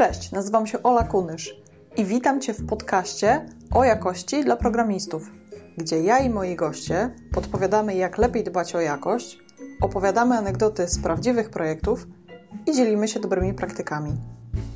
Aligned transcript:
Cześć, 0.00 0.32
nazywam 0.32 0.66
się 0.66 0.82
Ola 0.82 1.02
Kunysz 1.04 1.56
i 1.96 2.04
witam 2.04 2.40
Cię 2.40 2.54
w 2.54 2.66
podcaście 2.66 3.46
o 3.74 3.84
jakości 3.84 4.44
dla 4.44 4.56
programistów, 4.56 5.30
gdzie 5.76 6.02
ja 6.02 6.18
i 6.18 6.30
moi 6.30 6.56
goście 6.56 7.10
podpowiadamy, 7.32 7.94
jak 7.94 8.18
lepiej 8.18 8.44
dbać 8.44 8.74
o 8.74 8.80
jakość, 8.80 9.38
opowiadamy 9.80 10.38
anegdoty 10.38 10.88
z 10.88 11.02
prawdziwych 11.02 11.50
projektów 11.50 12.06
i 12.66 12.72
dzielimy 12.72 13.08
się 13.08 13.20
dobrymi 13.20 13.54
praktykami. 13.54 14.12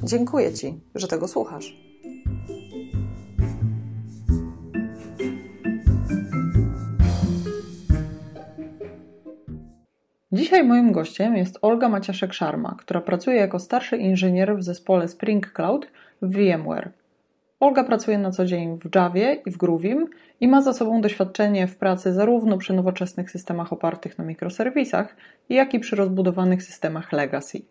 Dziękuję 0.03 0.53
Ci, 0.53 0.81
że 0.95 1.09
tego 1.09 1.29
słuchasz. 1.29 1.94
Dzisiaj 10.35 10.65
moim 10.65 10.93
gościem 10.93 11.37
jest 11.37 11.59
Olga 11.63 11.89
Maciaszek-Szarma, 11.89 12.75
która 12.79 13.01
pracuje 13.01 13.37
jako 13.37 13.59
starszy 13.59 13.97
inżynier 13.97 14.57
w 14.57 14.63
zespole 14.63 15.09
Spring 15.09 15.53
Cloud 15.53 15.87
w 16.23 16.37
VMware. 16.37 16.91
Olga 17.61 17.85
pracuje 17.85 18.19
na 18.19 18.31
co 18.31 18.45
dzień 18.45 18.79
w 18.79 18.95
Javie 18.95 19.35
i 19.47 19.51
w 19.51 19.57
Groovim 19.57 20.07
i 20.41 20.49
ma 20.49 20.63
za 20.63 20.73
sobą 20.73 21.01
doświadczenie 21.01 21.67
w 21.67 21.77
pracy 21.77 22.13
zarówno 22.13 22.59
przy 22.59 22.73
nowoczesnych 22.73 23.31
systemach 23.31 23.73
opartych 23.73 24.19
na 24.19 24.25
mikroserwisach, 24.25 25.17
jak 25.49 25.75
i 25.75 25.81
przy 25.81 25.97
rozbudowanych 25.97 26.63
systemach 26.63 27.13
legacy. 27.13 27.63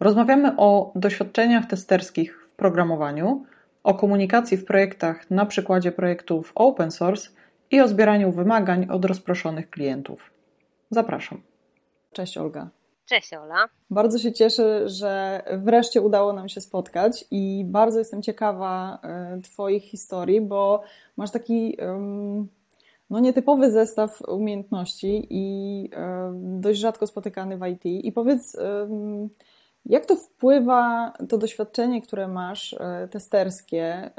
Rozmawiamy 0.00 0.56
o 0.56 0.92
doświadczeniach 0.94 1.66
testerskich 1.66 2.48
w 2.48 2.56
programowaniu, 2.56 3.44
o 3.84 3.94
komunikacji 3.94 4.56
w 4.56 4.64
projektach 4.64 5.30
na 5.30 5.46
przykładzie 5.46 5.92
projektów 5.92 6.52
open 6.54 6.90
source 6.90 7.30
i 7.70 7.80
o 7.80 7.88
zbieraniu 7.88 8.32
wymagań 8.32 8.86
od 8.90 9.04
rozproszonych 9.04 9.70
klientów. 9.70 10.30
Zapraszam. 10.90 11.53
Cześć 12.14 12.38
Olga. 12.38 12.68
Cześć 13.06 13.32
Ola. 13.32 13.68
Bardzo 13.90 14.18
się 14.18 14.32
cieszę, 14.32 14.88
że 14.88 15.42
wreszcie 15.58 16.02
udało 16.02 16.32
nam 16.32 16.48
się 16.48 16.60
spotkać 16.60 17.24
i 17.30 17.64
bardzo 17.66 17.98
jestem 17.98 18.22
ciekawa 18.22 18.98
e, 19.02 19.40
Twoich 19.42 19.82
historii, 19.82 20.40
bo 20.40 20.82
masz 21.16 21.30
taki 21.30 21.76
no, 23.10 23.20
nietypowy 23.20 23.70
zestaw 23.70 24.22
umiejętności 24.28 25.26
i 25.30 25.90
e, 25.92 26.32
dość 26.36 26.80
rzadko 26.80 27.06
spotykany 27.06 27.56
w 27.56 27.66
IT. 27.66 27.84
I 27.84 28.12
powiedz, 28.12 28.56
jak 29.86 30.06
to 30.06 30.16
wpływa, 30.16 31.12
to 31.28 31.38
doświadczenie, 31.38 32.02
które 32.02 32.28
masz, 32.28 32.72
e, 32.80 33.08
testerskie, 33.10 34.10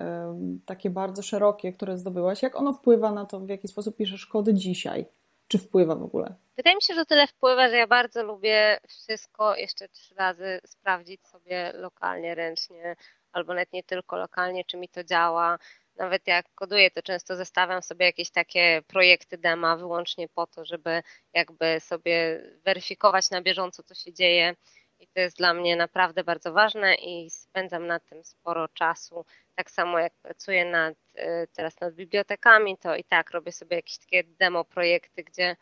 takie 0.65 0.89
bardzo 0.89 1.21
szerokie, 1.21 1.73
które 1.73 1.97
zdobyłaś, 1.97 2.43
jak 2.43 2.59
ono 2.59 2.73
wpływa 2.73 3.11
na 3.11 3.25
to, 3.25 3.39
w 3.39 3.49
jaki 3.49 3.67
sposób 3.67 3.95
piszesz 3.95 4.25
kody 4.25 4.53
dzisiaj? 4.53 5.05
Czy 5.47 5.57
wpływa 5.57 5.95
w 5.95 6.03
ogóle? 6.03 6.35
Wydaje 6.57 6.75
mi 6.75 6.81
się, 6.81 6.93
że 6.93 7.05
tyle 7.05 7.27
wpływa, 7.27 7.69
że 7.69 7.77
ja 7.77 7.87
bardzo 7.87 8.23
lubię 8.23 8.79
wszystko 8.87 9.55
jeszcze 9.55 9.89
trzy 9.89 10.15
razy 10.15 10.59
sprawdzić 10.65 11.27
sobie 11.27 11.71
lokalnie, 11.73 12.35
ręcznie, 12.35 12.95
albo 13.31 13.53
nawet 13.53 13.73
nie 13.73 13.83
tylko 13.83 14.17
lokalnie, 14.17 14.65
czy 14.65 14.77
mi 14.77 14.89
to 14.89 15.03
działa. 15.03 15.59
Nawet 15.95 16.27
jak 16.27 16.45
koduję, 16.55 16.91
to 16.91 17.01
często 17.01 17.35
zestawiam 17.35 17.81
sobie 17.81 18.05
jakieś 18.05 18.29
takie 18.29 18.81
projekty 18.87 19.37
dema 19.37 19.77
wyłącznie 19.77 20.29
po 20.29 20.47
to, 20.47 20.65
żeby 20.65 21.03
jakby 21.33 21.79
sobie 21.79 22.43
weryfikować 22.65 23.29
na 23.29 23.41
bieżąco, 23.41 23.83
co 23.83 23.95
się 23.95 24.13
dzieje. 24.13 24.55
I 24.99 25.07
to 25.07 25.19
jest 25.19 25.37
dla 25.37 25.53
mnie 25.53 25.75
naprawdę 25.75 26.23
bardzo 26.23 26.53
ważne 26.53 26.95
i 26.95 27.29
spędzam 27.29 27.87
nad 27.87 28.05
tym 28.05 28.23
sporo 28.23 28.67
czasu. 28.67 29.25
Tak 29.55 29.71
samo 29.71 29.99
jak 29.99 30.13
pracuję 30.13 30.65
nad, 30.65 30.95
y, 31.15 31.47
teraz 31.53 31.79
nad 31.79 31.93
bibliotekami, 31.93 32.77
to 32.77 32.95
i 32.95 33.03
tak 33.03 33.31
robię 33.31 33.51
sobie 33.51 33.75
jakieś 33.75 33.97
takie 33.97 34.23
demo 34.23 34.65
projekty, 34.65 35.23
gdzie 35.23 35.55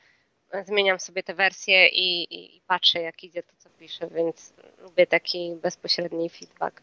zmieniam 0.66 1.00
sobie 1.00 1.24
te 1.24 1.34
wersje 1.34 1.88
i, 1.88 2.24
i, 2.24 2.58
i, 2.58 2.62
patrzę, 2.62 3.02
jak 3.02 3.24
idzie 3.24 3.44
to, 3.44 3.56
co 3.58 3.70
piszę, 3.70 4.08
więc 4.08 4.54
lubię 4.78 5.08
taki 5.08 5.56
bezpośredni 5.56 6.30
feedback. 6.30 6.82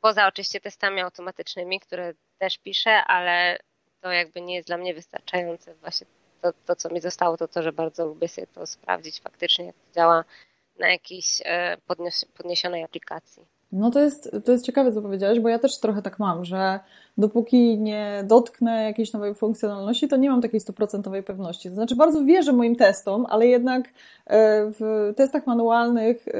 Poza 0.00 0.26
oczywiście 0.26 0.60
testami 0.60 1.00
automatycznymi, 1.00 1.80
które 1.80 2.14
też 2.38 2.58
piszę, 2.58 2.90
ale 2.90 3.58
to 4.00 4.12
jakby 4.12 4.40
nie 4.40 4.54
jest 4.54 4.68
dla 4.68 4.76
mnie 4.76 4.94
wystarczające. 4.94 5.74
Właśnie 5.74 6.06
to, 6.40 6.52
to 6.66 6.76
co 6.76 6.88
mi 6.88 7.00
zostało, 7.00 7.36
to 7.36 7.48
to, 7.48 7.62
że 7.62 7.72
bardzo 7.72 8.06
lubię 8.06 8.28
sobie 8.28 8.46
to 8.46 8.66
sprawdzić 8.66 9.20
faktycznie, 9.20 9.66
jak 9.66 9.74
to 9.74 9.94
działa 9.94 10.24
na 10.78 10.88
jakiejś 10.88 11.42
e, 11.44 11.76
podniesionej 12.34 12.84
aplikacji. 12.84 13.46
No 13.72 13.90
to 13.90 14.00
jest, 14.00 14.30
to 14.44 14.52
jest 14.52 14.64
ciekawe, 14.64 14.92
co 14.92 15.02
powiedziałeś, 15.02 15.40
bo 15.40 15.48
ja 15.48 15.58
też 15.58 15.80
trochę 15.80 16.02
tak 16.02 16.18
mam, 16.18 16.44
że 16.44 16.80
dopóki 17.18 17.78
nie 17.78 18.24
dotknę 18.26 18.84
jakiejś 18.84 19.12
nowej 19.12 19.34
funkcjonalności, 19.34 20.08
to 20.08 20.16
nie 20.16 20.30
mam 20.30 20.42
takiej 20.42 20.60
stuprocentowej 20.60 21.22
pewności. 21.22 21.68
To 21.68 21.74
znaczy 21.74 21.96
bardzo 21.96 22.24
wierzę 22.24 22.52
moim 22.52 22.76
testom, 22.76 23.26
ale 23.28 23.46
jednak 23.46 23.88
e, 23.88 23.90
w 24.70 25.12
testach 25.16 25.46
manualnych 25.46 26.28
e, 26.28 26.32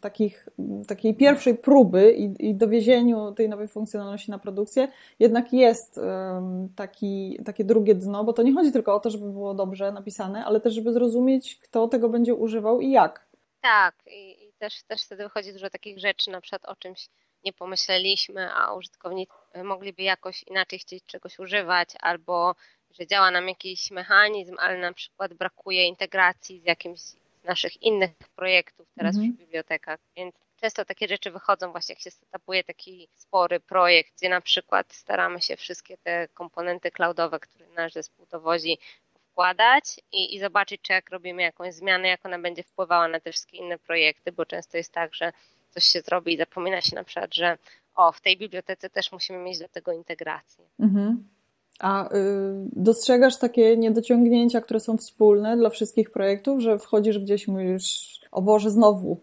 takich, 0.00 0.48
takiej 0.88 1.14
pierwszej 1.14 1.54
próby 1.54 2.12
i, 2.12 2.48
i 2.48 2.54
dowiezieniu 2.54 3.32
tej 3.32 3.48
nowej 3.48 3.68
funkcjonalności 3.68 4.30
na 4.30 4.38
produkcję 4.38 4.88
jednak 5.18 5.52
jest 5.52 5.98
e, 5.98 6.68
taki, 6.76 7.38
takie 7.44 7.64
drugie 7.64 7.94
dno, 7.94 8.24
bo 8.24 8.32
to 8.32 8.42
nie 8.42 8.54
chodzi 8.54 8.72
tylko 8.72 8.94
o 8.94 9.00
to, 9.00 9.10
żeby 9.10 9.30
było 9.30 9.54
dobrze 9.54 9.92
napisane, 9.92 10.44
ale 10.44 10.60
też 10.60 10.74
żeby 10.74 10.92
zrozumieć, 10.92 11.60
kto 11.62 11.88
tego 11.88 12.08
będzie 12.08 12.34
używał 12.34 12.80
i 12.80 12.90
jak. 12.90 13.30
Tak, 13.60 13.94
też, 14.60 14.82
też 14.82 15.02
wtedy 15.02 15.22
wychodzi 15.22 15.52
dużo 15.52 15.70
takich 15.70 15.98
rzeczy, 15.98 16.30
na 16.30 16.40
przykład 16.40 16.64
o 16.64 16.76
czymś 16.76 17.08
nie 17.44 17.52
pomyśleliśmy, 17.52 18.54
a 18.54 18.74
użytkownicy 18.74 19.32
mogliby 19.64 20.02
jakoś 20.02 20.42
inaczej 20.42 20.78
chcieć 20.78 21.04
czegoś 21.06 21.38
używać, 21.38 21.88
albo 22.00 22.54
że 22.90 23.06
działa 23.06 23.30
nam 23.30 23.48
jakiś 23.48 23.90
mechanizm, 23.90 24.56
ale 24.58 24.78
na 24.78 24.92
przykład 24.92 25.34
brakuje 25.34 25.86
integracji 25.86 26.60
z 26.60 26.64
jakimś 26.64 27.00
z 27.00 27.44
naszych 27.44 27.82
innych 27.82 28.10
projektów 28.36 28.88
teraz 28.98 29.14
mhm. 29.14 29.32
w 29.32 29.38
bibliotekach, 29.38 30.00
więc 30.16 30.34
często 30.56 30.84
takie 30.84 31.08
rzeczy 31.08 31.30
wychodzą 31.30 31.72
właśnie 31.72 31.92
jak 31.92 32.02
się 32.02 32.10
setupuje 32.10 32.64
taki 32.64 33.08
spory 33.16 33.60
projekt, 33.60 34.16
gdzie 34.16 34.28
na 34.28 34.40
przykład 34.40 34.92
staramy 34.92 35.40
się 35.40 35.56
wszystkie 35.56 35.98
te 35.98 36.28
komponenty 36.28 36.90
cloudowe, 36.90 37.40
które 37.40 37.66
nasz 37.66 37.92
zespół 37.92 38.26
dowozi, 38.26 38.78
wkładać 39.40 40.00
i, 40.12 40.34
i 40.34 40.38
zobaczyć, 40.38 40.80
czy 40.82 40.92
jak 40.92 41.10
robimy 41.10 41.42
jakąś 41.42 41.74
zmianę, 41.74 42.08
jak 42.08 42.26
ona 42.26 42.38
będzie 42.38 42.62
wpływała 42.62 43.08
na 43.08 43.20
te 43.20 43.32
wszystkie 43.32 43.56
inne 43.56 43.78
projekty, 43.78 44.32
bo 44.32 44.46
często 44.46 44.76
jest 44.76 44.92
tak, 44.92 45.14
że 45.14 45.32
coś 45.70 45.84
się 45.84 46.00
zrobi 46.00 46.34
i 46.34 46.36
zapomina 46.36 46.80
się 46.80 46.96
na 46.96 47.04
przykład, 47.04 47.34
że 47.34 47.58
o, 47.94 48.12
w 48.12 48.20
tej 48.20 48.38
bibliotece 48.38 48.90
też 48.90 49.12
musimy 49.12 49.38
mieć 49.38 49.58
do 49.58 49.68
tego 49.68 49.92
integrację. 49.92 50.64
Mhm. 50.80 51.28
A 51.78 52.06
y, 52.06 52.08
dostrzegasz 52.72 53.38
takie 53.38 53.76
niedociągnięcia, 53.76 54.60
które 54.60 54.80
są 54.80 54.96
wspólne 54.96 55.56
dla 55.56 55.70
wszystkich 55.70 56.10
projektów, 56.10 56.60
że 56.60 56.78
wchodzisz 56.78 57.18
gdzieś 57.18 57.48
i 57.48 57.50
mówisz, 57.50 58.20
o 58.32 58.42
Boże, 58.42 58.70
znowu. 58.70 59.20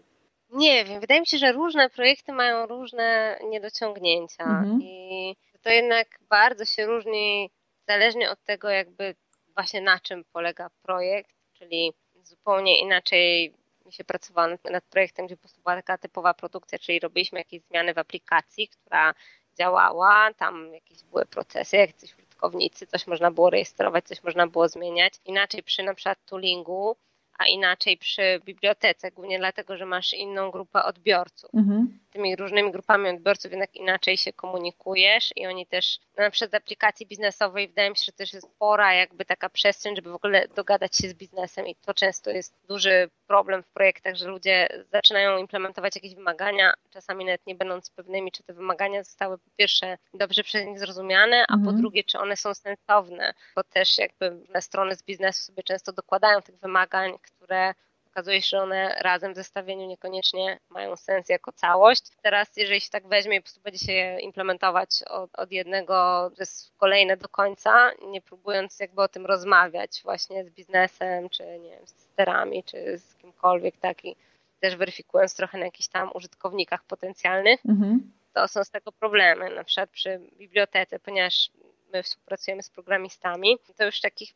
Nie 0.50 0.84
wiem, 0.84 1.00
wydaje 1.00 1.20
mi 1.20 1.26
się, 1.26 1.38
że 1.38 1.52
różne 1.52 1.90
projekty 1.90 2.32
mają 2.32 2.66
różne 2.66 3.38
niedociągnięcia 3.50 4.44
mhm. 4.44 4.78
i 4.82 5.36
to 5.62 5.70
jednak 5.70 6.08
bardzo 6.30 6.64
się 6.64 6.86
różni 6.86 7.50
zależnie 7.88 8.30
od 8.30 8.44
tego, 8.44 8.68
jakby 8.68 9.14
właśnie 9.58 9.80
na 9.80 10.00
czym 10.00 10.24
polega 10.32 10.70
projekt, 10.82 11.36
czyli 11.52 11.92
zupełnie 12.22 12.80
inaczej 12.80 13.54
mi 13.86 13.92
się 13.92 14.04
pracowało 14.04 14.54
nad 14.70 14.84
projektem, 14.84 15.26
gdzie 15.26 15.36
po 15.36 15.40
prostu 15.40 15.62
była 15.62 15.76
taka 15.76 15.98
typowa 15.98 16.34
produkcja, 16.34 16.78
czyli 16.78 17.00
robiliśmy 17.00 17.38
jakieś 17.38 17.62
zmiany 17.62 17.94
w 17.94 17.98
aplikacji, 17.98 18.68
która 18.68 19.14
działała, 19.58 20.34
tam 20.34 20.74
jakieś 20.74 21.04
były 21.04 21.26
procesy, 21.26 21.76
jakieś 21.76 22.14
użytkownicy, 22.14 22.86
coś 22.86 23.06
można 23.06 23.30
było 23.30 23.50
rejestrować, 23.50 24.04
coś 24.04 24.22
można 24.22 24.46
było 24.46 24.68
zmieniać. 24.68 25.14
Inaczej 25.24 25.62
przy 25.62 25.82
na 25.82 25.94
przykład 25.94 26.18
toolingu 26.24 26.96
a 27.38 27.46
inaczej 27.46 27.96
przy 27.96 28.40
bibliotece, 28.44 29.10
głównie 29.10 29.38
dlatego, 29.38 29.76
że 29.76 29.86
masz 29.86 30.14
inną 30.14 30.50
grupę 30.50 30.84
odbiorców. 30.84 31.50
Mhm. 31.54 31.98
Tymi 32.18 32.36
różnymi 32.36 32.72
grupami 32.72 33.08
odbiorców 33.08 33.50
jednak 33.50 33.74
inaczej 33.74 34.16
się 34.16 34.32
komunikujesz 34.32 35.32
i 35.36 35.46
oni 35.46 35.66
też, 35.66 35.98
no 36.16 36.24
na 36.24 36.30
przykład 36.30 36.50
z 36.50 36.54
aplikacji 36.54 37.06
biznesowej 37.06 37.68
wydaje 37.68 37.90
mi 37.90 37.96
się, 37.96 38.04
że 38.04 38.12
też 38.12 38.32
jest 38.32 38.46
spora 38.46 38.94
jakby 38.94 39.24
taka 39.24 39.48
przestrzeń, 39.48 39.96
żeby 39.96 40.10
w 40.10 40.14
ogóle 40.14 40.48
dogadać 40.56 40.96
się 40.96 41.08
z 41.08 41.14
biznesem 41.14 41.66
i 41.66 41.74
to 41.74 41.94
często 41.94 42.30
jest 42.30 42.54
duży 42.68 43.10
problem 43.26 43.62
w 43.62 43.68
projektach, 43.68 44.14
że 44.14 44.28
ludzie 44.28 44.68
zaczynają 44.92 45.38
implementować 45.38 45.94
jakieś 45.94 46.14
wymagania, 46.14 46.74
czasami 46.90 47.24
nawet 47.24 47.46
nie 47.46 47.54
będąc 47.54 47.90
pewnymi, 47.90 48.32
czy 48.32 48.42
te 48.42 48.52
wymagania 48.52 49.04
zostały 49.04 49.38
po 49.38 49.50
pierwsze 49.56 49.98
dobrze 50.14 50.44
przez 50.44 50.66
nich 50.66 50.78
zrozumiane, 50.78 51.44
a 51.48 51.54
mhm. 51.54 51.64
po 51.64 51.72
drugie, 51.80 52.04
czy 52.04 52.18
one 52.18 52.36
są 52.36 52.54
sensowne, 52.54 53.34
bo 53.56 53.64
też 53.64 53.98
jakby 53.98 54.40
na 54.54 54.60
strony 54.60 54.96
z 54.96 55.02
biznesu 55.02 55.42
sobie 55.42 55.62
często 55.62 55.92
dokładają 55.92 56.42
tych 56.42 56.58
wymagań, 56.58 57.18
które 57.22 57.74
okazuje 58.12 58.42
się, 58.42 58.48
że 58.48 58.62
one 58.62 58.94
razem 59.00 59.32
w 59.32 59.36
zestawieniu 59.36 59.86
niekoniecznie 59.86 60.58
mają 60.68 60.96
sens 60.96 61.28
jako 61.28 61.52
całość. 61.52 62.02
Teraz, 62.22 62.56
jeżeli 62.56 62.80
się 62.80 62.90
tak 62.90 63.08
weźmie 63.08 63.36
i 63.36 63.40
po 63.40 63.44
prostu 63.44 63.60
będzie 63.60 63.78
się 63.78 63.92
je 63.92 64.20
implementować 64.20 64.90
od, 65.10 65.30
od 65.38 65.52
jednego 65.52 66.30
przez 66.34 66.72
kolejne 66.76 67.16
do 67.16 67.28
końca, 67.28 67.90
nie 68.08 68.22
próbując 68.22 68.80
jakby 68.80 69.02
o 69.02 69.08
tym 69.08 69.26
rozmawiać 69.26 70.00
właśnie 70.04 70.44
z 70.44 70.50
biznesem, 70.50 71.28
czy 71.28 71.58
nie 71.58 71.70
wiem, 71.70 71.86
z 71.86 71.90
sterami, 71.90 72.64
czy 72.64 72.98
z 72.98 73.14
kimkolwiek 73.14 73.76
taki, 73.76 74.16
też 74.60 74.76
weryfikując 74.76 75.34
trochę 75.34 75.58
na 75.58 75.64
jakichś 75.64 75.88
tam 75.88 76.10
użytkownikach 76.14 76.84
potencjalnych, 76.84 77.60
mhm. 77.68 78.12
to 78.34 78.48
są 78.48 78.64
z 78.64 78.70
tego 78.70 78.92
problemy. 78.92 79.50
Na 79.50 79.64
przykład 79.64 79.90
przy 79.90 80.20
bibliotece, 80.38 80.98
ponieważ 80.98 81.50
my 81.92 82.02
współpracujemy 82.02 82.62
z 82.62 82.70
programistami, 82.70 83.58
to 83.76 83.84
już 83.84 84.00
takich 84.00 84.34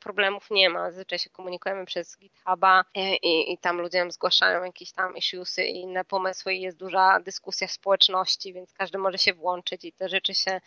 problemów 0.00 0.50
nie 0.50 0.70
ma. 0.70 0.90
Zazwyczaj 0.90 1.18
się 1.18 1.30
komunikujemy 1.30 1.86
przez 1.86 2.18
GitHuba 2.18 2.84
i, 2.94 3.52
i 3.52 3.58
tam 3.58 3.80
ludziom 3.80 4.10
zgłaszają 4.10 4.64
jakieś 4.64 4.92
tam 4.92 5.16
issuesy 5.16 5.64
i 5.64 5.80
inne 5.80 6.04
pomysły 6.04 6.54
i 6.54 6.60
jest 6.60 6.78
duża 6.78 7.20
dyskusja 7.20 7.66
w 7.66 7.72
społeczności, 7.72 8.52
więc 8.52 8.72
każdy 8.72 8.98
może 8.98 9.18
się 9.18 9.34
włączyć 9.34 9.84
i 9.84 9.92
te 9.92 10.08
rzeczy 10.08 10.34
się 10.34 10.60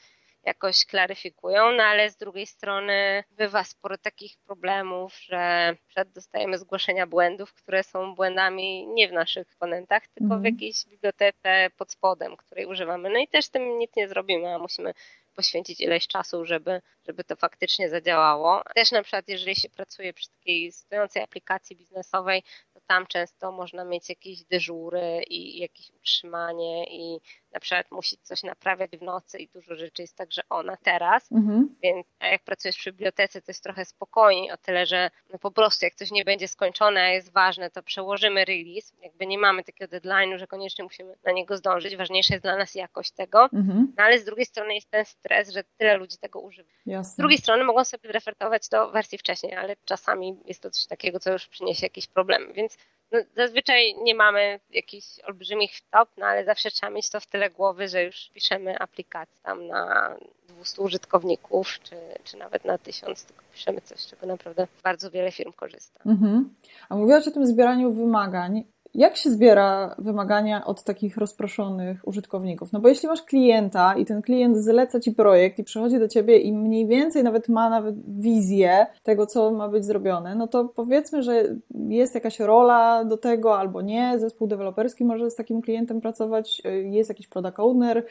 jakoś 0.48 0.86
klaryfikują, 0.86 1.72
no 1.72 1.84
ale 1.84 2.10
z 2.10 2.18
drugiej 2.18 2.46
strony 2.46 3.24
bywa 3.32 3.64
sporo 3.64 3.98
takich 3.98 4.38
problemów, 4.38 5.14
że 5.20 5.76
przed 5.88 6.12
dostajemy 6.12 6.58
zgłoszenia 6.58 7.08
błędów, 7.08 7.54
które 7.54 7.84
są 7.84 8.16
błędami 8.16 8.88
nie 8.88 9.08
w 9.08 9.12
naszych 9.12 9.48
komponentach, 9.48 10.08
tylko 10.08 10.34
mm. 10.34 10.38
w 10.38 10.46
mhm. 10.46 10.56
jakiejś 10.56 10.86
bibliotece 10.86 11.70
pod 11.78 11.92
spodem, 11.92 12.38
której 12.38 12.66
używamy. 12.66 13.10
No 13.10 13.20
i 13.20 13.28
też 13.28 13.50
tym 13.50 13.80
nic 13.80 13.96
nie 13.96 14.08
zrobimy, 14.08 14.56
a 14.56 14.60
musimy 14.60 14.94
poświęcić 15.38 15.82
ileś 15.82 16.08
czasu, 16.08 16.46
żeby, 16.46 16.82
żeby 17.08 17.24
to 17.24 17.36
faktycznie 17.36 17.90
zadziałało. 17.90 18.62
Też 18.76 18.92
na 18.92 19.04
przykład, 19.04 19.28
jeżeli 19.28 19.56
się 19.56 19.70
pracuje 19.70 20.14
przy 20.14 20.30
takiej 20.30 20.72
stojącej 20.72 21.24
aplikacji 21.24 21.76
biznesowej, 21.76 22.44
to 22.74 22.80
tam 22.88 23.08
często 23.08 23.52
można 23.52 23.86
mieć 23.86 24.10
jakieś 24.10 24.44
dyżury 24.44 25.24
i 25.30 25.60
jakieś 25.60 25.90
utrzymanie 25.90 26.86
i 26.90 27.20
na 27.52 27.60
przykład 27.60 27.92
musi 27.92 28.18
coś 28.18 28.44
naprawiać 28.44 28.92
w 28.92 29.02
nocy 29.02 29.38
i 29.38 29.48
dużo 29.48 29.76
rzeczy 29.76 30.02
jest 30.02 30.16
także 30.16 30.42
ona 30.50 30.78
teraz, 30.78 31.32
mhm. 31.32 31.76
więc 31.84 32.08
jak 32.22 32.44
pracujesz 32.44 32.78
przy 32.78 32.92
bibliotece, 32.92 33.42
to 33.42 33.52
jest 33.52 33.64
trochę 33.64 33.86
spokojniej 33.86 34.52
o 34.52 34.58
tyle, 34.58 34.86
że 34.86 35.12
no 35.34 35.40
po 35.40 35.52
prostu 35.52 35.86
jak 35.86 35.96
coś 35.96 36.12
nie 36.12 36.26
będzie 36.26 36.48
skończone, 36.48 37.02
a 37.02 37.10
jest 37.10 37.32
ważne, 37.32 37.70
to 37.70 37.84
przełożymy 37.84 38.46
release, 38.46 38.94
jakby 39.02 39.28
nie 39.28 39.38
mamy 39.38 39.64
takiego 39.64 39.98
deadline'u, 39.98 40.38
że 40.38 40.48
koniecznie 40.48 40.84
musimy 40.84 41.16
na 41.24 41.32
niego 41.32 41.58
zdążyć, 41.58 41.96
ważniejsza 41.96 42.34
jest 42.34 42.44
dla 42.44 42.58
nas 42.58 42.76
jakość 42.76 43.12
tego, 43.12 43.50
mhm. 43.54 43.94
no 43.98 44.04
ale 44.04 44.20
z 44.20 44.26
drugiej 44.26 44.46
strony 44.46 44.76
jest 44.76 44.90
ten 44.90 45.06
stres, 45.06 45.50
że 45.50 45.64
tyle 45.78 45.98
ludzi 45.98 46.18
tego 46.18 46.40
używa. 46.40 46.70
Jasne. 46.86 47.14
Z 47.14 47.16
drugiej 47.16 47.38
strony 47.38 47.64
mogą 47.64 47.84
sobie 47.84 48.12
refertować 48.12 48.70
do 48.70 48.92
wersji 48.92 49.18
wcześniej, 49.18 49.56
ale 49.56 49.76
czasami 49.86 50.40
jest 50.46 50.62
to 50.62 50.72
coś 50.72 50.86
takiego, 50.86 51.20
co 51.20 51.32
już 51.32 51.48
przyniesie 51.48 51.86
jakieś 51.86 52.08
problemy, 52.08 52.54
więc 52.54 52.78
no, 53.12 53.20
zazwyczaj 53.36 53.96
nie 54.04 54.16
mamy 54.16 54.60
jakichś 54.70 55.20
olbrzymich 55.20 55.72
wtop, 55.76 56.10
no 56.18 56.26
ale 56.26 56.46
zawsze 56.46 56.72
trzeba 56.72 56.90
mieć 56.90 57.10
to 57.10 57.20
w 57.20 57.26
tyle 57.26 57.50
głowy, 57.50 57.88
że 57.88 58.04
już 58.04 58.30
piszemy 58.34 58.80
aplikację 58.80 59.40
tam 59.44 59.68
na 59.68 60.16
200 60.48 60.82
użytkowników, 60.82 61.80
czy, 61.84 61.96
czy 62.24 62.38
nawet 62.38 62.66
na 62.66 62.78
1000, 62.78 63.26
tylko 63.26 63.44
piszemy 63.54 63.82
coś, 63.82 64.00
z 64.00 64.08
czego 64.08 64.28
naprawdę 64.28 64.68
bardzo 64.84 65.12
wiele 65.12 65.32
firm 65.32 65.52
korzysta. 65.54 66.00
Mhm. 66.06 66.56
A 66.90 66.96
mówiłaś 66.96 67.28
o 67.28 67.32
tym 67.32 67.46
zbieraniu 67.46 67.94
wymagań. 67.94 68.64
Jak 68.94 69.18
się 69.18 69.32
zbiera 69.32 69.96
wymagania 69.98 70.66
od 70.66 70.84
takich 70.84 71.18
rozproszonych 71.18 72.08
użytkowników? 72.08 72.74
No 72.74 72.80
bo 72.80 72.90
jeśli 72.90 73.08
masz 73.08 73.22
klienta 73.22 73.96
i 73.96 74.06
ten 74.06 74.22
klient 74.22 74.58
zleca 74.58 75.00
ci 75.00 75.12
projekt 75.12 75.60
i 75.60 75.64
przychodzi 75.64 76.00
do 76.00 76.08
ciebie 76.08 76.38
i 76.38 76.54
mniej 76.54 76.88
więcej 76.88 77.24
nawet 77.24 77.50
ma 77.50 77.70
nawet 77.70 77.96
wizję 78.20 78.88
tego, 79.04 79.26
co 79.26 79.52
ma 79.52 79.70
być 79.70 79.86
zrobione, 79.86 80.36
no 80.36 80.48
to 80.48 80.66
powiedzmy, 80.66 81.24
że 81.24 81.44
jest 81.90 82.16
jakaś 82.16 82.40
rola 82.40 83.06
do 83.06 83.18
tego 83.18 83.60
albo 83.60 83.82
nie, 83.82 84.20
zespół 84.20 84.48
deweloperski 84.48 85.06
może 85.06 85.32
z 85.32 85.36
takim 85.36 85.62
klientem 85.62 86.02
pracować, 86.02 86.62
jest 86.84 87.10
jakiś 87.10 87.28
product 87.28 87.60
owner, 87.60 88.06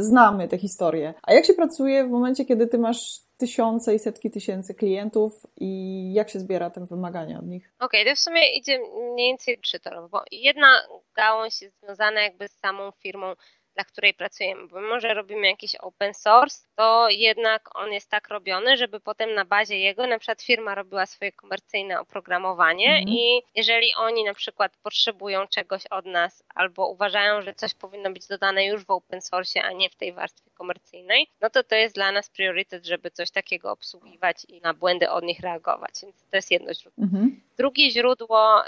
znamy 0.00 0.48
te 0.48 0.58
historie. 0.58 1.14
A 1.22 1.32
jak 1.32 1.44
się 1.44 1.54
pracuje 1.54 2.04
w 2.04 2.10
momencie, 2.10 2.44
kiedy 2.44 2.66
ty 2.66 2.78
masz 2.78 3.22
tysiące 3.42 3.94
i 3.94 3.98
setki 3.98 4.30
tysięcy 4.30 4.74
klientów 4.74 5.46
i 5.56 5.70
jak 6.14 6.30
się 6.30 6.40
zbiera 6.40 6.70
te 6.70 6.86
wymagania 6.86 7.38
od 7.38 7.46
nich? 7.46 7.72
Okej, 7.78 8.02
okay, 8.02 8.12
to 8.12 8.16
w 8.16 8.18
sumie 8.18 8.56
idzie 8.56 8.78
mniej 9.12 9.30
więcej 9.30 9.58
trzytorowo, 9.58 10.08
bo 10.08 10.22
jedna 10.32 10.82
gałąź 11.16 11.62
jest 11.62 11.80
związana 11.80 12.22
jakby 12.22 12.48
z 12.48 12.52
samą 12.52 12.90
firmą 12.90 13.34
dla 13.74 13.84
której 13.84 14.14
pracujemy, 14.14 14.68
bo 14.68 14.80
mimo, 14.80 15.00
że 15.00 15.14
robimy 15.14 15.46
jakiś 15.46 15.74
open 15.74 16.14
source, 16.14 16.66
to 16.76 17.08
jednak 17.10 17.78
on 17.78 17.92
jest 17.92 18.10
tak 18.10 18.28
robiony, 18.28 18.76
żeby 18.76 19.00
potem 19.00 19.34
na 19.34 19.44
bazie 19.44 19.78
jego 19.78 20.06
na 20.06 20.18
przykład 20.18 20.42
firma 20.42 20.74
robiła 20.74 21.06
swoje 21.06 21.32
komercyjne 21.32 22.00
oprogramowanie 22.00 22.88
mhm. 22.88 23.08
i 23.08 23.42
jeżeli 23.54 23.94
oni 23.94 24.24
na 24.24 24.34
przykład 24.34 24.76
potrzebują 24.82 25.46
czegoś 25.46 25.86
od 25.86 26.06
nas 26.06 26.44
albo 26.54 26.88
uważają, 26.88 27.42
że 27.42 27.54
coś 27.54 27.74
powinno 27.74 28.10
być 28.10 28.26
dodane 28.26 28.66
już 28.66 28.84
w 28.84 28.90
open 28.90 29.20
source, 29.20 29.62
a 29.62 29.72
nie 29.72 29.90
w 29.90 29.96
tej 29.96 30.12
warstwie 30.12 30.50
komercyjnej, 30.50 31.26
no 31.40 31.50
to 31.50 31.62
to 31.62 31.74
jest 31.74 31.94
dla 31.94 32.12
nas 32.12 32.30
priorytet, 32.30 32.86
żeby 32.86 33.10
coś 33.10 33.30
takiego 33.30 33.72
obsługiwać 33.72 34.36
i 34.48 34.60
na 34.60 34.74
błędy 34.74 35.10
od 35.10 35.24
nich 35.24 35.40
reagować, 35.40 35.92
więc 36.02 36.16
to 36.30 36.36
jest 36.36 36.50
jedno 36.50 36.74
źródło. 36.74 37.04
Mhm. 37.04 37.40
Drugie 37.56 37.90
źródło 37.90 38.62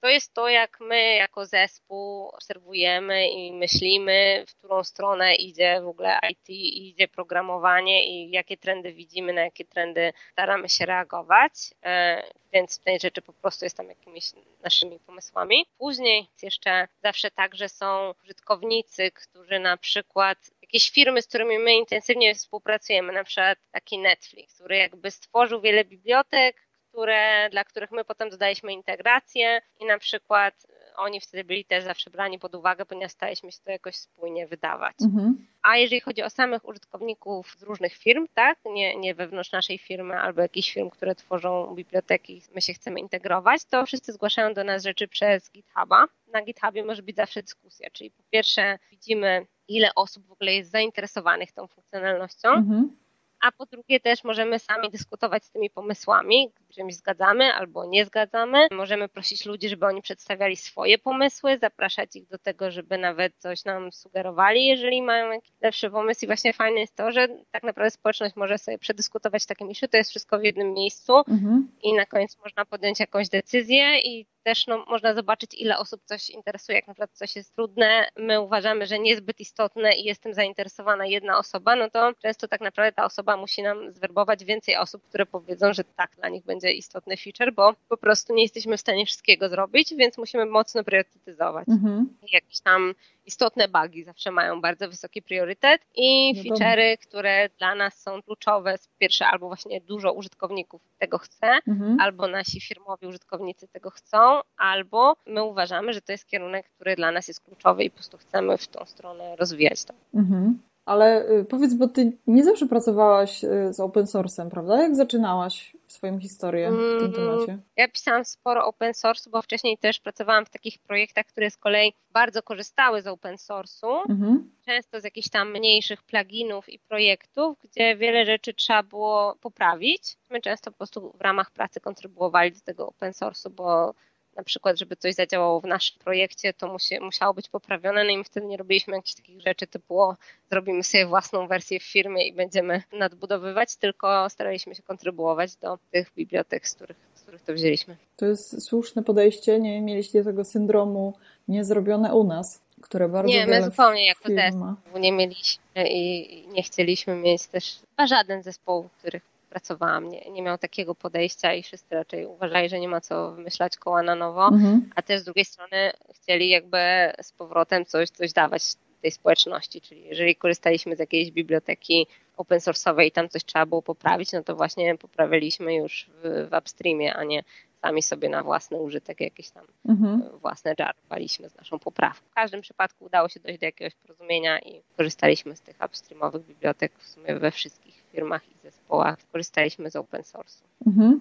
to 0.00 0.08
jest 0.08 0.34
to, 0.34 0.48
jak 0.48 0.80
my 0.80 1.14
jako 1.14 1.46
zespół 1.46 2.28
obserwujemy 2.28 3.28
i 3.28 3.52
myślimy, 3.52 4.17
w 4.48 4.54
którą 4.54 4.84
stronę 4.84 5.34
idzie 5.34 5.80
w 5.80 5.88
ogóle 5.88 6.18
IT, 6.30 6.48
idzie 6.48 7.08
programowanie 7.08 8.06
i 8.06 8.30
jakie 8.30 8.56
trendy 8.56 8.92
widzimy, 8.92 9.32
na 9.32 9.40
jakie 9.40 9.64
trendy 9.64 10.12
staramy 10.32 10.68
się 10.68 10.86
reagować. 10.86 11.52
E, 11.84 12.22
więc 12.52 12.78
tej 12.78 13.00
rzeczy 13.00 13.22
po 13.22 13.32
prostu 13.32 13.64
jest 13.64 13.76
tam 13.76 13.88
jakimiś 13.88 14.32
naszymi 14.62 15.00
pomysłami. 15.00 15.66
Później 15.78 16.26
jeszcze 16.42 16.88
zawsze 17.02 17.30
tak, 17.30 17.54
że 17.54 17.68
są 17.68 18.14
użytkownicy, 18.24 19.10
którzy 19.10 19.58
na 19.58 19.76
przykład 19.76 20.38
jakieś 20.62 20.90
firmy, 20.90 21.22
z 21.22 21.26
którymi 21.26 21.58
my 21.58 21.74
intensywnie 21.74 22.34
współpracujemy, 22.34 23.12
na 23.12 23.24
przykład 23.24 23.58
taki 23.72 23.98
Netflix, 23.98 24.54
który 24.54 24.76
jakby 24.76 25.10
stworzył 25.10 25.60
wiele 25.60 25.84
bibliotek, 25.84 26.68
które, 26.88 27.48
dla 27.50 27.64
których 27.64 27.90
my 27.90 28.04
potem 28.04 28.30
dodaliśmy 28.30 28.72
integrację 28.72 29.60
i 29.80 29.84
na 29.84 29.98
przykład 29.98 30.66
oni 30.98 31.20
wtedy 31.20 31.44
byli 31.44 31.64
też 31.64 31.84
zawsze 31.84 32.10
brani 32.10 32.38
pod 32.38 32.54
uwagę, 32.54 32.86
ponieważ 32.86 33.12
staliśmy 33.12 33.52
się 33.52 33.58
to 33.64 33.70
jakoś 33.70 33.96
spójnie 33.96 34.46
wydawać. 34.46 34.96
Mhm. 35.02 35.46
A 35.62 35.76
jeżeli 35.76 36.00
chodzi 36.00 36.22
o 36.22 36.30
samych 36.30 36.68
użytkowników 36.68 37.56
z 37.58 37.62
różnych 37.62 37.94
firm, 37.94 38.26
tak, 38.34 38.58
nie, 38.64 38.96
nie 38.96 39.14
wewnątrz 39.14 39.52
naszej 39.52 39.78
firmy 39.78 40.20
albo 40.20 40.42
jakichś 40.42 40.72
firm, 40.72 40.90
które 40.90 41.14
tworzą 41.14 41.74
biblioteki, 41.74 42.42
my 42.54 42.60
się 42.60 42.74
chcemy 42.74 43.00
integrować, 43.00 43.64
to 43.64 43.86
wszyscy 43.86 44.12
zgłaszają 44.12 44.54
do 44.54 44.64
nas 44.64 44.82
rzeczy 44.82 45.08
przez 45.08 45.50
GitHuba. 45.50 46.06
Na 46.32 46.42
GitHubie 46.42 46.84
może 46.84 47.02
być 47.02 47.16
zawsze 47.16 47.42
dyskusja, 47.42 47.90
czyli 47.92 48.10
po 48.10 48.22
pierwsze 48.30 48.78
widzimy, 48.90 49.46
ile 49.68 49.94
osób 49.94 50.26
w 50.26 50.32
ogóle 50.32 50.54
jest 50.54 50.70
zainteresowanych 50.70 51.52
tą 51.52 51.66
funkcjonalnością. 51.66 52.48
Mhm 52.48 52.90
a 53.40 53.52
po 53.52 53.66
drugie 53.66 54.00
też 54.00 54.24
możemy 54.24 54.58
sami 54.58 54.90
dyskutować 54.90 55.44
z 55.44 55.50
tymi 55.50 55.70
pomysłami, 55.70 56.52
którymi 56.68 56.92
zgadzamy 56.92 57.54
albo 57.54 57.86
nie 57.86 58.04
zgadzamy. 58.04 58.66
Możemy 58.70 59.08
prosić 59.08 59.46
ludzi, 59.46 59.68
żeby 59.68 59.86
oni 59.86 60.02
przedstawiali 60.02 60.56
swoje 60.56 60.98
pomysły, 60.98 61.58
zapraszać 61.58 62.16
ich 62.16 62.28
do 62.28 62.38
tego, 62.38 62.70
żeby 62.70 62.98
nawet 62.98 63.36
coś 63.36 63.64
nam 63.64 63.92
sugerowali, 63.92 64.66
jeżeli 64.66 65.02
mają 65.02 65.30
jakiś 65.32 65.52
lepszy 65.60 65.90
pomysł. 65.90 66.24
I 66.24 66.28
właśnie 66.28 66.52
fajne 66.52 66.80
jest 66.80 66.96
to, 66.96 67.12
że 67.12 67.28
tak 67.50 67.62
naprawdę 67.62 67.90
społeczność 67.90 68.36
może 68.36 68.58
sobie 68.58 68.78
przedyskutować 68.78 69.46
takie 69.46 69.64
miszy, 69.64 69.88
to 69.88 69.96
jest 69.96 70.10
wszystko 70.10 70.38
w 70.38 70.44
jednym 70.44 70.72
miejscu 70.74 71.16
mhm. 71.16 71.68
i 71.82 71.92
na 71.92 72.06
koniec 72.06 72.38
można 72.44 72.64
podjąć 72.64 73.00
jakąś 73.00 73.28
decyzję 73.28 74.00
i 74.00 74.26
też 74.48 74.66
no, 74.66 74.84
można 74.86 75.14
zobaczyć, 75.14 75.54
ile 75.54 75.78
osób 75.78 76.00
coś 76.04 76.30
interesuje. 76.30 76.76
Jak 76.78 76.86
na 76.86 76.94
przykład 76.94 77.10
coś 77.12 77.36
jest 77.36 77.54
trudne, 77.54 78.08
my 78.16 78.40
uważamy, 78.40 78.86
że 78.86 78.98
niezbyt 78.98 79.40
istotne 79.40 79.92
i 79.92 80.04
jest 80.04 80.22
tym 80.22 80.34
zainteresowana 80.34 81.06
jedna 81.06 81.38
osoba, 81.38 81.76
no 81.76 81.90
to 81.90 82.12
często 82.22 82.48
tak 82.48 82.60
naprawdę 82.60 82.92
ta 82.92 83.04
osoba 83.04 83.36
musi 83.36 83.62
nam 83.62 83.92
zwerbować 83.92 84.44
więcej 84.44 84.76
osób, 84.76 85.02
które 85.08 85.26
powiedzą, 85.26 85.72
że 85.72 85.84
tak, 85.84 86.10
dla 86.16 86.28
nich 86.28 86.44
będzie 86.44 86.72
istotny 86.72 87.16
feature, 87.16 87.52
bo 87.52 87.74
po 87.88 87.96
prostu 87.96 88.34
nie 88.34 88.42
jesteśmy 88.42 88.76
w 88.76 88.80
stanie 88.80 89.06
wszystkiego 89.06 89.48
zrobić, 89.48 89.94
więc 89.94 90.18
musimy 90.18 90.46
mocno 90.46 90.84
priorytetyzować. 90.84 91.68
Mhm. 91.68 92.16
Jakieś 92.32 92.60
tam 92.60 92.94
istotne 93.28 93.68
bugi 93.68 94.04
zawsze 94.04 94.30
mają 94.30 94.60
bardzo 94.60 94.88
wysoki 94.88 95.22
priorytet 95.22 95.82
i 95.94 96.34
no 96.34 96.42
feature'y, 96.42 96.98
które 96.98 97.48
dla 97.58 97.74
nas 97.74 98.02
są 98.02 98.22
kluczowe, 98.22 98.74
pierwsze 98.98 99.26
albo 99.26 99.46
właśnie 99.46 99.80
dużo 99.80 100.12
użytkowników 100.12 100.82
tego 100.98 101.18
chce, 101.18 101.58
mhm. 101.68 102.00
albo 102.00 102.28
nasi 102.28 102.60
firmowi 102.60 103.06
użytkownicy 103.06 103.68
tego 103.68 103.90
chcą, 103.90 104.40
albo 104.56 105.16
my 105.26 105.42
uważamy, 105.42 105.92
że 105.92 106.00
to 106.00 106.12
jest 106.12 106.26
kierunek, 106.26 106.70
który 106.70 106.96
dla 106.96 107.12
nas 107.12 107.28
jest 107.28 107.40
kluczowy 107.40 107.84
i 107.84 107.90
po 107.90 107.96
prostu 107.96 108.18
chcemy 108.18 108.58
w 108.58 108.68
tą 108.68 108.84
stronę 108.84 109.36
rozwijać 109.36 109.84
to. 109.84 109.94
Mhm. 110.14 110.58
Ale 110.88 111.30
y, 111.30 111.44
powiedz, 111.44 111.74
bo 111.74 111.88
ty 111.88 112.12
nie 112.26 112.44
zawsze 112.44 112.66
pracowałaś 112.66 113.44
y, 113.44 113.72
z 113.72 113.80
open 113.80 114.04
source'em, 114.04 114.50
prawda? 114.50 114.82
Jak 114.82 114.96
zaczynałaś 114.96 115.76
swoją 115.88 116.18
historię 116.18 116.70
w 116.70 116.98
tym 116.98 116.98
mm, 116.98 117.12
temacie? 117.12 117.58
Ja 117.76 117.88
pisałam 117.88 118.24
sporo 118.24 118.66
open 118.66 118.94
source, 118.94 119.30
bo 119.30 119.42
wcześniej 119.42 119.78
też 119.78 120.00
pracowałam 120.00 120.46
w 120.46 120.50
takich 120.50 120.78
projektach, 120.78 121.26
które 121.26 121.50
z 121.50 121.56
kolei 121.56 121.92
bardzo 122.10 122.42
korzystały 122.42 123.02
z 123.02 123.06
open 123.06 123.36
source'u. 123.36 124.00
Mhm. 124.08 124.50
Często 124.66 125.00
z 125.00 125.04
jakichś 125.04 125.28
tam 125.28 125.52
mniejszych 125.52 126.02
pluginów 126.02 126.68
i 126.68 126.78
projektów, 126.78 127.58
gdzie 127.64 127.96
wiele 127.96 128.26
rzeczy 128.26 128.54
trzeba 128.54 128.82
było 128.82 129.36
poprawić. 129.40 130.02
My 130.30 130.40
często 130.40 130.70
po 130.70 130.76
prostu 130.76 131.12
w 131.18 131.20
ramach 131.20 131.50
pracy 131.50 131.80
kontrybuowali 131.80 132.52
do 132.52 132.60
tego 132.60 132.86
open 132.86 133.12
source'u, 133.12 133.50
bo 133.50 133.94
na 134.38 134.44
przykład, 134.44 134.78
żeby 134.78 134.96
coś 134.96 135.14
zadziałało 135.14 135.60
w 135.60 135.64
naszym 135.64 135.98
projekcie, 135.98 136.52
to 136.52 136.68
musi, 136.68 137.00
musiało 137.00 137.34
być 137.34 137.48
poprawione, 137.48 138.04
no 138.04 138.10
i 138.10 138.18
my 138.18 138.24
wtedy 138.24 138.46
nie 138.46 138.56
robiliśmy 138.56 138.96
jakichś 138.96 139.14
takich 139.14 139.40
rzeczy 139.40 139.66
typu 139.66 140.00
o, 140.00 140.16
zrobimy 140.50 140.84
sobie 140.84 141.06
własną 141.06 141.48
wersję 141.48 141.80
w 141.80 141.82
firmie 141.82 142.28
i 142.28 142.32
będziemy 142.32 142.82
nadbudowywać, 142.92 143.76
tylko 143.76 144.30
staraliśmy 144.30 144.74
się 144.74 144.82
kontrybuować 144.82 145.56
do 145.56 145.78
tych 145.92 146.14
bibliotek, 146.14 146.68
z 146.68 146.74
których, 146.74 146.96
z 147.14 147.22
których 147.22 147.42
to 147.42 147.52
wzięliśmy. 147.52 147.96
To 148.16 148.26
jest 148.26 148.62
słuszne 148.62 149.02
podejście, 149.02 149.60
nie 149.60 149.80
mieliście 149.80 150.24
tego 150.24 150.44
syndromu 150.44 151.14
niezrobione 151.48 152.14
u 152.14 152.24
nas. 152.24 152.62
które 152.82 153.08
bardzo 153.08 153.28
Nie, 153.28 153.46
my 153.46 153.62
zupełnie 153.62 154.06
jako 154.06 154.28
zespół 154.28 154.98
nie 155.00 155.12
mieliśmy 155.12 155.62
i 155.88 156.48
nie 156.48 156.62
chcieliśmy 156.62 157.14
mieć 157.14 157.46
też, 157.46 157.80
chyba 157.90 158.06
żaden 158.06 158.42
zespoł, 158.42 158.82
w 158.82 158.98
których 158.98 159.37
pracowałam, 159.50 160.08
nie, 160.08 160.30
nie 160.30 160.42
miał 160.42 160.58
takiego 160.58 160.94
podejścia 160.94 161.54
i 161.54 161.62
wszyscy 161.62 161.94
raczej 161.94 162.26
uważali, 162.26 162.68
że 162.68 162.80
nie 162.80 162.88
ma 162.88 163.00
co 163.00 163.32
wymyślać 163.32 163.76
koła 163.76 164.02
na 164.02 164.14
nowo, 164.14 164.48
mhm. 164.48 164.90
a 164.94 165.02
też 165.02 165.20
z 165.20 165.24
drugiej 165.24 165.44
strony 165.44 165.90
chcieli 166.14 166.48
jakby 166.48 166.78
z 167.22 167.32
powrotem 167.32 167.84
coś, 167.84 168.10
coś 168.10 168.32
dawać 168.32 168.62
tej 169.02 169.10
społeczności, 169.10 169.80
czyli 169.80 170.04
jeżeli 170.04 170.36
korzystaliśmy 170.36 170.96
z 170.96 170.98
jakiejś 170.98 171.30
biblioteki 171.30 172.06
open 172.36 172.58
source'owej 172.58 173.04
i 173.04 173.12
tam 173.12 173.28
coś 173.28 173.44
trzeba 173.44 173.66
było 173.66 173.82
poprawić, 173.82 174.32
no 174.32 174.42
to 174.42 174.56
właśnie 174.56 174.98
poprawiliśmy 174.98 175.74
już 175.74 176.10
w, 176.22 176.48
w 176.50 176.58
upstreamie, 176.58 177.14
a 177.14 177.24
nie 177.24 177.44
sami 177.82 178.02
sobie 178.02 178.28
na 178.28 178.42
własny 178.42 178.76
użytek 178.76 179.20
jakieś 179.20 179.50
tam 179.50 179.64
mhm. 179.88 180.22
własne 180.40 180.74
żartowaliśmy 180.78 181.48
z 181.48 181.56
naszą 181.56 181.78
poprawką. 181.78 182.26
W 182.30 182.34
każdym 182.34 182.60
przypadku 182.60 183.04
udało 183.04 183.28
się 183.28 183.40
dojść 183.40 183.60
do 183.60 183.66
jakiegoś 183.66 183.94
porozumienia 183.94 184.58
i 184.58 184.82
korzystaliśmy 184.96 185.56
z 185.56 185.60
tych 185.60 185.76
upstreamowych 185.86 186.46
bibliotek 186.46 186.92
w 186.98 187.06
sumie 187.06 187.38
we 187.38 187.50
wszystkich 187.50 188.04
firmach 188.12 188.48
i 188.48 188.54
zespołach. 188.62 189.16
Korzystaliśmy 189.32 189.90
z 189.90 189.96
open 189.96 190.22
source'u. 190.22 190.62
Mhm. 190.86 191.20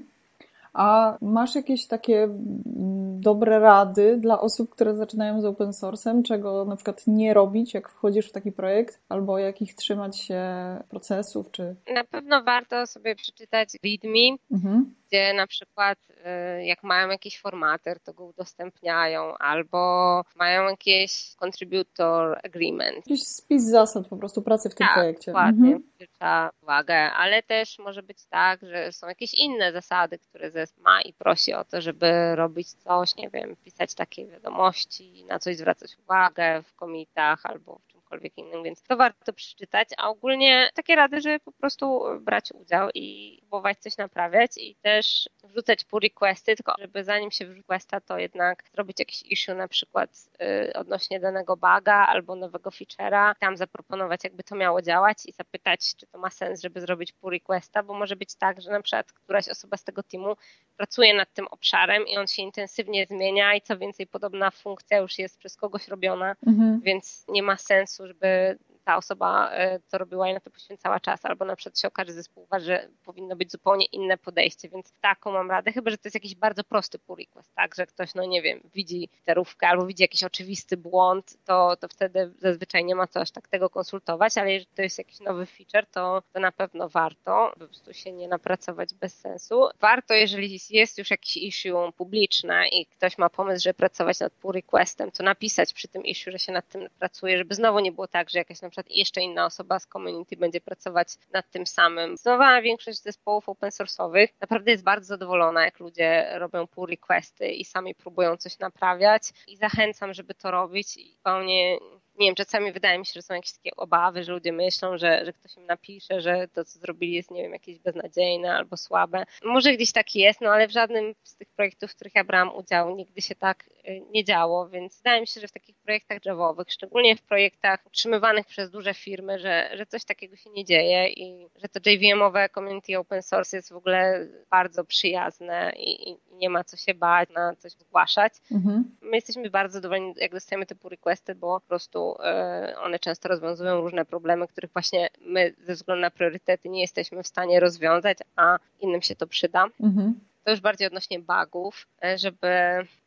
A 0.74 1.18
masz 1.22 1.56
jakieś 1.56 1.88
takie 1.88 2.24
mm, 2.24 3.22
dobre 3.22 3.60
rady 3.60 4.18
dla 4.18 4.42
osób, 4.42 4.70
które 4.70 4.96
zaczynają 4.96 5.42
z 5.42 5.46
open 5.46 5.70
source'em, 5.70 6.24
czego 6.24 6.66
na 6.66 6.76
przykład 6.76 7.04
nie 7.08 7.34
robić, 7.34 7.74
jak 7.74 7.90
wchodzisz 7.90 8.30
w 8.30 8.32
taki 8.32 8.52
projekt, 8.52 9.00
albo 9.10 9.38
jakich 9.38 9.76
trzymać 9.76 10.20
się 10.20 10.44
procesów, 10.90 11.52
czy... 11.52 11.76
Na 11.94 12.04
pewno 12.04 12.44
warto 12.44 12.88
sobie 12.88 13.16
przeczytać 13.16 13.70
README, 13.84 14.38
mhm 14.52 14.96
gdzie 15.08 15.34
na 15.34 15.48
przykład 15.48 15.98
y, 16.10 16.66
jak 16.66 16.84
mają 16.84 17.10
jakiś 17.10 17.40
formater, 17.40 18.00
to 18.00 18.14
go 18.14 18.26
udostępniają, 18.26 19.38
albo 19.38 20.22
mają 20.36 20.70
jakieś 20.70 21.36
contributor 21.36 22.40
agreement. 22.44 22.98
Jakiś 22.98 23.24
spis 23.24 23.64
zasad 23.64 24.08
po 24.08 24.18
prostu 24.18 24.42
pracy 24.42 24.70
w 24.70 24.76
tym 24.76 24.88
tak, 24.88 24.96
projekcie. 24.96 25.32
dokładnie, 25.32 25.68
mhm. 25.76 25.92
zwraca 25.96 26.50
uwagę, 26.62 27.12
ale 27.12 27.44
też 27.44 27.80
może 27.80 28.04
być 28.04 28.26
tak, 28.26 28.60
że 28.62 28.92
są 28.92 29.08
jakieś 29.08 29.34
inne 29.34 29.72
zasady, 29.72 30.20
które 30.20 30.52
zespół 30.52 30.84
ma 30.84 31.02
i 31.02 31.14
prosi 31.14 31.54
o 31.54 31.64
to, 31.64 31.82
żeby 31.82 32.36
robić 32.36 32.74
coś, 32.74 33.16
nie 33.16 33.30
wiem, 33.30 33.56
pisać 33.56 33.96
takie 33.96 34.28
wiadomości, 34.28 35.26
na 35.30 35.40
coś 35.40 35.58
zwracać 35.58 35.98
uwagę 36.04 36.64
w 36.64 36.76
komitach 36.76 37.46
albo 37.46 37.80
w 37.80 37.87
czymkolwiek 38.08 38.38
innym, 38.38 38.64
więc 38.64 38.84
to 38.84 38.98
warto 38.98 39.34
przeczytać, 39.34 39.90
a 39.98 40.10
ogólnie 40.10 40.70
takie 40.74 40.96
rady, 40.96 41.22
żeby 41.22 41.40
po 41.40 41.52
prostu 41.52 42.04
brać 42.20 42.52
udział 42.52 42.90
i 42.94 43.38
próbować 43.42 43.78
coś 43.78 43.98
naprawiać 43.98 44.52
i 44.58 44.76
też 44.76 45.30
wrzucać 45.44 45.84
pull 45.84 46.02
requesty, 46.02 46.56
tylko 46.56 46.74
żeby 46.80 47.04
zanim 47.04 47.32
się 47.32 47.46
requesta, 47.46 48.02
to 48.02 48.18
jednak 48.18 48.64
zrobić 48.74 49.00
jakiś 49.00 49.24
issue 49.24 49.54
na 49.54 49.68
przykład 49.68 50.10
yy, 50.40 50.74
odnośnie 50.74 51.20
danego 51.20 51.58
buga 51.58 52.06
albo 52.08 52.36
nowego 52.36 52.70
feature'a, 52.70 53.34
tam 53.40 53.58
zaproponować 53.58 54.24
jakby 54.24 54.44
to 54.44 54.56
miało 54.56 54.82
działać 54.82 55.18
i 55.26 55.32
zapytać, 55.32 55.96
czy 55.96 56.08
to 56.08 56.18
ma 56.18 56.30
sens, 56.30 56.62
żeby 56.62 56.82
zrobić 56.82 57.14
pull 57.14 57.32
requesta, 57.32 57.84
bo 57.84 57.94
może 57.94 58.16
być 58.16 58.36
tak, 58.36 58.62
że 58.62 58.72
na 58.72 58.82
przykład 58.82 59.14
któraś 59.14 59.50
osoba 59.50 59.78
z 59.78 59.84
tego 59.84 60.04
teamu 60.04 60.36
pracuje 60.78 61.14
nad 61.14 61.34
tym 61.34 61.48
obszarem 61.48 62.08
i 62.08 62.18
on 62.18 62.28
się 62.28 62.42
intensywnie 62.42 63.06
zmienia 63.06 63.56
i 63.56 63.62
co 63.62 63.78
więcej 63.78 64.08
podobna 64.08 64.52
funkcja 64.52 64.98
już 64.98 65.20
jest 65.20 65.38
przez 65.38 65.56
kogoś 65.56 65.88
robiona, 65.88 66.36
mhm. 66.48 66.82
więc 66.82 67.26
nie 67.28 67.44
ma 67.44 67.58
sensu, 67.58 67.97
żeby 68.06 68.58
ta 68.88 68.98
osoba 68.98 69.52
e, 69.52 69.80
to 69.80 69.98
robiła 69.98 70.30
i 70.30 70.34
na 70.34 70.40
to 70.40 70.50
poświęcała 70.50 71.00
czas, 71.00 71.26
albo 71.26 71.46
na 71.46 71.56
przykład 71.56 71.80
się 71.80 71.88
okaże, 71.88 72.08
że 72.08 72.14
zespół 72.14 72.48
że 72.60 72.88
powinno 73.04 73.36
być 73.36 73.52
zupełnie 73.52 73.86
inne 73.86 74.18
podejście, 74.18 74.70
więc 74.70 74.94
taką 75.02 75.32
mam 75.32 75.52
radę, 75.52 75.72
chyba, 75.72 75.92
że 75.92 75.98
to 75.98 76.02
jest 76.06 76.16
jakiś 76.16 76.36
bardzo 76.36 76.64
prosty 76.64 77.00
pull 77.00 77.18
request, 77.18 77.56
tak, 77.56 77.76
że 77.76 77.86
ktoś, 77.86 78.16
no 78.16 78.26
nie 78.26 78.42
wiem, 78.42 78.60
widzi 78.74 79.10
sterówkę 79.22 79.68
albo 79.68 79.86
widzi 79.86 80.04
jakiś 80.04 80.24
oczywisty 80.24 80.78
błąd, 80.78 81.38
to, 81.46 81.76
to 81.76 81.88
wtedy 81.88 82.34
zazwyczaj 82.38 82.86
nie 82.86 82.96
ma 82.96 83.08
co 83.08 83.20
aż 83.20 83.32
tak 83.32 83.48
tego 83.48 83.70
konsultować, 83.70 84.38
ale 84.38 84.52
jeżeli 84.52 84.76
to 84.76 84.82
jest 84.82 84.98
jakiś 84.98 85.20
nowy 85.20 85.46
feature, 85.46 85.86
to, 85.92 86.24
to 86.34 86.40
na 86.40 86.52
pewno 86.52 86.90
warto, 86.90 87.52
po 87.60 87.68
prostu 87.68 87.94
się 87.94 88.12
nie 88.12 88.28
napracować 88.28 88.94
bez 88.94 89.20
sensu. 89.20 89.70
Warto, 89.80 90.14
jeżeli 90.14 90.60
jest 90.70 90.98
już 90.98 91.12
jakiś 91.12 91.38
issue 91.38 91.94
publiczne 91.98 92.68
i 92.68 92.86
ktoś 92.86 93.18
ma 93.18 93.30
pomysł, 93.30 93.64
żeby 93.64 93.74
pracować 93.74 94.20
nad 94.20 94.34
pull 94.34 94.54
requestem, 94.54 95.12
to 95.12 95.24
napisać 95.24 95.74
przy 95.74 95.88
tym 95.88 96.06
issue, 96.06 96.32
że 96.32 96.40
się 96.40 96.52
nad 96.52 96.68
tym 96.68 96.90
pracuje, 97.00 97.38
żeby 97.38 97.56
znowu 97.56 97.80
nie 97.80 97.92
było 97.92 98.08
tak, 98.08 98.30
że 98.30 98.40
jakaś 98.40 98.62
na 98.62 98.70
przykład 98.78 98.98
jeszcze 98.98 99.22
inna 99.22 99.46
osoba 99.46 99.80
z 99.80 99.88
community 99.88 100.38
będzie 100.38 100.62
pracować 100.62 101.08
nad 101.34 101.52
tym 101.52 101.68
samym. 101.68 102.18
Zdecydowana 102.18 102.62
większość 102.62 103.02
zespołów 103.02 103.50
open 103.50 103.70
source'owych 103.70 104.28
naprawdę 104.42 104.72
jest 104.72 104.84
bardzo 104.84 105.08
zadowolona, 105.08 105.66
jak 105.66 105.80
ludzie 105.80 106.30
robią 106.40 106.68
pull 106.68 106.90
requesty 106.90 107.48
i 107.48 107.66
sami 107.66 107.96
próbują 107.96 108.38
coś 108.38 108.60
naprawiać 108.60 109.24
i 109.48 109.58
zachęcam, 109.58 110.14
żeby 110.14 110.34
to 110.34 110.52
robić 110.52 110.98
i 110.98 111.12
zupełnie 111.12 111.78
nie 112.18 112.28
wiem, 112.28 112.36
czasami 112.36 112.72
wydaje 112.72 113.00
mi 113.00 113.06
się, 113.06 113.12
że 113.16 113.22
są 113.22 113.34
jakieś 113.34 113.52
takie 113.52 113.76
obawy, 113.76 114.24
że 114.24 114.32
ludzie 114.32 114.52
myślą, 114.52 114.98
że, 114.98 115.26
że 115.26 115.34
ktoś 115.34 115.58
im 115.58 115.66
napisze, 115.66 116.22
że 116.22 116.48
to, 116.48 116.66
co 116.66 116.80
zrobili 116.80 117.14
jest, 117.14 117.32
nie 117.32 117.44
wiem, 117.44 117.54
jakieś 117.54 117.80
beznadziejne 117.80 118.56
albo 118.56 118.78
słabe. 118.78 119.26
Może 119.44 119.74
gdzieś 119.74 119.92
tak 119.92 120.16
jest, 120.16 120.42
no 120.42 120.50
ale 120.50 120.68
w 120.68 120.72
żadnym 120.72 121.16
z 121.24 121.36
tych 121.36 121.48
projektów, 121.50 121.92
w 121.92 121.96
których 121.96 122.16
ja 122.16 122.24
brałam 122.24 122.56
udział, 122.56 122.96
nigdy 122.96 123.22
się 123.22 123.36
tak 123.36 123.70
y, 123.88 124.02
nie 124.12 124.24
działo, 124.24 124.70
więc 124.70 124.98
wydaje 124.98 125.22
mi 125.22 125.28
się, 125.28 125.42
że 125.42 125.48
w 125.48 125.52
takich 125.52 125.76
projektach 125.76 126.26
javowych, 126.26 126.72
szczególnie 126.72 127.16
w 127.16 127.22
projektach 127.22 127.86
utrzymywanych 127.86 128.46
przez 128.46 128.72
duże 128.72 128.94
firmy, 128.94 129.40
że, 129.40 129.70
że 129.74 129.86
coś 129.86 130.06
takiego 130.06 130.36
się 130.36 130.50
nie 130.50 130.66
dzieje 130.66 131.10
i 131.10 131.48
że 131.56 131.70
to 131.70 131.90
JVM-owe 131.90 132.50
community 132.50 132.98
open 132.98 133.24
source 133.24 133.58
jest 133.58 133.74
w 133.74 133.76
ogóle 133.76 134.28
bardzo 134.50 134.84
przyjazne 134.84 135.74
i, 135.78 136.10
i 136.10 136.18
nie 136.38 136.50
ma 136.50 136.64
co 136.64 136.78
się 136.78 136.94
bać, 136.94 137.30
na 137.30 137.56
coś 137.56 137.72
zgłaszać. 137.72 138.34
Mhm. 138.52 138.96
My 139.02 139.16
jesteśmy 139.18 139.50
bardzo 139.50 139.74
zadowoleni, 139.74 140.14
jak 140.18 140.32
dostajemy 140.32 140.66
typu 140.66 140.90
requesty, 140.90 141.36
bo 141.36 141.60
po 141.60 141.68
prostu 141.68 142.16
e, 142.20 142.76
one 142.80 143.00
często 143.00 143.30
rozwiązują 143.30 143.82
różne 143.82 144.06
problemy, 144.06 144.48
których 144.48 144.72
właśnie 144.74 145.10
my 145.22 145.54
ze 145.64 145.74
względu 145.74 146.02
na 146.02 146.12
priorytety 146.12 146.70
nie 146.70 146.82
jesteśmy 146.82 147.24
w 147.24 147.28
stanie 147.28 147.60
rozwiązać, 147.60 148.18
a 148.36 148.60
innym 148.80 149.02
się 149.02 149.16
to 149.16 149.28
przyda. 149.28 149.66
Mhm. 149.80 150.20
To 150.48 150.52
już 150.52 150.60
bardziej 150.60 150.88
odnośnie 150.88 151.20
bugów, 151.20 151.88
e, 152.04 152.18
żeby, 152.18 152.48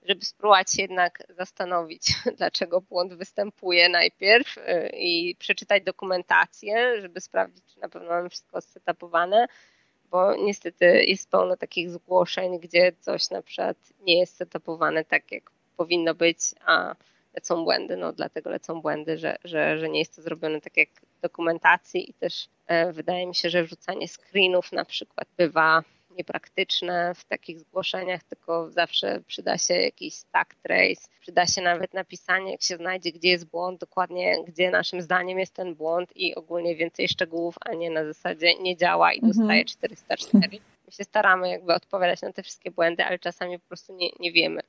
żeby 0.02 0.24
spróbować 0.24 0.72
się 0.72 0.82
jednak 0.82 1.22
zastanowić, 1.28 2.02
dlaczego 2.38 2.80
błąd 2.80 3.14
występuje 3.14 3.88
najpierw 3.88 4.58
e, 4.58 4.88
i 4.88 5.36
przeczytać 5.38 5.82
dokumentację, 5.82 7.00
żeby 7.00 7.20
sprawdzić, 7.20 7.64
czy 7.74 7.80
na 7.80 7.88
pewno 7.88 8.08
mamy 8.08 8.28
wszystko 8.28 8.60
setapowane 8.60 9.46
bo 10.10 10.36
niestety 10.36 11.04
jest 11.04 11.30
pełno 11.30 11.56
takich 11.56 11.90
zgłoszeń, 11.90 12.58
gdzie 12.58 12.92
coś 13.00 13.30
na 13.30 13.42
przykład 13.42 13.76
nie 14.00 14.18
jest 14.18 14.36
setapowane 14.36 15.04
tak, 15.04 15.32
jak 15.32 15.50
powinno 15.76 16.14
być, 16.14 16.38
a 16.66 16.94
lecą 17.34 17.64
błędy, 17.64 17.96
no 17.96 18.12
dlatego 18.12 18.50
lecą 18.50 18.80
błędy, 18.80 19.18
że, 19.18 19.36
że, 19.44 19.78
że 19.78 19.88
nie 19.88 19.98
jest 19.98 20.16
to 20.16 20.22
zrobione 20.22 20.60
tak 20.60 20.76
jak 20.76 20.88
dokumentacji 21.22 22.10
i 22.10 22.14
też 22.14 22.48
e, 22.66 22.92
wydaje 22.92 23.26
mi 23.26 23.34
się, 23.34 23.50
że 23.50 23.64
wrzucanie 23.64 24.08
screenów 24.08 24.72
na 24.72 24.84
przykład 24.84 25.28
bywa 25.36 25.82
niepraktyczne 26.20 27.14
w 27.14 27.24
takich 27.24 27.60
zgłoszeniach, 27.60 28.22
tylko 28.22 28.70
zawsze 28.70 29.20
przyda 29.26 29.58
się 29.58 29.74
jakiś 29.74 30.14
stack 30.14 30.54
trace, 30.54 31.08
przyda 31.20 31.46
się 31.46 31.62
nawet 31.62 31.94
napisanie, 31.94 32.52
jak 32.52 32.62
się 32.62 32.76
znajdzie, 32.76 33.12
gdzie 33.12 33.28
jest 33.28 33.46
błąd, 33.46 33.80
dokładnie 33.80 34.44
gdzie 34.46 34.70
naszym 34.70 35.02
zdaniem 35.02 35.38
jest 35.38 35.54
ten 35.54 35.74
błąd 35.74 36.16
i 36.16 36.34
ogólnie 36.34 36.76
więcej 36.76 37.08
szczegółów, 37.08 37.54
a 37.60 37.74
nie 37.74 37.90
na 37.90 38.04
zasadzie 38.04 38.54
nie 38.54 38.76
działa 38.76 39.12
i 39.12 39.16
mhm. 39.16 39.32
dostaje 39.32 39.64
404. 39.64 40.58
My 40.86 40.92
się 40.92 41.04
staramy 41.04 41.48
jakby 41.48 41.74
odpowiadać 41.74 42.22
na 42.22 42.32
te 42.32 42.42
wszystkie 42.42 42.70
błędy, 42.70 43.04
ale 43.04 43.18
czasami 43.18 43.58
po 43.58 43.66
prostu 43.66 43.96
nie, 43.96 44.10
nie 44.20 44.32
wiemy 44.32 44.60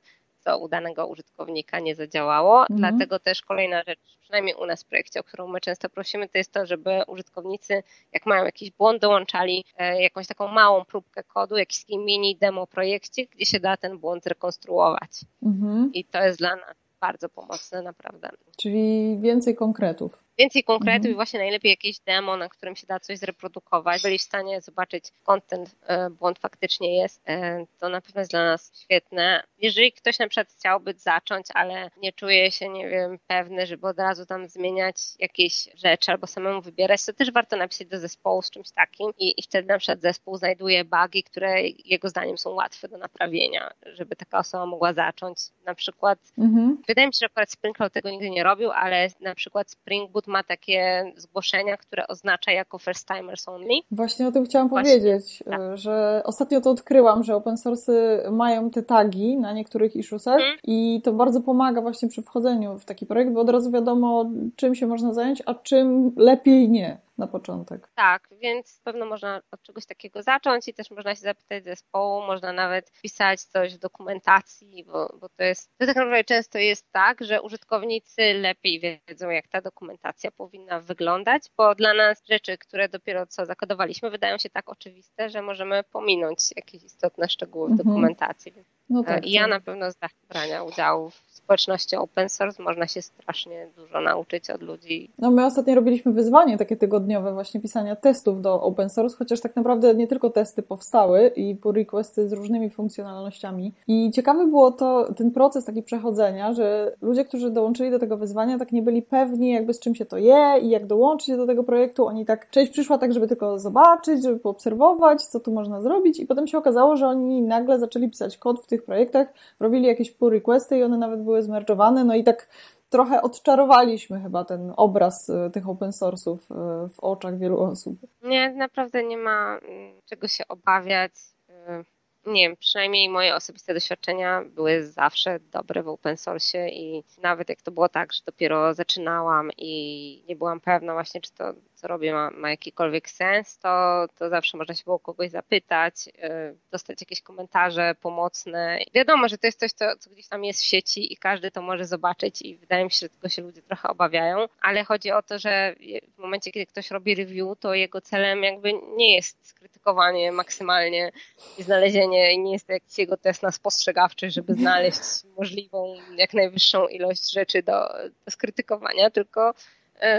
co 0.44 0.58
u 0.58 0.68
danego 0.68 1.06
użytkownika 1.06 1.80
nie 1.80 1.94
zadziałało. 1.94 2.60
Mhm. 2.60 2.78
Dlatego 2.78 3.18
też 3.18 3.42
kolejna 3.42 3.82
rzecz, 3.86 4.00
przynajmniej 4.20 4.54
u 4.54 4.66
nas 4.66 4.82
w 4.82 4.86
projekcie, 4.86 5.20
o 5.20 5.24
którą 5.24 5.48
my 5.48 5.60
często 5.60 5.88
prosimy, 5.88 6.28
to 6.28 6.38
jest 6.38 6.52
to, 6.52 6.66
żeby 6.66 7.02
użytkownicy, 7.06 7.82
jak 8.12 8.26
mają 8.26 8.44
jakiś 8.44 8.70
błąd, 8.70 9.02
dołączali 9.02 9.64
e, 9.78 10.02
jakąś 10.02 10.26
taką 10.26 10.48
małą 10.48 10.84
próbkę 10.84 11.24
kodu, 11.24 11.56
jakiś 11.56 11.84
mini 11.88 12.36
demo 12.36 12.66
projekcie, 12.66 13.26
gdzie 13.26 13.46
się 13.46 13.60
da 13.60 13.76
ten 13.76 13.98
błąd 13.98 14.24
zrekonstruować. 14.24 15.10
Mhm. 15.42 15.90
I 15.94 16.04
to 16.04 16.22
jest 16.22 16.38
dla 16.38 16.56
nas 16.56 16.76
bardzo 17.00 17.28
pomocne, 17.28 17.82
naprawdę. 17.82 18.28
Czyli 18.56 19.18
więcej 19.20 19.54
konkretów. 19.56 20.24
Więcej 20.38 20.64
konkretów 20.64 20.96
mhm. 20.96 21.12
i 21.12 21.14
właśnie 21.14 21.38
najlepiej 21.38 21.70
jakieś 21.70 21.98
demo, 21.98 22.36
na 22.36 22.48
którym 22.48 22.76
się 22.76 22.86
da 22.86 23.00
coś 23.00 23.18
zreprodukować. 23.18 24.02
Byli 24.02 24.18
w 24.18 24.22
stanie 24.22 24.60
zobaczyć, 24.60 25.06
skąd 25.06 25.46
ten 25.46 25.66
błąd 26.10 26.38
faktycznie 26.38 26.96
jest. 26.96 27.22
E, 27.28 27.66
to 27.78 27.88
na 27.88 28.00
pewno 28.00 28.20
jest 28.20 28.30
dla 28.30 28.44
nas 28.44 28.80
świetne. 28.80 29.42
Jeżeli 29.58 29.92
ktoś 29.92 30.18
na 30.18 30.28
przykład 30.28 30.48
chciałby 30.58 30.94
zacząć, 30.96 31.46
ale 31.54 31.90
nie 31.96 32.12
czuje 32.12 32.50
się, 32.50 32.68
nie 32.68 32.88
wiem, 32.88 33.18
pewny, 33.26 33.66
żeby 33.66 33.86
od 33.86 33.98
razu 33.98 34.26
tam 34.26 34.48
zmieniać 34.48 34.96
jakieś 35.18 35.68
rzeczy 35.74 36.12
albo 36.12 36.26
samemu 36.26 36.62
wybierać, 36.62 37.04
to 37.04 37.12
też 37.12 37.32
warto 37.32 37.56
napisać 37.56 37.88
do 37.88 37.98
zespołu 37.98 38.42
z 38.42 38.50
czymś 38.50 38.70
takim 38.70 39.10
i, 39.18 39.40
i 39.40 39.42
wtedy 39.42 39.68
na 39.68 39.78
przykład 39.78 40.00
zespół 40.00 40.36
znajduje 40.36 40.84
bugi, 40.84 41.22
które 41.22 41.62
jego 41.68 42.08
zdaniem 42.08 42.38
są 42.38 42.50
łatwe 42.50 42.88
do 42.88 42.98
naprawienia, 42.98 43.70
żeby 43.86 44.16
taka 44.16 44.38
osoba 44.38 44.66
mogła 44.66 44.92
zacząć. 44.92 45.38
Na 45.64 45.74
przykład, 45.74 46.18
mhm. 46.38 46.82
wydaje 46.88 47.06
mi 47.06 47.14
się, 47.14 47.18
że 47.18 47.26
akurat 47.26 47.50
Spring 47.50 47.76
Cloud 47.76 47.92
tego 47.92 48.10
nigdy 48.10 48.30
nie 48.30 48.42
robił, 48.42 48.70
ale 48.70 49.08
na 49.20 49.34
przykład 49.34 49.70
Spring 49.70 50.10
Boot 50.10 50.21
samochód 50.22 50.26
ma 50.26 50.42
takie 50.42 51.12
zgłoszenia, 51.16 51.76
które 51.76 52.06
oznacza 52.08 52.52
jako 52.52 52.78
first 52.78 53.08
timers 53.08 53.48
only. 53.48 53.80
Właśnie 53.90 54.26
o 54.28 54.32
tym 54.32 54.44
chciałam 54.44 54.68
Właśnie, 54.68 54.90
powiedzieć, 54.90 55.42
tak. 55.44 55.60
że 55.74 56.22
ostatnio 56.24 56.60
to 56.60 56.70
odkryłam, 56.70 57.22
że 57.22 57.36
open 57.36 57.56
source 57.56 57.92
mają 58.30 58.70
te 58.70 58.82
tagi 58.82 59.36
na 59.36 59.52
niektórych 59.52 59.96
issuesach 59.96 60.40
hmm. 60.40 60.58
i 60.64 61.00
to 61.04 61.12
bardzo 61.12 61.40
pomaga 61.40 61.80
właśnie 61.80 62.08
przy 62.08 62.22
wchodzeniu 62.22 62.78
w 62.78 62.84
taki 62.84 63.06
projekt, 63.06 63.32
bo 63.32 63.40
od 63.40 63.50
razu 63.50 63.70
wiadomo, 63.70 64.30
czym 64.56 64.74
się 64.74 64.86
można 64.86 65.12
zająć, 65.12 65.42
a 65.46 65.54
czym 65.54 66.12
lepiej 66.16 66.68
nie 66.70 66.98
na 67.18 67.26
początek. 67.26 67.92
Tak, 67.94 68.28
więc 68.42 68.80
pewno 68.84 69.06
można 69.06 69.40
od 69.50 69.62
czegoś 69.62 69.86
takiego 69.86 70.22
zacząć 70.22 70.68
i 70.68 70.74
też 70.74 70.90
można 70.90 71.14
się 71.14 71.20
zapytać 71.20 71.64
zespołu, 71.64 72.22
można 72.22 72.52
nawet 72.52 72.92
pisać 73.02 73.42
coś 73.42 73.74
w 73.74 73.78
dokumentacji, 73.78 74.84
bo, 74.84 75.16
bo 75.20 75.28
to 75.28 75.42
jest, 75.44 75.70
to 75.78 75.86
tak 75.86 75.96
naprawdę 75.96 76.24
często 76.24 76.58
jest 76.58 76.92
tak, 76.92 77.24
że 77.24 77.42
użytkownicy 77.42 78.34
lepiej 78.34 79.00
wiedzą, 79.08 79.30
jak 79.30 79.48
ta 79.48 79.60
dokumentacja 79.60 80.30
powinna 80.30 80.80
wyglądać, 80.80 81.42
bo 81.56 81.74
dla 81.74 81.94
nas 81.94 82.26
rzeczy, 82.26 82.58
które 82.58 82.88
dopiero 82.88 83.26
co 83.26 83.46
zakodowaliśmy, 83.46 84.10
wydają 84.10 84.38
się 84.38 84.50
tak 84.50 84.68
oczywiste, 84.68 85.30
że 85.30 85.42
możemy 85.42 85.84
pominąć 85.84 86.38
jakieś 86.56 86.84
istotne 86.84 87.28
szczegóły 87.28 87.68
w 87.68 87.70
mhm. 87.70 87.88
dokumentacji. 87.88 88.52
No 88.90 89.04
tak, 89.04 89.26
I 89.26 89.32
ja 89.32 89.40
tak. 89.40 89.50
na 89.50 89.60
pewno 89.60 89.90
z 89.90 89.94
brania 90.28 90.62
udziału 90.62 91.10
w 91.10 91.32
społeczności 91.42 91.96
open 91.96 92.28
source 92.28 92.62
można 92.62 92.86
się 92.86 93.02
strasznie 93.02 93.68
dużo 93.76 94.00
nauczyć 94.00 94.50
od 94.50 94.62
ludzi. 94.62 95.10
No 95.18 95.30
my 95.30 95.46
ostatnio 95.46 95.74
robiliśmy 95.74 96.12
wyzwanie 96.12 96.58
takie 96.58 96.76
tygodniowe 96.76 97.32
właśnie 97.32 97.60
pisania 97.60 97.96
testów 97.96 98.42
do 98.42 98.62
open 98.62 98.90
source, 98.90 99.16
chociaż 99.16 99.40
tak 99.40 99.56
naprawdę 99.56 99.94
nie 99.94 100.06
tylko 100.06 100.30
testy 100.30 100.62
powstały 100.62 101.28
i 101.36 101.56
pull 101.56 101.74
requesty 101.74 102.28
z 102.28 102.32
różnymi 102.32 102.70
funkcjonalnościami. 102.70 103.72
I 103.88 104.10
ciekawe 104.10 104.46
było 104.46 104.70
to, 104.70 105.14
ten 105.14 105.30
proces 105.30 105.64
taki 105.64 105.82
przechodzenia, 105.82 106.52
że 106.52 106.96
ludzie, 107.02 107.24
którzy 107.24 107.50
dołączyli 107.50 107.90
do 107.90 107.98
tego 107.98 108.16
wyzwania, 108.16 108.58
tak 108.58 108.72
nie 108.72 108.82
byli 108.82 109.02
pewni 109.02 109.50
jakby 109.50 109.74
z 109.74 109.80
czym 109.80 109.94
się 109.94 110.04
to 110.04 110.18
je 110.18 110.54
i 110.62 110.68
jak 110.68 110.86
dołączyć 110.86 111.36
do 111.36 111.46
tego 111.46 111.64
projektu. 111.64 112.06
Oni 112.06 112.24
tak, 112.24 112.50
część 112.50 112.72
przyszła 112.72 112.98
tak, 112.98 113.12
żeby 113.12 113.28
tylko 113.28 113.58
zobaczyć, 113.58 114.22
żeby 114.22 114.38
poobserwować, 114.38 115.22
co 115.22 115.40
tu 115.40 115.52
można 115.52 115.80
zrobić 115.80 116.20
i 116.20 116.26
potem 116.26 116.46
się 116.46 116.58
okazało, 116.58 116.96
że 116.96 117.06
oni 117.06 117.42
nagle 117.42 117.78
zaczęli 117.78 118.08
pisać 118.08 118.38
kod 118.38 118.60
w 118.60 118.66
tych 118.72 118.84
projektach, 118.84 119.28
robili 119.60 119.86
jakieś 119.86 120.10
pull 120.10 120.30
requesty 120.30 120.78
i 120.78 120.82
one 120.82 120.98
nawet 120.98 121.22
były 121.22 121.42
zmerżowane, 121.42 122.04
no 122.04 122.14
i 122.14 122.24
tak 122.24 122.48
trochę 122.92 123.22
odczarowaliśmy 123.22 124.20
chyba 124.20 124.44
ten 124.44 124.72
obraz 124.76 125.28
y, 125.28 125.50
tych 125.52 125.68
open 125.68 125.90
source'ów 125.90 126.36
y, 126.36 126.88
w 126.88 127.00
oczach 127.00 127.38
wielu 127.38 127.60
osób. 127.60 127.98
Nie, 128.22 128.52
naprawdę 128.52 129.04
nie 129.04 129.16
ma 129.16 129.58
mm, 129.58 130.00
czego 130.06 130.28
się 130.28 130.44
obawiać. 130.48 131.12
Y, 131.50 131.84
nie 132.26 132.48
wiem, 132.48 132.56
przynajmniej 132.56 133.08
moje 133.08 133.34
osobiste 133.34 133.74
doświadczenia 133.74 134.42
były 134.44 134.86
zawsze 134.86 135.40
dobre 135.40 135.82
w 135.82 135.88
open 135.88 136.16
source 136.16 136.68
i 136.68 137.04
nawet 137.22 137.48
jak 137.48 137.62
to 137.62 137.70
było 137.70 137.88
tak, 137.88 138.12
że 138.12 138.20
dopiero 138.26 138.74
zaczynałam 138.74 139.50
i 139.58 140.24
nie 140.28 140.36
byłam 140.36 140.60
pewna 140.60 140.92
właśnie, 140.92 141.20
czy 141.20 141.32
to 141.32 141.54
co 141.82 141.88
robię 141.88 142.12
ma, 142.12 142.30
ma 142.30 142.50
jakikolwiek 142.50 143.10
sens, 143.10 143.58
to, 143.58 144.06
to 144.18 144.28
zawsze 144.28 144.56
można 144.56 144.74
się 144.74 144.84
było 144.84 144.98
kogoś 144.98 145.30
zapytać, 145.30 146.06
yy, 146.06 146.56
dostać 146.70 147.00
jakieś 147.00 147.20
komentarze 147.22 147.94
pomocne. 148.00 148.78
Wiadomo, 148.94 149.28
że 149.28 149.38
to 149.38 149.46
jest 149.46 149.60
coś, 149.60 149.72
co, 149.72 149.96
co 149.98 150.10
gdzieś 150.10 150.28
tam 150.28 150.44
jest 150.44 150.60
w 150.60 150.64
sieci 150.64 151.12
i 151.12 151.16
każdy 151.16 151.50
to 151.50 151.62
może 151.62 151.84
zobaczyć 151.84 152.42
i 152.42 152.56
wydaje 152.56 152.84
mi 152.84 152.90
się, 152.90 152.98
że 152.98 153.08
tego 153.08 153.28
się 153.28 153.42
ludzie 153.42 153.62
trochę 153.62 153.88
obawiają, 153.88 154.46
ale 154.60 154.84
chodzi 154.84 155.10
o 155.10 155.22
to, 155.22 155.38
że 155.38 155.74
w 156.14 156.18
momencie, 156.18 156.52
kiedy 156.52 156.66
ktoś 156.66 156.90
robi 156.90 157.14
review, 157.14 157.58
to 157.60 157.74
jego 157.74 158.00
celem 158.00 158.42
jakby 158.42 158.72
nie 158.96 159.14
jest 159.16 159.46
skrytykowanie 159.46 160.32
maksymalnie 160.32 161.12
i 161.58 161.62
znalezienie, 161.62 162.38
nie 162.38 162.52
jest 162.52 162.66
to 162.66 162.72
jakiś 162.72 162.98
jego 162.98 163.16
test 163.16 163.42
na 163.42 163.50
spostrzegawczy, 163.50 164.30
żeby 164.30 164.54
znaleźć 164.54 165.00
możliwą 165.38 165.96
jak 166.16 166.34
najwyższą 166.34 166.88
ilość 166.88 167.32
rzeczy 167.32 167.62
do, 167.62 167.88
do 168.24 168.30
skrytykowania, 168.30 169.10
tylko 169.10 169.54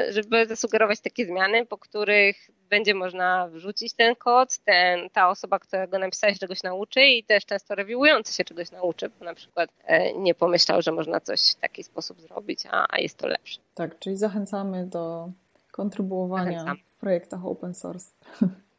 żeby 0.10 0.46
zasugerować 0.46 1.00
takie 1.00 1.26
zmiany, 1.26 1.66
po 1.66 1.78
których 1.78 2.50
będzie 2.70 2.94
można 2.94 3.48
wrzucić 3.48 3.94
ten 3.94 4.16
kod, 4.16 4.58
ten, 4.58 5.10
ta 5.10 5.30
osoba, 5.30 5.60
która 5.60 5.88
go 5.88 6.00
napisała, 6.00 6.34
się 6.34 6.40
czegoś 6.40 6.64
nauczy 6.64 7.02
i 7.02 7.24
też 7.24 7.46
często 7.46 7.76
reviewujący 7.76 8.34
się 8.34 8.44
czegoś 8.44 8.72
nauczy, 8.72 9.10
bo 9.20 9.26
na 9.26 9.34
przykład 9.34 9.70
e, 9.84 10.14
nie 10.14 10.36
pomyślał, 10.36 10.82
że 10.82 10.92
można 10.92 11.20
coś 11.20 11.52
w 11.52 11.56
taki 11.56 11.84
sposób 11.84 12.22
zrobić, 12.22 12.64
a, 12.72 12.86
a 12.90 13.00
jest 13.00 13.18
to 13.18 13.28
lepsze. 13.28 13.60
Tak, 13.76 14.00
czyli 14.00 14.18
zachęcamy 14.18 14.86
do 14.88 15.30
kontrybuowania 15.72 16.60
Zachęcam. 16.60 16.78
w 16.90 17.00
projektach 17.00 17.46
open 17.46 17.74
source. 17.74 18.12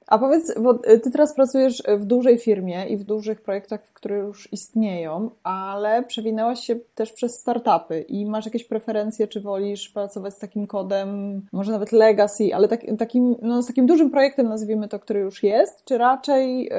A 0.06 0.18
powiedz, 0.18 0.58
bo 0.60 0.74
ty 0.74 1.10
teraz 1.12 1.34
pracujesz 1.34 1.82
w 1.98 2.04
dużej 2.04 2.38
firmie 2.38 2.86
i 2.86 2.96
w 2.96 3.04
dużych 3.04 3.40
projektach, 3.40 3.92
które 3.92 4.16
już 4.18 4.52
istnieją, 4.52 5.30
ale 5.42 6.02
przewinęłaś 6.02 6.60
się 6.60 6.76
też 6.94 7.12
przez 7.12 7.40
startupy 7.40 8.00
i 8.00 8.26
masz 8.26 8.44
jakieś 8.44 8.64
preferencje, 8.64 9.28
czy 9.28 9.40
wolisz 9.40 9.88
pracować 9.88 10.34
z 10.34 10.38
takim 10.38 10.66
kodem, 10.66 11.42
może 11.52 11.72
nawet 11.72 11.92
legacy, 11.92 12.54
ale 12.54 12.68
tak, 12.68 12.80
takim, 12.98 13.36
no, 13.42 13.62
z 13.62 13.66
takim 13.66 13.86
dużym 13.86 14.10
projektem, 14.10 14.48
nazwijmy 14.48 14.88
to, 14.88 14.98
który 14.98 15.20
już 15.20 15.42
jest, 15.42 15.84
czy 15.84 15.98
raczej 15.98 16.64
yy, 16.64 16.70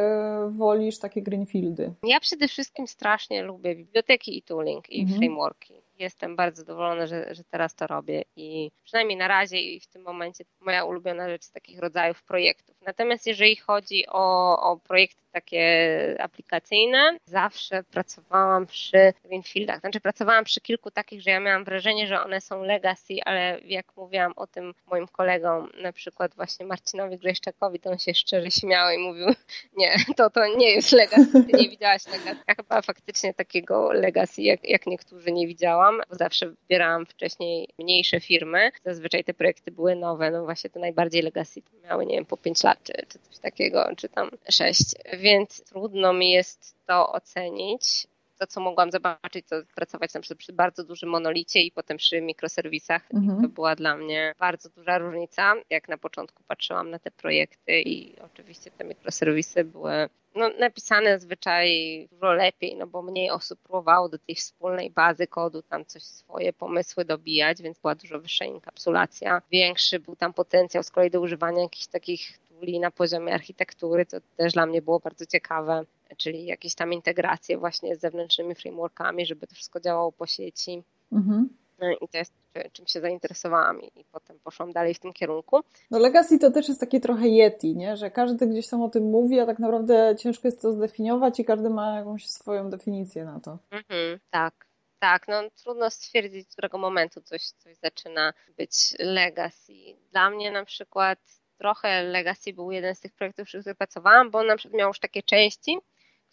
wolisz 0.50 1.00
takie 1.00 1.22
greenfieldy? 1.22 1.94
Ja 2.04 2.20
przede 2.20 2.48
wszystkim 2.48 2.88
strasznie 2.88 3.44
lubię 3.44 3.76
biblioteki 3.76 4.38
i 4.38 4.42
tooling 4.42 4.90
i 4.90 5.02
mhm. 5.02 5.20
frameworki 5.20 5.85
jestem 6.00 6.36
bardzo 6.36 6.62
zadowolona, 6.62 7.08
że, 7.08 7.36
że 7.36 7.44
teraz 7.44 7.76
to 7.76 7.88
robię 7.88 8.24
i 8.36 8.72
przynajmniej 8.84 9.18
na 9.18 9.28
razie 9.28 9.62
i 9.62 9.80
w 9.80 9.88
tym 9.88 10.02
momencie 10.02 10.44
moja 10.60 10.86
ulubiona 10.86 11.30
rzecz 11.30 11.44
z 11.44 11.52
takich 11.52 11.80
rodzajów 11.80 12.24
projektów. 12.24 12.76
Natomiast 12.82 13.28
jeżeli 13.28 13.56
chodzi 13.56 14.06
o, 14.08 14.58
o 14.72 14.78
projekty 14.78 15.26
takie 15.36 16.16
aplikacyjne. 16.20 17.18
Zawsze 17.26 17.84
pracowałam 17.84 18.66
przy 18.66 19.14
Greenfieldach, 19.24 19.80
znaczy 19.80 20.00
pracowałam 20.00 20.44
przy 20.44 20.62
kilku 20.62 20.92
takich, 20.92 21.22
że 21.22 21.32
ja 21.32 21.40
miałam 21.40 21.64
wrażenie, 21.64 22.08
że 22.08 22.22
one 22.22 22.42
są 22.42 22.64
legacy, 22.64 23.14
ale 23.26 23.60
jak 23.66 23.86
mówiłam 23.98 24.34
o 24.36 24.48
tym 24.48 24.74
moim 24.92 25.08
kolegom, 25.08 25.70
na 25.82 25.94
przykład 25.94 26.36
właśnie 26.36 26.66
Marcinowi 26.66 27.18
Grzeszczakowi, 27.18 27.80
to 27.80 27.90
on 27.90 27.98
się 27.98 28.14
szczerze 28.14 28.52
śmiał 28.52 28.92
i 28.92 28.98
mówił, 28.98 29.28
nie, 29.78 29.96
to 30.18 30.30
to 30.30 30.48
nie 30.58 30.72
jest 30.72 30.92
legacy, 30.92 31.46
ty 31.46 31.58
nie 31.58 31.70
widziałaś 31.70 32.06
legacy. 32.06 32.40
Ja 32.48 32.56
chyba 32.56 32.82
faktycznie 32.82 33.34
takiego 33.34 33.92
legacy, 33.94 34.42
jak, 34.42 34.70
jak 34.70 34.88
niektórzy 34.88 35.32
nie 35.32 35.48
widziałam, 35.48 35.85
bo 36.10 36.16
zawsze 36.16 36.50
wybierałam 36.50 37.06
wcześniej 37.06 37.68
mniejsze 37.80 38.20
firmy, 38.20 38.72
zazwyczaj 38.86 39.24
te 39.24 39.34
projekty 39.34 39.72
były 39.72 39.96
nowe, 39.96 40.32
no 40.32 40.44
właśnie 40.44 40.70
to 40.70 40.80
najbardziej 40.80 41.22
legacy 41.22 41.62
miały, 41.84 42.06
nie 42.06 42.16
wiem, 42.16 42.26
po 42.26 42.38
5 42.38 42.64
lat, 42.64 42.84
czy, 42.84 42.94
czy 42.94 43.20
coś 43.20 43.40
takiego, 43.40 43.90
czy 43.98 44.10
tam 44.10 44.30
6 44.50 44.82
więc 45.20 45.64
trudno 45.64 46.14
mi 46.14 46.32
jest 46.32 46.76
to 46.88 47.12
ocenić. 47.12 48.08
To, 48.40 48.48
co 48.48 48.62
mogłam 48.62 48.92
zobaczyć, 48.92 49.46
to 49.50 49.56
pracować 49.76 50.14
na 50.14 50.20
przykład 50.20 50.40
przy 50.40 50.54
bardzo 50.54 50.84
dużym 50.84 51.10
monolicie 51.10 51.62
i 51.62 51.72
potem 51.72 51.98
przy 51.98 52.22
mikroserwisach. 52.22 53.02
Mhm. 53.14 53.42
To 53.42 53.48
była 53.48 53.76
dla 53.76 53.98
mnie 53.98 54.34
bardzo 54.40 54.70
duża 54.70 54.98
różnica. 54.98 55.54
Jak 55.70 55.90
na 55.90 55.98
początku 55.98 56.44
patrzyłam 56.48 56.90
na 56.90 57.00
te 57.00 57.12
projekty 57.12 57.82
i 57.82 58.20
oczywiście 58.20 58.72
te 58.72 58.84
mikroserwisy 58.84 59.64
były 59.64 60.10
no, 60.36 60.50
napisane 60.60 61.20
zwyczaj 61.20 61.68
dużo 62.12 62.34
lepiej, 62.34 62.76
no 62.76 62.88
bo 62.88 63.02
mniej 63.02 63.32
osób 63.32 63.60
próbowało 63.60 64.10
do 64.10 64.18
tej 64.18 64.36
wspólnej 64.36 64.92
bazy 64.92 65.28
kodu 65.28 65.62
tam 65.62 65.86
coś 65.86 66.04
swoje 66.04 66.54
pomysły 66.54 67.06
dobijać, 67.06 67.62
więc 67.62 67.80
była 67.80 67.96
dużo 67.96 68.20
wyższa 68.20 68.46
inkapsulacja. 68.46 69.42
Większy 69.52 70.00
był 70.00 70.16
tam 70.16 70.34
potencjał 70.34 70.84
z 70.84 70.92
kolei 70.92 71.12
do 71.12 71.22
używania 71.22 71.62
jakichś 71.62 71.88
takich 71.88 72.40
tuli 72.48 72.80
na 72.80 72.92
poziomie 72.92 73.34
architektury, 73.34 74.06
to 74.06 74.18
też 74.38 74.54
dla 74.54 74.66
mnie 74.66 74.82
było 74.82 75.00
bardzo 75.00 75.26
ciekawe, 75.26 75.86
czyli 76.18 76.46
jakieś 76.46 76.76
tam 76.76 76.94
integracje 76.94 77.58
właśnie 77.58 77.96
z 77.96 78.00
zewnętrznymi 78.00 78.56
frameworkami, 78.56 79.26
żeby 79.26 79.48
to 79.48 79.56
wszystko 79.56 79.80
działało 79.80 80.12
po 80.12 80.28
sieci. 80.28 80.84
Mhm. 81.12 81.50
No 81.80 81.92
I 82.02 82.08
to 82.08 82.18
jest 82.18 82.34
czym 82.72 82.88
się 82.88 83.02
zainteresowałam 83.02 83.82
i, 83.82 84.06
potem 84.12 84.40
poszłam 84.44 84.72
dalej 84.72 84.94
w 84.94 85.00
tym 85.00 85.14
kierunku. 85.14 85.60
No 85.92 86.00
Legacy 86.00 86.40
to 86.40 86.52
też 86.52 86.68
jest 86.68 86.80
takie 86.80 87.00
trochę 87.00 87.28
Yeti, 87.28 87.76
nie? 87.76 87.98
że 87.98 88.12
każdy 88.12 88.48
gdzieś 88.48 88.68
tam 88.68 88.82
o 88.82 88.90
tym 88.90 89.04
mówi, 89.04 89.40
a 89.40 89.46
tak 89.46 89.60
naprawdę 89.60 90.16
ciężko 90.20 90.48
jest 90.48 90.62
to 90.62 90.74
zdefiniować 90.74 91.40
i 91.40 91.46
każdy 91.46 91.70
ma 91.70 91.96
jakąś 91.96 92.28
swoją 92.28 92.70
definicję 92.70 93.26
na 93.26 93.40
to. 93.40 93.58
Mhm, 93.72 94.20
tak. 94.30 94.66
Tak, 95.00 95.28
no 95.28 95.44
trudno 95.64 95.90
stwierdzić, 95.90 96.50
z 96.50 96.52
którego 96.52 96.78
momentu 96.78 97.22
coś, 97.22 97.42
coś 97.42 97.78
zaczyna 97.78 98.34
być 98.58 98.96
legacy. 99.00 99.74
Dla 100.12 100.30
mnie 100.30 100.52
na 100.52 100.66
przykład 100.66 101.20
trochę 101.58 102.04
Legacy 102.04 102.54
był 102.54 102.72
jeden 102.72 102.96
z 102.96 103.00
tych 103.00 103.14
projektów, 103.14 103.46
przy 103.46 103.60
których 103.60 103.78
pracowałam, 103.78 104.32
bo 104.32 104.40
on 104.40 104.48
na 104.48 104.58
przykład 104.58 104.80
miał 104.80 104.88
już 104.88 105.00
takie 105.00 105.24
części, 105.24 105.78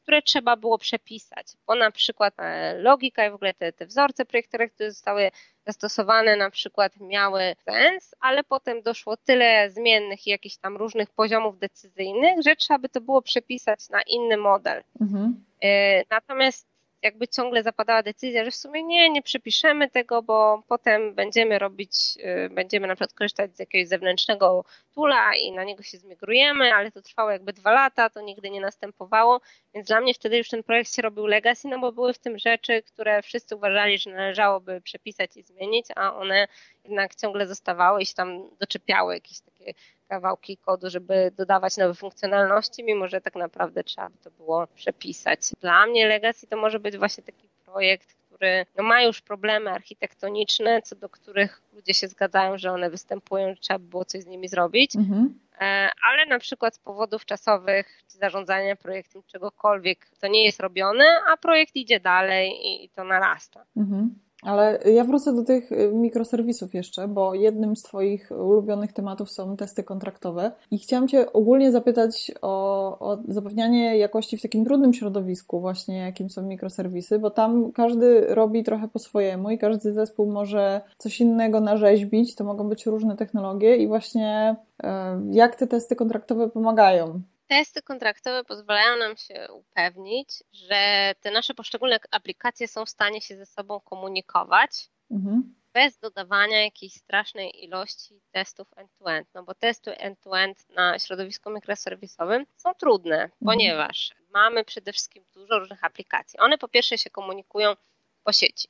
które 0.02 0.22
trzeba 0.22 0.56
było 0.56 0.78
przepisać, 0.78 1.46
bo 1.66 1.74
na 1.74 1.90
przykład 1.90 2.34
e, 2.38 2.78
logika 2.78 3.26
i 3.26 3.30
w 3.30 3.34
ogóle 3.34 3.54
te, 3.54 3.72
te 3.72 3.86
wzorce 3.86 4.24
projektowe, 4.24 4.68
które 4.68 4.90
zostały 4.90 5.30
zastosowane 5.66 6.36
na 6.36 6.50
przykład 6.50 7.00
miały 7.00 7.42
sens, 7.64 8.14
ale 8.20 8.44
potem 8.44 8.82
doszło 8.82 9.16
tyle 9.16 9.70
zmiennych 9.70 10.26
i 10.26 10.30
jakichś 10.30 10.56
tam 10.56 10.76
różnych 10.76 11.10
poziomów 11.10 11.58
decyzyjnych, 11.58 12.42
że 12.44 12.56
trzeba 12.56 12.78
by 12.78 12.88
to 12.88 13.00
było 13.00 13.22
przepisać 13.22 13.88
na 13.88 14.02
inny 14.02 14.36
model. 14.36 14.82
Mhm. 15.00 15.44
E, 15.62 16.02
natomiast 16.10 16.71
jakby 17.02 17.28
ciągle 17.28 17.62
zapadała 17.62 18.02
decyzja, 18.02 18.44
że 18.44 18.50
w 18.50 18.56
sumie 18.56 18.82
nie, 18.82 19.10
nie 19.10 19.22
przypiszemy 19.22 19.90
tego, 19.90 20.22
bo 20.22 20.62
potem 20.68 21.14
będziemy 21.14 21.58
robić, 21.58 22.18
y, 22.46 22.50
będziemy 22.50 22.86
na 22.86 22.94
przykład 22.94 23.12
korzystać 23.12 23.56
z 23.56 23.58
jakiegoś 23.58 23.88
zewnętrznego 23.88 24.64
tula 24.94 25.34
i 25.36 25.52
na 25.52 25.64
niego 25.64 25.82
się 25.82 25.98
zmigrujemy, 25.98 26.74
ale 26.74 26.90
to 26.90 27.02
trwało 27.02 27.30
jakby 27.30 27.52
dwa 27.52 27.72
lata, 27.72 28.10
to 28.10 28.20
nigdy 28.20 28.50
nie 28.50 28.60
następowało, 28.60 29.40
więc 29.74 29.88
dla 29.88 30.00
mnie 30.00 30.14
wtedy 30.14 30.38
już 30.38 30.48
ten 30.48 30.62
projekt 30.62 30.94
się 30.94 31.02
robił 31.02 31.26
legacy, 31.26 31.68
no 31.68 31.78
bo 31.78 31.92
były 31.92 32.12
w 32.12 32.18
tym 32.18 32.38
rzeczy, 32.38 32.82
które 32.82 33.22
wszyscy 33.22 33.56
uważali, 33.56 33.98
że 33.98 34.10
należałoby 34.10 34.80
przepisać 34.80 35.36
i 35.36 35.42
zmienić, 35.42 35.86
a 35.96 36.14
one 36.14 36.48
jednak 36.84 37.14
ciągle 37.14 37.46
zostawały 37.46 38.02
i 38.02 38.06
się 38.06 38.14
tam 38.14 38.48
doczepiały 38.60 39.14
jakieś 39.14 39.40
takie 39.40 39.74
kawałki 40.12 40.56
kodu, 40.56 40.90
żeby 40.90 41.32
dodawać 41.36 41.76
nowe 41.76 41.94
funkcjonalności, 41.94 42.84
mimo 42.84 43.08
że 43.08 43.20
tak 43.20 43.34
naprawdę 43.34 43.84
trzeba 43.84 44.08
by 44.08 44.18
to 44.18 44.30
było 44.30 44.66
przepisać. 44.66 45.40
Dla 45.60 45.86
mnie 45.86 46.06
legacy 46.06 46.46
to 46.46 46.56
może 46.56 46.80
być 46.80 46.96
właśnie 46.98 47.24
taki 47.24 47.48
projekt, 47.64 48.14
który 48.14 48.66
no, 48.76 48.82
ma 48.84 49.02
już 49.02 49.20
problemy 49.20 49.70
architektoniczne, 49.70 50.82
co 50.82 50.96
do 50.96 51.08
których 51.08 51.62
ludzie 51.72 51.94
się 51.94 52.08
zgadzają, 52.08 52.58
że 52.58 52.72
one 52.72 52.90
występują, 52.90 53.54
że 53.54 53.60
trzeba 53.60 53.78
by 53.78 53.88
było 53.88 54.04
coś 54.04 54.22
z 54.22 54.26
nimi 54.26 54.48
zrobić. 54.48 54.96
Mhm. 54.96 55.38
E, 55.60 55.90
ale 56.10 56.26
na 56.26 56.38
przykład 56.38 56.74
z 56.74 56.78
powodów 56.78 57.24
czasowych, 57.24 58.02
czy 58.08 58.18
zarządzania 58.18 58.76
projektem, 58.76 59.22
czegokolwiek, 59.26 60.06
to 60.20 60.26
nie 60.28 60.44
jest 60.44 60.60
robione, 60.60 61.04
a 61.28 61.36
projekt 61.36 61.76
idzie 61.76 62.00
dalej 62.00 62.52
i 62.84 62.88
to 62.88 63.04
narasta. 63.04 63.64
Mhm. 63.76 64.14
Ale 64.42 64.78
ja 64.92 65.04
wrócę 65.04 65.34
do 65.34 65.42
tych 65.44 65.72
y, 65.72 65.90
mikroserwisów 65.94 66.74
jeszcze, 66.74 67.08
bo 67.08 67.34
jednym 67.34 67.76
z 67.76 67.82
Twoich 67.82 68.30
ulubionych 68.30 68.92
tematów 68.92 69.30
są 69.30 69.56
testy 69.56 69.84
kontraktowe. 69.84 70.52
I 70.70 70.78
chciałam 70.78 71.08
Cię 71.08 71.32
ogólnie 71.32 71.72
zapytać 71.72 72.32
o, 72.42 72.98
o 72.98 73.18
zapewnianie 73.28 73.98
jakości 73.98 74.36
w 74.36 74.42
takim 74.42 74.64
trudnym 74.64 74.94
środowisku, 74.94 75.60
właśnie 75.60 75.98
jakim 75.98 76.30
są 76.30 76.42
mikroserwisy, 76.42 77.18
bo 77.18 77.30
tam 77.30 77.72
każdy 77.72 78.34
robi 78.34 78.64
trochę 78.64 78.88
po 78.88 78.98
swojemu 78.98 79.50
i 79.50 79.58
każdy 79.58 79.92
zespół 79.92 80.32
może 80.32 80.80
coś 80.98 81.20
innego 81.20 81.60
narzeźbić. 81.60 82.34
To 82.34 82.44
mogą 82.44 82.68
być 82.68 82.86
różne 82.86 83.16
technologie, 83.16 83.76
i 83.76 83.88
właśnie 83.88 84.56
e, 84.82 85.22
jak 85.30 85.56
te 85.56 85.66
testy 85.66 85.96
kontraktowe 85.96 86.48
pomagają 86.48 87.22
testy 87.52 87.82
kontraktowe 87.82 88.44
pozwalają 88.44 88.96
nam 88.96 89.16
się 89.16 89.48
upewnić, 89.52 90.28
że 90.52 91.14
te 91.20 91.30
nasze 91.30 91.54
poszczególne 91.54 91.98
aplikacje 92.10 92.68
są 92.68 92.84
w 92.84 92.90
stanie 92.90 93.20
się 93.20 93.36
ze 93.36 93.46
sobą 93.46 93.80
komunikować 93.80 94.70
mhm. 95.10 95.54
bez 95.72 95.98
dodawania 95.98 96.64
jakiejś 96.64 96.92
strasznej 96.94 97.64
ilości 97.64 98.20
testów 98.30 98.68
end-to-end. 98.76 99.28
No 99.34 99.42
bo 99.42 99.54
testy 99.54 99.98
end-to-end 99.98 100.70
na 100.70 100.98
środowisku 100.98 101.50
mikroserwisowym 101.50 102.46
są 102.56 102.74
trudne, 102.74 103.22
mhm. 103.22 103.30
ponieważ 103.44 104.14
mamy 104.30 104.64
przede 104.64 104.92
wszystkim 104.92 105.24
dużo 105.34 105.58
różnych 105.58 105.84
aplikacji. 105.84 106.38
One 106.38 106.58
po 106.58 106.68
pierwsze 106.68 106.98
się 106.98 107.10
komunikują 107.10 107.76
po 108.24 108.32
sieci, 108.32 108.68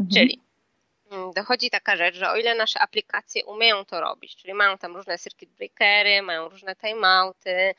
mhm. 0.00 0.10
czyli 0.10 0.40
mm, 1.10 1.32
dochodzi 1.32 1.70
taka 1.70 1.96
rzecz, 1.96 2.14
że 2.14 2.30
o 2.30 2.36
ile 2.36 2.54
nasze 2.54 2.80
aplikacje 2.80 3.44
umieją 3.44 3.84
to 3.84 4.00
robić, 4.00 4.36
czyli 4.36 4.54
mają 4.54 4.78
tam 4.78 4.96
różne 4.96 5.18
circuit 5.18 5.50
breakery, 5.50 6.22
mają 6.22 6.48
różne 6.48 6.76
timeouty, 6.76 7.74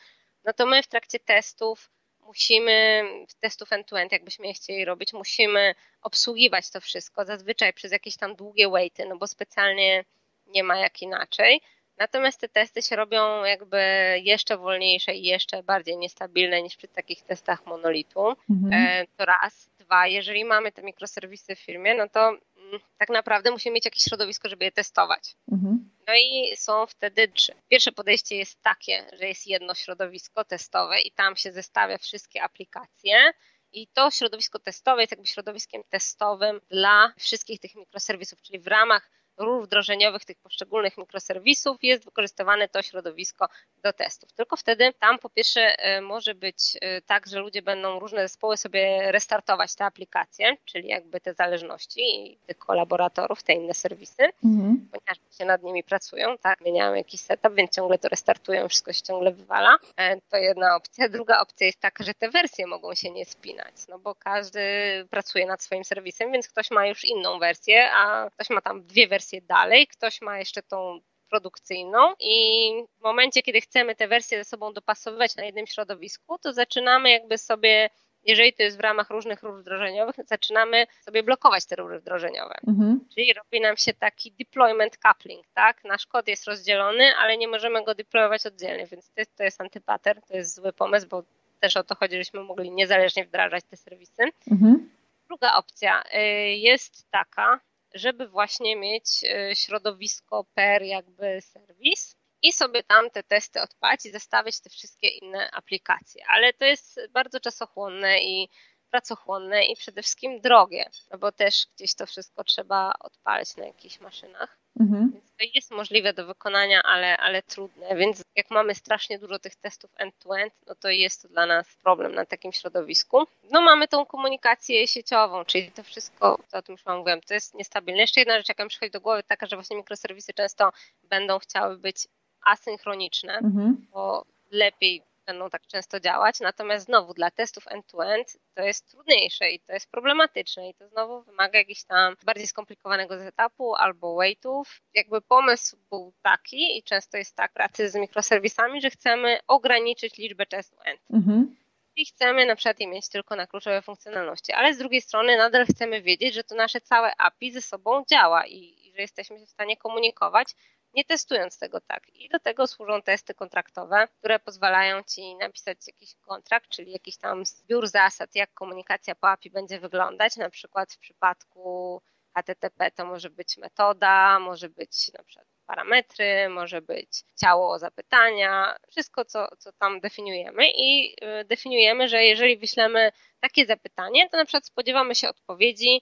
no 0.45 0.53
to 0.53 0.65
my 0.65 0.83
w 0.83 0.87
trakcie 0.87 1.19
testów 1.19 1.89
musimy, 2.25 3.03
testów 3.39 3.71
end-to-end, 3.71 4.11
jakbyśmy 4.11 4.47
je 4.47 4.53
chcieli 4.53 4.85
robić, 4.85 5.13
musimy 5.13 5.75
obsługiwać 6.01 6.69
to 6.69 6.81
wszystko, 6.81 7.25
zazwyczaj 7.25 7.73
przez 7.73 7.91
jakieś 7.91 8.17
tam 8.17 8.35
długie 8.35 8.69
waity, 8.69 9.05
no 9.05 9.17
bo 9.17 9.27
specjalnie 9.27 10.05
nie 10.47 10.63
ma 10.63 10.77
jak 10.77 11.01
inaczej. 11.01 11.61
Natomiast 11.97 12.39
te 12.39 12.49
testy 12.49 12.81
się 12.81 12.95
robią 12.95 13.43
jakby 13.43 13.77
jeszcze 14.23 14.57
wolniejsze 14.57 15.15
i 15.15 15.23
jeszcze 15.23 15.63
bardziej 15.63 15.97
niestabilne 15.97 16.61
niż 16.61 16.75
przy 16.75 16.87
takich 16.87 17.21
testach 17.21 17.65
monolitu. 17.65 18.27
Mhm. 18.49 18.73
E, 18.73 19.05
to 19.17 19.25
raz. 19.25 19.69
Dwa, 19.79 20.07
jeżeli 20.07 20.45
mamy 20.45 20.71
te 20.71 20.83
mikroserwisy 20.83 21.55
w 21.55 21.59
firmie, 21.59 21.95
no 21.95 22.09
to 22.09 22.27
mm, 22.29 22.79
tak 22.97 23.09
naprawdę 23.09 23.51
musimy 23.51 23.73
mieć 23.73 23.85
jakieś 23.85 24.03
środowisko, 24.03 24.49
żeby 24.49 24.65
je 24.65 24.71
testować. 24.71 25.35
Mhm. 25.51 25.89
No 26.07 26.13
i 26.15 26.57
są 26.57 26.87
wtedy 26.87 27.27
trzy. 27.27 27.53
Pierwsze 27.69 27.91
podejście 27.91 28.35
jest 28.35 28.61
takie, 28.61 29.09
że 29.13 29.27
jest 29.27 29.47
jedno 29.47 29.73
środowisko 29.73 30.45
testowe 30.45 31.01
i 31.01 31.11
tam 31.11 31.35
się 31.35 31.51
zestawia 31.51 31.97
wszystkie 31.97 32.43
aplikacje. 32.43 33.31
I 33.71 33.87
to 33.87 34.11
środowisko 34.11 34.59
testowe 34.59 35.01
jest 35.01 35.11
jakby 35.11 35.27
środowiskiem 35.27 35.83
testowym 35.89 36.61
dla 36.69 37.13
wszystkich 37.17 37.59
tych 37.59 37.75
mikroserwisów, 37.75 38.41
czyli 38.41 38.59
w 38.59 38.67
ramach 38.67 39.11
ról 39.37 39.63
wdrożeniowych 39.63 40.25
tych 40.25 40.37
poszczególnych 40.37 40.97
mikroserwisów 40.97 41.77
jest 41.83 42.05
wykorzystywane 42.05 42.67
to 42.67 42.81
środowisko 42.81 43.47
do 43.83 43.93
testów. 43.93 44.33
Tylko 44.33 44.57
wtedy 44.57 44.93
tam 44.99 45.19
po 45.19 45.29
pierwsze 45.29 45.79
e, 45.79 46.01
może 46.01 46.35
być 46.35 46.57
e, 46.81 47.01
tak, 47.01 47.27
że 47.27 47.39
ludzie 47.39 47.61
będą 47.61 47.99
różne 47.99 48.21
zespoły 48.21 48.57
sobie 48.57 49.11
restartować 49.11 49.75
te 49.75 49.85
aplikacje, 49.85 50.57
czyli 50.65 50.87
jakby 50.87 51.19
te 51.19 51.33
zależności 51.33 52.01
i 52.01 52.37
tych 52.47 52.57
kolaboratorów, 52.57 53.43
te 53.43 53.53
inne 53.53 53.73
serwisy, 53.73 54.23
mhm. 54.43 54.89
ponieważ 54.91 55.37
się 55.37 55.45
nad 55.45 55.63
nimi 55.63 55.83
pracują, 55.83 56.37
tak, 56.37 56.59
zmieniają 56.59 56.93
jakiś 56.93 57.21
setup, 57.21 57.55
więc 57.55 57.71
ciągle 57.71 57.97
to 57.97 58.09
restartują, 58.09 58.69
wszystko 58.69 58.93
się 58.93 59.01
ciągle 59.01 59.31
wywala. 59.31 59.77
E, 59.97 60.21
to 60.21 60.37
jedna 60.37 60.75
opcja. 60.75 61.09
Druga 61.09 61.39
opcja 61.39 61.67
jest 61.67 61.79
taka, 61.79 62.03
że 62.03 62.13
te 62.13 62.29
wersje 62.29 62.67
mogą 62.67 62.95
się 62.95 63.11
nie 63.11 63.25
spinać, 63.25 63.73
no 63.89 63.99
bo 63.99 64.15
każdy 64.15 64.61
pracuje 65.09 65.45
nad 65.45 65.63
swoim 65.63 65.83
serwisem, 65.83 66.31
więc 66.31 66.47
ktoś 66.47 66.71
ma 66.71 66.87
już 66.87 67.05
inną 67.05 67.39
wersję, 67.39 67.91
a 67.91 68.29
ktoś 68.29 68.49
ma 68.49 68.61
tam 68.61 68.83
dwie 68.83 69.07
wersje 69.07 69.24
wersję 69.25 69.41
dalej, 69.41 69.87
ktoś 69.87 70.21
ma 70.21 70.39
jeszcze 70.39 70.63
tą 70.63 70.99
produkcyjną 71.29 72.13
i 72.19 72.71
w 72.99 73.03
momencie, 73.03 73.41
kiedy 73.41 73.61
chcemy 73.61 73.95
te 73.95 74.07
wersje 74.07 74.37
ze 74.37 74.49
sobą 74.49 74.73
dopasowywać 74.73 75.35
na 75.35 75.43
jednym 75.45 75.67
środowisku, 75.67 76.37
to 76.37 76.53
zaczynamy 76.53 77.11
jakby 77.11 77.37
sobie 77.37 77.89
jeżeli 78.27 78.53
to 78.53 78.63
jest 78.63 78.77
w 78.77 78.79
ramach 78.79 79.09
różnych 79.09 79.43
rur 79.43 79.59
wdrożeniowych, 79.59 80.15
zaczynamy 80.25 80.87
sobie 81.01 81.23
blokować 81.23 81.65
te 81.65 81.75
rury 81.75 81.99
wdrożeniowe. 81.99 82.55
Mhm. 82.67 82.99
Czyli 83.13 83.33
robi 83.33 83.61
nam 83.61 83.77
się 83.77 83.93
taki 83.93 84.31
deployment 84.31 84.97
coupling, 84.97 85.45
tak? 85.53 85.83
Nasz 85.83 86.05
kod 86.07 86.27
jest 86.27 86.45
rozdzielony, 86.45 87.15
ale 87.15 87.37
nie 87.37 87.47
możemy 87.47 87.83
go 87.83 87.95
deployować 87.95 88.45
oddzielnie, 88.45 88.85
więc 88.85 89.09
to 89.09 89.21
jest, 89.21 89.35
to 89.35 89.43
jest 89.43 89.61
antypater, 89.61 90.21
to 90.27 90.37
jest 90.37 90.55
zły 90.55 90.73
pomysł, 90.73 91.07
bo 91.07 91.23
też 91.59 91.77
o 91.77 91.83
to 91.83 91.95
chodzi, 91.95 92.13
żebyśmy 92.13 92.43
mogli 92.43 92.71
niezależnie 92.71 93.25
wdrażać 93.25 93.63
te 93.69 93.77
serwisy. 93.77 94.23
Mhm. 94.51 94.89
Druga 95.27 95.55
opcja 95.55 96.03
y, 96.03 96.17
jest 96.55 97.11
taka, 97.11 97.59
żeby 97.95 98.27
właśnie 98.27 98.75
mieć 98.75 99.23
e, 99.23 99.55
środowisko 99.55 100.45
per 100.53 100.83
jakby 100.83 101.41
serwis 101.41 102.15
i 102.41 102.51
sobie 102.51 102.83
tam 102.83 103.09
te 103.09 103.23
testy 103.23 103.61
odpalić 103.61 104.05
i 104.05 104.11
zestawić 104.11 104.59
te 104.59 104.69
wszystkie 104.69 105.07
inne 105.07 105.51
aplikacje. 105.51 106.23
Ale 106.29 106.53
to 106.53 106.65
jest 106.65 106.99
bardzo 107.11 107.39
czasochłonne 107.39 108.19
i 108.19 108.49
pracochłonne 108.89 109.65
i 109.65 109.75
przede 109.75 110.01
wszystkim 110.01 110.41
drogie, 110.41 110.89
no 111.11 111.17
bo 111.17 111.31
też 111.31 111.67
gdzieś 111.75 111.95
to 111.95 112.05
wszystko 112.05 112.43
trzeba 112.43 112.93
odpalić 112.99 113.57
na 113.57 113.65
jakichś 113.65 113.99
maszynach. 113.99 114.59
Mhm. 114.79 115.21
To 115.37 115.45
jest 115.55 115.71
możliwe 115.71 116.13
do 116.13 116.25
wykonania, 116.25 116.83
ale, 116.83 117.17
ale 117.17 117.43
trudne. 117.43 117.95
Więc 117.95 118.23
jak 118.35 118.51
mamy 118.51 118.75
strasznie 118.75 119.19
dużo 119.19 119.39
tych 119.39 119.55
testów 119.55 119.91
end-to-end, 119.97 120.53
no 120.67 120.75
to 120.75 120.89
jest 120.89 121.21
to 121.21 121.27
dla 121.27 121.45
nas 121.45 121.75
problem 121.83 122.15
na 122.15 122.25
takim 122.25 122.53
środowisku. 122.53 123.27
No 123.51 123.61
mamy 123.61 123.87
tą 123.87 124.05
komunikację 124.05 124.87
sieciową, 124.87 125.45
czyli 125.45 125.71
to 125.71 125.83
wszystko, 125.83 126.39
co 126.47 126.57
o 126.57 126.61
tym 126.61 126.73
już 126.73 126.85
mówiłem, 126.85 127.21
to 127.21 127.33
jest 127.33 127.53
niestabilne. 127.53 128.01
Jeszcze 128.01 128.21
jedna 128.21 128.37
rzecz, 128.37 128.49
jaka 128.49 128.63
mi 128.63 128.69
przychodzi 128.69 128.91
do 128.91 129.01
głowy, 129.01 129.23
taka, 129.23 129.47
że 129.47 129.55
właśnie 129.55 129.77
mikroserwisy 129.77 130.33
często 130.33 130.71
będą 131.03 131.39
chciały 131.39 131.77
być 131.77 131.97
asynchroniczne, 132.45 133.33
mhm. 133.37 133.87
bo 133.91 134.25
lepiej 134.51 135.01
będą 135.25 135.49
tak 135.49 135.67
często 135.67 135.99
działać, 135.99 136.39
natomiast 136.39 136.85
znowu 136.85 137.13
dla 137.13 137.31
testów 137.31 137.67
end-to-end 137.67 138.37
to 138.53 138.63
jest 138.63 138.91
trudniejsze 138.91 139.51
i 139.51 139.59
to 139.59 139.73
jest 139.73 139.91
problematyczne 139.91 140.69
i 140.69 140.73
to 140.73 140.87
znowu 140.87 141.21
wymaga 141.23 141.59
jakiegoś 141.59 141.83
tam 141.83 142.15
bardziej 142.25 142.47
skomplikowanego 142.47 143.19
setupu 143.19 143.75
albo 143.75 144.15
waitów. 144.15 144.81
Jakby 144.93 145.21
pomysł 145.21 145.77
był 145.89 146.13
taki 146.21 146.77
i 146.77 146.83
często 146.83 147.17
jest 147.17 147.35
tak 147.35 147.53
pracy 147.53 147.89
z 147.89 147.95
mikroserwisami, 147.95 148.81
że 148.81 148.89
chcemy 148.89 149.39
ograniczyć 149.47 150.17
liczbę 150.17 150.45
testów 150.45 150.79
end. 150.85 151.01
Mhm 151.13 151.55
i 151.95 152.05
chcemy 152.05 152.45
na 152.45 152.55
przykład 152.55 152.79
je 152.79 152.87
mieć 152.87 153.09
tylko 153.09 153.35
na 153.35 153.47
kluczowe 153.47 153.81
funkcjonalności, 153.81 154.51
ale 154.51 154.73
z 154.73 154.77
drugiej 154.77 155.01
strony 155.01 155.37
nadal 155.37 155.65
chcemy 155.65 156.01
wiedzieć, 156.01 156.33
że 156.33 156.43
to 156.43 156.55
nasze 156.55 156.81
całe 156.81 157.13
API 157.17 157.51
ze 157.51 157.61
sobą 157.61 158.03
działa 158.09 158.45
i, 158.45 158.57
i 158.57 158.93
że 158.95 159.01
jesteśmy 159.01 159.45
w 159.45 159.49
stanie 159.49 159.77
komunikować 159.77 160.55
nie 160.95 161.03
testując 161.05 161.59
tego 161.59 161.81
tak. 161.81 162.09
I 162.09 162.29
do 162.29 162.39
tego 162.39 162.67
służą 162.67 163.01
testy 163.01 163.33
kontraktowe, 163.33 164.07
które 164.19 164.39
pozwalają 164.39 165.03
Ci 165.03 165.35
napisać 165.35 165.77
jakiś 165.87 166.15
kontrakt, 166.15 166.69
czyli 166.69 166.91
jakiś 166.91 167.17
tam 167.17 167.45
zbiór 167.45 167.87
zasad, 167.87 168.35
jak 168.35 168.53
komunikacja 168.53 169.15
po 169.15 169.29
API 169.29 169.49
będzie 169.49 169.79
wyglądać. 169.79 170.37
Na 170.37 170.49
przykład 170.49 170.93
w 170.93 170.99
przypadku 170.99 172.01
HTTP 172.37 172.91
to 172.91 173.05
może 173.05 173.29
być 173.29 173.57
metoda, 173.57 174.39
może 174.39 174.69
być 174.69 175.13
na 175.13 175.23
przykład 175.23 175.47
parametry, 175.65 176.49
może 176.49 176.81
być 176.81 177.23
ciało 177.35 177.79
zapytania, 177.79 178.75
wszystko, 178.89 179.25
co, 179.25 179.47
co 179.59 179.71
tam 179.73 179.99
definiujemy 179.99 180.63
i 180.75 181.15
y, 181.41 181.45
definiujemy, 181.45 182.09
że 182.09 182.23
jeżeli 182.23 182.57
wyślemy 182.57 183.11
takie 183.39 183.65
zapytanie, 183.65 184.29
to 184.29 184.37
na 184.37 184.45
przykład 184.45 184.65
spodziewamy 184.65 185.15
się 185.15 185.29
odpowiedzi 185.29 186.01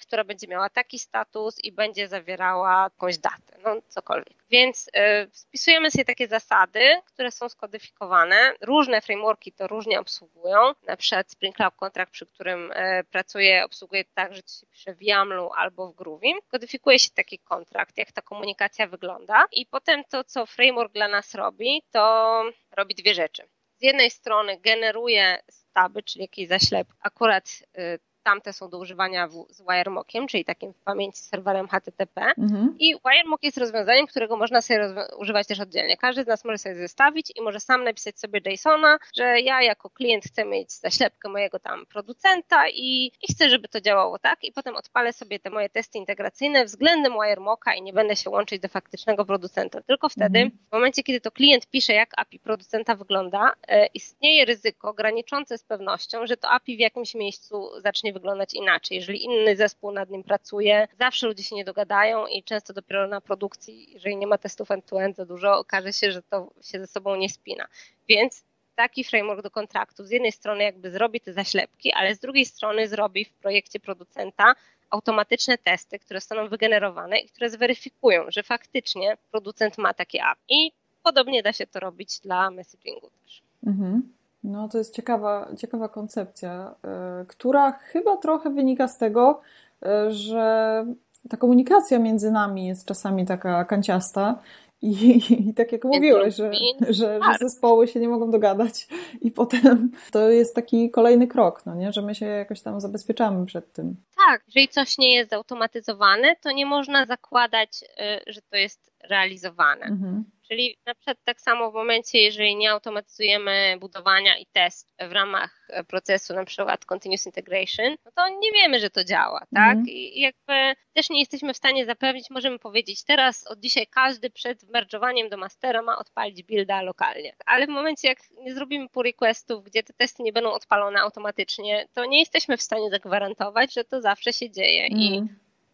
która 0.00 0.24
będzie 0.24 0.46
miała 0.48 0.68
taki 0.70 0.98
status 0.98 1.58
i 1.64 1.72
będzie 1.72 2.08
zawierała 2.08 2.82
jakąś 2.82 3.18
datę, 3.18 3.58
no 3.64 3.76
cokolwiek. 3.88 4.44
Więc 4.50 4.90
spisujemy 5.32 5.90
sobie 5.90 6.04
takie 6.04 6.28
zasady, 6.28 7.00
które 7.06 7.30
są 7.30 7.48
skodyfikowane. 7.48 8.54
Różne 8.60 9.00
frameworki 9.00 9.52
to 9.52 9.66
różnie 9.66 10.00
obsługują. 10.00 10.58
Na 10.86 10.96
przykład 10.96 11.30
Spring 11.30 11.56
Cloud 11.56 11.74
Contract, 11.74 12.12
przy 12.12 12.26
którym 12.26 12.72
y, 12.72 13.04
pracuję, 13.10 13.64
obsługuje 13.64 14.04
tak, 14.14 14.34
że 14.34 14.40
się 14.40 14.66
pisze 14.70 14.94
w 14.94 15.02
YAMLu 15.02 15.50
albo 15.56 15.92
w 15.92 15.94
Groovy. 15.94 16.26
Kodyfikuje 16.48 16.98
się 16.98 17.10
taki 17.10 17.38
kontrakt, 17.38 17.98
jak 17.98 18.12
ta 18.12 18.22
komunikacja 18.22 18.86
wygląda 18.86 19.46
i 19.52 19.66
potem 19.66 20.04
to, 20.04 20.24
co 20.24 20.46
framework 20.46 20.92
dla 20.92 21.08
nas 21.08 21.34
robi, 21.34 21.82
to 21.90 22.44
robi 22.76 22.94
dwie 22.94 23.14
rzeczy. 23.14 23.42
Z 23.78 23.82
jednej 23.82 24.10
strony 24.10 24.60
generuje 24.60 25.42
staby, 25.50 26.02
czyli 26.02 26.22
jakieś 26.22 26.48
zaślep, 26.48 26.88
akurat 27.00 27.48
y, 27.78 27.98
tamte 28.22 28.52
są 28.52 28.68
do 28.68 28.78
używania 28.78 29.28
w, 29.28 29.46
z 29.50 29.62
WireMockiem, 29.62 30.26
czyli 30.26 30.44
takim 30.44 30.72
w 30.72 30.82
pamięci 30.84 31.22
serwerem 31.22 31.68
HTTP. 31.68 32.22
Mhm. 32.38 32.76
I 32.78 32.94
WireMock 33.06 33.42
jest 33.42 33.58
rozwiązaniem, 33.58 34.06
którego 34.06 34.36
można 34.36 34.62
sobie 34.62 34.94
używać 35.18 35.46
też 35.46 35.60
oddzielnie. 35.60 35.96
Każdy 35.96 36.24
z 36.24 36.26
nas 36.26 36.44
może 36.44 36.58
sobie 36.58 36.74
zestawić 36.74 37.32
i 37.36 37.42
może 37.42 37.60
sam 37.60 37.84
napisać 37.84 38.18
sobie 38.18 38.40
JSONa, 38.46 38.98
że 39.16 39.40
ja 39.40 39.62
jako 39.62 39.90
klient 39.90 40.24
chcę 40.24 40.44
mieć 40.44 40.72
zaślepkę 40.72 41.28
mojego 41.28 41.58
tam 41.58 41.86
producenta 41.86 42.68
i, 42.68 43.12
i 43.22 43.32
chcę, 43.32 43.50
żeby 43.50 43.68
to 43.68 43.80
działało 43.80 44.18
tak 44.18 44.44
i 44.44 44.52
potem 44.52 44.76
odpalę 44.76 45.12
sobie 45.12 45.40
te 45.40 45.50
moje 45.50 45.68
testy 45.68 45.98
integracyjne 45.98 46.64
względem 46.64 47.12
WireMocka 47.12 47.74
i 47.74 47.82
nie 47.82 47.92
będę 47.92 48.16
się 48.16 48.30
łączyć 48.30 48.60
do 48.60 48.68
faktycznego 48.68 49.24
producenta. 49.24 49.82
Tylko 49.82 50.08
wtedy, 50.08 50.38
mhm. 50.38 50.58
w 50.68 50.72
momencie, 50.72 51.02
kiedy 51.02 51.20
to 51.20 51.30
klient 51.30 51.66
pisze, 51.66 51.92
jak 51.92 52.10
API 52.16 52.38
producenta 52.38 52.94
wygląda, 52.94 53.52
e, 53.68 53.86
istnieje 53.86 54.44
ryzyko 54.44 54.94
graniczące 54.94 55.58
z 55.58 55.64
pewnością, 55.64 56.26
że 56.26 56.36
to 56.36 56.48
API 56.50 56.76
w 56.76 56.80
jakimś 56.80 57.14
miejscu 57.14 57.70
wyglądać 58.12 58.54
inaczej. 58.54 58.96
Jeżeli 58.96 59.24
inny 59.24 59.56
zespół 59.56 59.92
nad 59.92 60.10
nim 60.10 60.24
pracuje, 60.24 60.88
zawsze 60.98 61.26
ludzie 61.26 61.42
się 61.42 61.56
nie 61.56 61.64
dogadają 61.64 62.26
i 62.26 62.42
często 62.42 62.72
dopiero 62.72 63.08
na 63.08 63.20
produkcji, 63.20 63.92
jeżeli 63.92 64.16
nie 64.16 64.26
ma 64.26 64.38
testów 64.38 64.70
end-to-end 64.70 65.16
za 65.16 65.24
dużo, 65.24 65.58
okaże 65.58 65.92
się, 65.92 66.12
że 66.12 66.22
to 66.22 66.50
się 66.62 66.80
ze 66.80 66.86
sobą 66.86 67.16
nie 67.16 67.28
spina. 67.28 67.66
Więc 68.08 68.44
taki 68.74 69.04
framework 69.04 69.42
do 69.42 69.50
kontraktu 69.50 70.04
z 70.04 70.10
jednej 70.10 70.32
strony 70.32 70.64
jakby 70.64 70.90
zrobi 70.90 71.20
te 71.20 71.32
zaślepki, 71.32 71.92
ale 71.92 72.14
z 72.14 72.18
drugiej 72.20 72.44
strony 72.44 72.88
zrobi 72.88 73.24
w 73.24 73.32
projekcie 73.32 73.80
producenta 73.80 74.54
automatyczne 74.90 75.58
testy, 75.58 75.98
które 75.98 76.20
zostaną 76.20 76.48
wygenerowane 76.48 77.18
i 77.18 77.28
które 77.28 77.50
zweryfikują, 77.50 78.24
że 78.28 78.42
faktycznie 78.42 79.16
producent 79.30 79.78
ma 79.78 79.94
takie 79.94 80.18
app. 80.18 80.38
I 80.48 80.72
podobnie 81.02 81.42
da 81.42 81.52
się 81.52 81.66
to 81.66 81.80
robić 81.80 82.20
dla 82.20 82.50
messagingu 82.50 83.10
też. 83.24 83.42
Mhm. 83.66 84.12
No, 84.44 84.68
to 84.68 84.78
jest 84.78 84.94
ciekawa, 84.94 85.48
ciekawa 85.56 85.88
koncepcja, 85.88 86.74
y, 87.22 87.26
która 87.26 87.72
chyba 87.72 88.16
trochę 88.16 88.50
wynika 88.50 88.88
z 88.88 88.98
tego, 88.98 89.40
y, 89.82 90.10
że 90.10 90.86
ta 91.28 91.36
komunikacja 91.36 91.98
między 91.98 92.30
nami 92.30 92.66
jest 92.66 92.86
czasami 92.86 93.26
taka 93.26 93.64
kanciasta 93.64 94.38
i, 94.82 95.22
i 95.48 95.54
tak 95.54 95.72
jak 95.72 95.84
mówiłeś, 95.84 96.34
że, 96.34 96.52
że, 96.80 96.92
że, 96.92 97.20
zespoły 97.40 97.88
się 97.88 98.00
nie 98.00 98.08
mogą 98.08 98.30
dogadać 98.30 98.88
i 99.20 99.30
potem 99.30 99.92
to 100.12 100.30
jest 100.30 100.54
taki 100.54 100.90
kolejny 100.90 101.26
krok, 101.26 101.66
no 101.66 101.74
nie? 101.74 101.92
że 101.92 102.02
my 102.02 102.14
się 102.14 102.26
jakoś 102.26 102.60
tam 102.60 102.80
zabezpieczamy 102.80 103.46
przed 103.46 103.72
tym. 103.72 103.96
Tak, 104.28 104.42
jeżeli 104.46 104.68
coś 104.68 104.98
nie 104.98 105.14
jest 105.14 105.30
zautomatyzowane, 105.30 106.36
to 106.42 106.52
nie 106.52 106.66
można 106.66 107.06
zakładać, 107.06 107.84
y, 108.26 108.32
że 108.32 108.42
to 108.42 108.56
jest 108.56 108.92
realizowane. 109.10 109.86
Mhm. 109.86 110.24
Czyli 110.52 110.76
na 110.86 110.94
przykład 110.94 111.18
tak 111.24 111.40
samo 111.40 111.70
w 111.70 111.74
momencie, 111.74 112.18
jeżeli 112.18 112.56
nie 112.56 112.70
automatyzujemy 112.70 113.76
budowania 113.80 114.38
i 114.38 114.46
test 114.46 114.94
w 115.08 115.12
ramach 115.12 115.68
procesu 115.88 116.34
na 116.34 116.44
przykład 116.44 116.84
continuous 116.84 117.26
integration, 117.26 117.96
no 118.04 118.10
to 118.14 118.28
nie 118.28 118.52
wiemy, 118.52 118.80
że 118.80 118.90
to 118.90 119.04
działa, 119.04 119.46
tak? 119.54 119.72
Mm. 119.72 119.88
I 119.88 120.20
jakby 120.20 120.80
też 120.92 121.10
nie 121.10 121.18
jesteśmy 121.18 121.54
w 121.54 121.56
stanie 121.56 121.86
zapewnić, 121.86 122.30
możemy 122.30 122.58
powiedzieć 122.58 123.04
teraz 123.04 123.46
od 123.46 123.60
dzisiaj 123.60 123.86
każdy 123.86 124.30
przed 124.30 124.64
merge'owaniem 124.64 125.28
do 125.28 125.36
mastera 125.36 125.82
ma 125.82 125.98
odpalić 125.98 126.42
builda 126.42 126.82
lokalnie. 126.82 127.36
Ale 127.46 127.66
w 127.66 127.70
momencie 127.70 128.08
jak 128.08 128.18
nie 128.30 128.54
zrobimy 128.54 128.88
pull 128.88 129.04
requestów, 129.04 129.64
gdzie 129.64 129.82
te 129.82 129.92
testy 129.92 130.22
nie 130.22 130.32
będą 130.32 130.50
odpalone 130.52 131.00
automatycznie, 131.00 131.88
to 131.92 132.04
nie 132.04 132.18
jesteśmy 132.18 132.56
w 132.56 132.62
stanie 132.62 132.90
zagwarantować, 132.90 133.74
że 133.74 133.84
to 133.84 134.00
zawsze 134.00 134.32
się 134.32 134.50
dzieje. 134.50 134.84
Mm. 134.86 134.98
I 135.00 135.22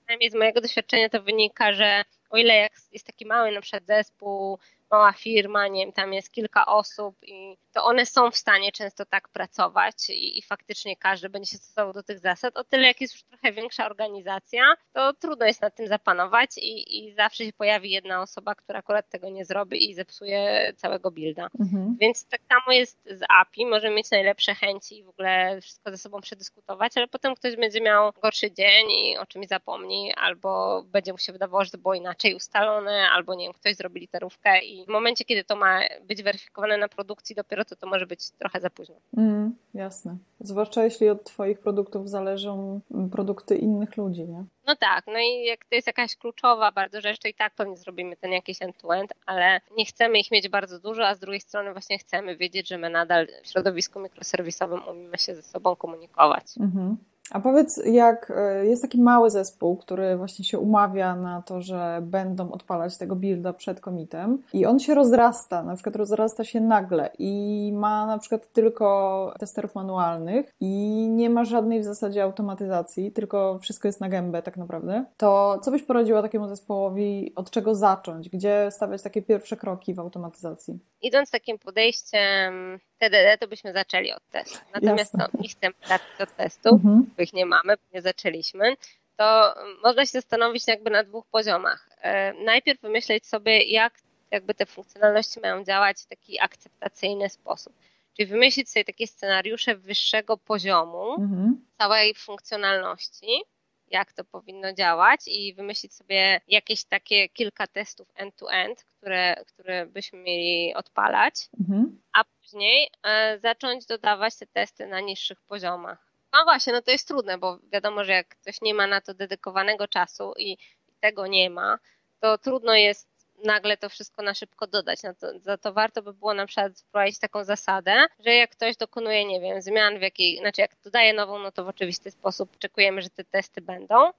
przynajmniej 0.09 0.31
z 0.31 0.35
mojego 0.35 0.61
doświadczenia 0.61 1.09
to 1.09 1.23
wynika, 1.23 1.73
że 1.73 2.05
o 2.31 2.37
ile 2.37 2.69
jest 2.93 3.07
taki 3.07 3.27
mały 3.27 3.53
na 3.53 3.61
przykład 3.61 3.87
zespół, 3.87 4.59
mała 4.91 5.13
firma, 5.13 5.69
nie 5.69 5.85
wiem, 5.85 5.93
tam 5.93 6.13
jest 6.13 6.33
kilka 6.33 6.67
osób 6.67 7.17
i 7.23 7.57
to 7.73 7.85
one 7.85 8.07
są 8.07 8.31
w 8.31 8.37
stanie 8.37 8.73
często 8.73 9.07
tak 9.07 9.29
pracować 9.29 10.11
i, 10.11 10.39
i, 10.39 10.43
faktycznie 10.43 10.97
każdy 10.97 11.29
będzie 11.29 11.51
się 11.51 11.57
stosował 11.57 11.93
do 11.93 12.03
tych 12.03 12.19
zasad. 12.19 12.57
O 12.57 12.65
tyle 12.65 12.87
jak 12.87 13.01
jest 13.01 13.15
już 13.15 13.23
trochę 13.23 13.53
większa 13.53 13.87
organizacja, 13.87 14.63
to 14.93 15.13
trudno 15.13 15.47
jest 15.47 15.63
nad 15.63 15.75
tym 15.75 15.87
zapanować 15.87 16.51
i, 16.59 16.99
i 16.99 17.15
zawsze 17.15 17.45
się 17.45 17.53
pojawi 17.53 17.91
jedna 17.91 18.23
osoba, 18.23 18.55
która 18.55 18.79
akurat 18.79 19.09
tego 19.09 19.29
nie 19.29 19.45
zrobi 19.45 19.91
i 19.91 19.95
zepsuje 19.95 20.73
całego 20.77 21.11
builda. 21.11 21.49
Mhm. 21.61 21.97
Więc 22.01 22.27
tak 22.27 22.41
samo 22.49 22.73
jest 22.73 22.99
z 23.11 23.21
API, 23.29 23.67
możemy 23.67 23.97
mieć 23.97 24.11
najlepsze 24.11 24.55
chęci 24.55 24.99
i 24.99 25.05
w 25.05 25.09
ogóle 25.09 25.61
wszystko 25.61 25.91
ze 25.91 25.99
sobą 25.99 26.21
przedyskutować, 26.21 26.93
ale 26.97 27.09
potem 27.09 27.35
ktoś 27.35 27.57
będzie 27.57 27.81
miał 27.81 28.13
gorszy 28.23 28.51
dzień 28.51 28.91
i 28.91 29.19
o 29.19 29.27
czymś 29.27 29.47
zapomni, 29.47 30.13
albo 30.17 30.83
będzie 30.83 31.13
mu 31.13 31.19
się 31.19 31.33
wydawało, 31.33 31.65
że 31.65 31.71
to 31.71 31.79
było 31.79 31.95
inaczej 31.95 32.35
ustalone, 32.35 33.09
albo 33.11 33.35
nie 33.35 33.45
wiem, 33.45 33.53
ktoś 33.53 33.77
zrobi 33.77 34.01
literówkę 34.01 34.65
i 34.65 34.78
w 34.85 34.89
momencie, 34.89 35.25
kiedy 35.25 35.45
to 35.45 35.57
ma 35.57 35.81
być 36.09 36.23
weryfikowane 36.23 36.79
na 36.79 36.89
produkcji, 36.89 37.37
dopiero 37.37 37.65
to, 37.65 37.77
to 37.77 37.87
może 37.87 38.07
być 38.07 38.31
trochę 38.31 38.61
za 38.61 38.71
późno. 38.71 38.95
Mm, 39.17 39.57
jasne. 39.75 40.17
Zwłaszcza 40.41 40.85
jeśli 40.85 41.09
od 41.09 41.25
Twoich 41.25 41.59
produktów 41.59 42.11
zależą 42.11 42.81
produkty 43.13 43.57
innych 43.57 43.97
ludzi, 43.97 44.29
nie? 44.29 44.45
No 44.67 44.77
tak, 44.77 45.07
no 45.07 45.19
i 45.19 45.45
jak 45.45 45.65
to 45.65 45.75
jest 45.75 45.87
jakaś 45.87 46.17
kluczowa 46.17 46.73
bardzo 46.73 47.01
rzecz, 47.01 47.19
to 47.19 47.29
i 47.29 47.35
tak 47.35 47.55
pewnie 47.55 47.77
zrobimy 47.77 48.17
ten 48.17 48.33
jakiś 48.33 48.63
end-to-end, 48.63 49.13
ale 49.27 49.61
nie 49.77 49.85
chcemy 49.85 50.19
ich 50.19 50.31
mieć 50.31 50.49
bardzo 50.49 50.81
dużo, 50.81 51.07
a 51.07 51.15
z 51.15 51.21
drugiej 51.21 51.41
strony 51.41 51.73
właśnie 51.73 51.99
chcemy 51.99 52.37
wiedzieć, 52.37 52.69
że 52.69 52.79
my 52.79 52.91
nadal 52.91 53.27
w 53.43 53.49
środowisku 53.49 54.01
mikroserwisowym 54.01 54.81
umiemy 54.89 55.19
się 55.19 55.35
ze 55.35 55.43
sobą 55.43 55.77
komunikować. 55.77 56.45
Mhm. 56.61 56.97
A 57.31 57.41
powiedz, 57.41 57.81
jak 57.87 58.33
e, 58.37 58.67
jest 58.67 58.83
taki 58.83 59.03
mały 59.03 59.31
zespół, 59.31 59.77
który 59.77 60.17
właśnie 60.17 60.45
się 60.45 60.59
umawia 60.59 61.17
na 61.17 61.43
to, 61.43 61.61
że 61.61 61.99
będą 62.03 62.53
odpalać 62.53 62.99
tego 62.99 63.17
builda 63.17 63.53
przed 63.53 63.81
komitem 63.81 64.43
i 64.53 64.67
on 64.67 64.79
się 64.79 64.95
rozrasta, 64.95 65.63
na 65.63 65.75
przykład 65.75 65.97
rozrasta 65.97 66.45
się 66.45 66.61
nagle 66.61 67.11
i 67.19 67.73
ma 67.75 68.07
na 68.07 68.19
przykład 68.19 68.53
tylko 68.53 69.35
testerów 69.39 69.75
manualnych 69.75 70.55
i 70.61 71.07
nie 71.11 71.31
ma 71.31 71.45
żadnej 71.45 71.81
w 71.81 71.85
zasadzie 71.85 72.23
automatyzacji, 72.23 73.13
tylko 73.13 73.59
wszystko 73.59 73.89
jest 73.89 74.01
na 74.01 74.09
gębę 74.09 74.43
tak 74.43 74.57
naprawdę, 74.57 75.05
to 75.17 75.59
co 75.63 75.71
byś 75.71 75.83
poradziła 75.83 76.23
takiemu 76.23 76.49
zespołowi, 76.49 77.33
od 77.37 77.51
czego 77.51 77.75
zacząć, 77.75 78.29
gdzie 78.29 78.69
stawiać 78.71 79.03
takie 79.03 79.23
pierwsze 79.23 79.57
kroki 79.57 79.95
w 79.95 80.01
automatyzacji? 80.01 80.79
Idąc 81.03 81.31
takim 81.31 81.59
podejściem 81.59 82.79
TDD, 82.99 83.39
to 83.39 83.49
byśmy 83.49 83.73
zaczęli 83.73 84.13
od 84.13 84.31
testu. 84.31 84.59
Natomiast 84.75 85.15
no, 85.15 85.29
nie 85.41 85.49
chcemy 85.49 85.75
zacząć 85.83 86.21
od 86.21 86.37
testów, 86.37 86.73
mhm. 86.73 87.11
ich 87.19 87.33
nie 87.33 87.47
mamy, 87.47 87.77
bo 87.77 87.83
nie 87.95 88.03
zaczęliśmy, 88.03 88.77
to 89.17 89.55
można 89.83 90.07
się 90.07 90.13
zastanowić 90.13 90.67
jakby 90.67 90.91
na 90.91 91.05
dwóch 91.05 91.27
poziomach. 91.27 91.89
E, 92.01 92.33
najpierw 92.33 92.81
wymyśleć 92.81 93.27
sobie, 93.27 93.63
jak 93.63 93.95
jakby 94.31 94.55
te 94.55 94.67
funkcjonalności 94.67 95.41
mają 95.41 95.65
działać 95.65 95.97
w 96.01 96.07
taki 96.07 96.41
akceptacyjny 96.41 97.29
sposób. 97.29 97.73
Czyli 98.17 98.27
wymyślić 98.27 98.71
sobie 98.71 98.85
takie 98.85 99.07
scenariusze 99.07 99.77
wyższego 99.77 100.37
poziomu 100.37 101.15
mhm. 101.15 101.67
całej 101.79 102.15
funkcjonalności, 102.15 103.43
jak 103.91 104.13
to 104.13 104.25
powinno 104.25 104.73
działać 104.73 105.21
i 105.27 105.55
wymyślić 105.55 105.95
sobie 105.95 106.41
jakieś 106.49 106.85
takie 106.85 107.29
kilka 107.29 107.67
testów 107.67 108.09
end-to-end, 108.15 108.85
które, 108.85 109.45
które 109.47 109.87
byśmy 109.87 110.19
mieli 110.19 110.75
odpalać, 110.75 111.35
mhm. 111.61 112.01
a 112.13 112.25
później 112.49 112.91
e, 113.03 113.39
zacząć 113.39 113.87
dodawać 113.87 114.37
te 114.37 114.47
testy 114.47 114.87
na 114.87 115.01
niższych 115.01 115.41
poziomach. 115.41 115.99
No 116.33 116.45
właśnie, 116.45 116.73
no 116.73 116.83
to 116.83 116.91
jest 116.91 117.09
trudne, 117.09 117.39
bo 117.39 117.59
wiadomo, 117.73 118.05
że 118.05 118.13
jak 118.13 118.29
ktoś 118.29 118.61
nie 118.63 118.75
ma 118.75 118.87
na 118.87 119.01
to 119.01 119.15
dedykowanego 119.15 119.89
czasu 119.89 120.33
i, 120.39 120.57
tego 121.01 121.27
nie 121.27 121.51
ma, 121.51 121.79
to 122.21 122.39
trudno 122.39 122.75
jest 122.75 123.09
nagle 123.45 123.77
to 123.77 123.89
wszystko 123.89 124.23
na 124.23 124.35
szybko 124.35 124.67
dodać. 124.67 125.03
No 125.03 125.15
to, 125.15 125.39
za 125.39 125.57
to 125.59 125.73
warto 125.73 126.03
by 126.03 126.13
było 126.13 126.35
na 126.35 126.47
przykład 126.47 126.81
wprowadzić 126.81 127.19
taką 127.19 127.45
zasadę, 127.45 128.07
że 128.19 128.35
jak 128.35 128.51
ktoś 128.51 128.77
dokonuje, 128.77 129.25
nie 129.25 129.41
wiem, 129.41 129.63
zmian 129.63 129.99
w 129.99 130.03
jakiej, 130.03 130.39
znaczy 130.39 130.61
jak 130.61 130.71
dodaje 130.85 131.13
nową, 131.15 131.39
no 131.39 131.53
to 131.53 131.65
w 131.65 131.69
oczywisty 131.69 132.11
sposób 132.11 132.57
oczekujemy, 132.57 133.03
że 133.03 133.11
te 133.11 133.25
testy 133.25 133.61
będą, 133.61 134.11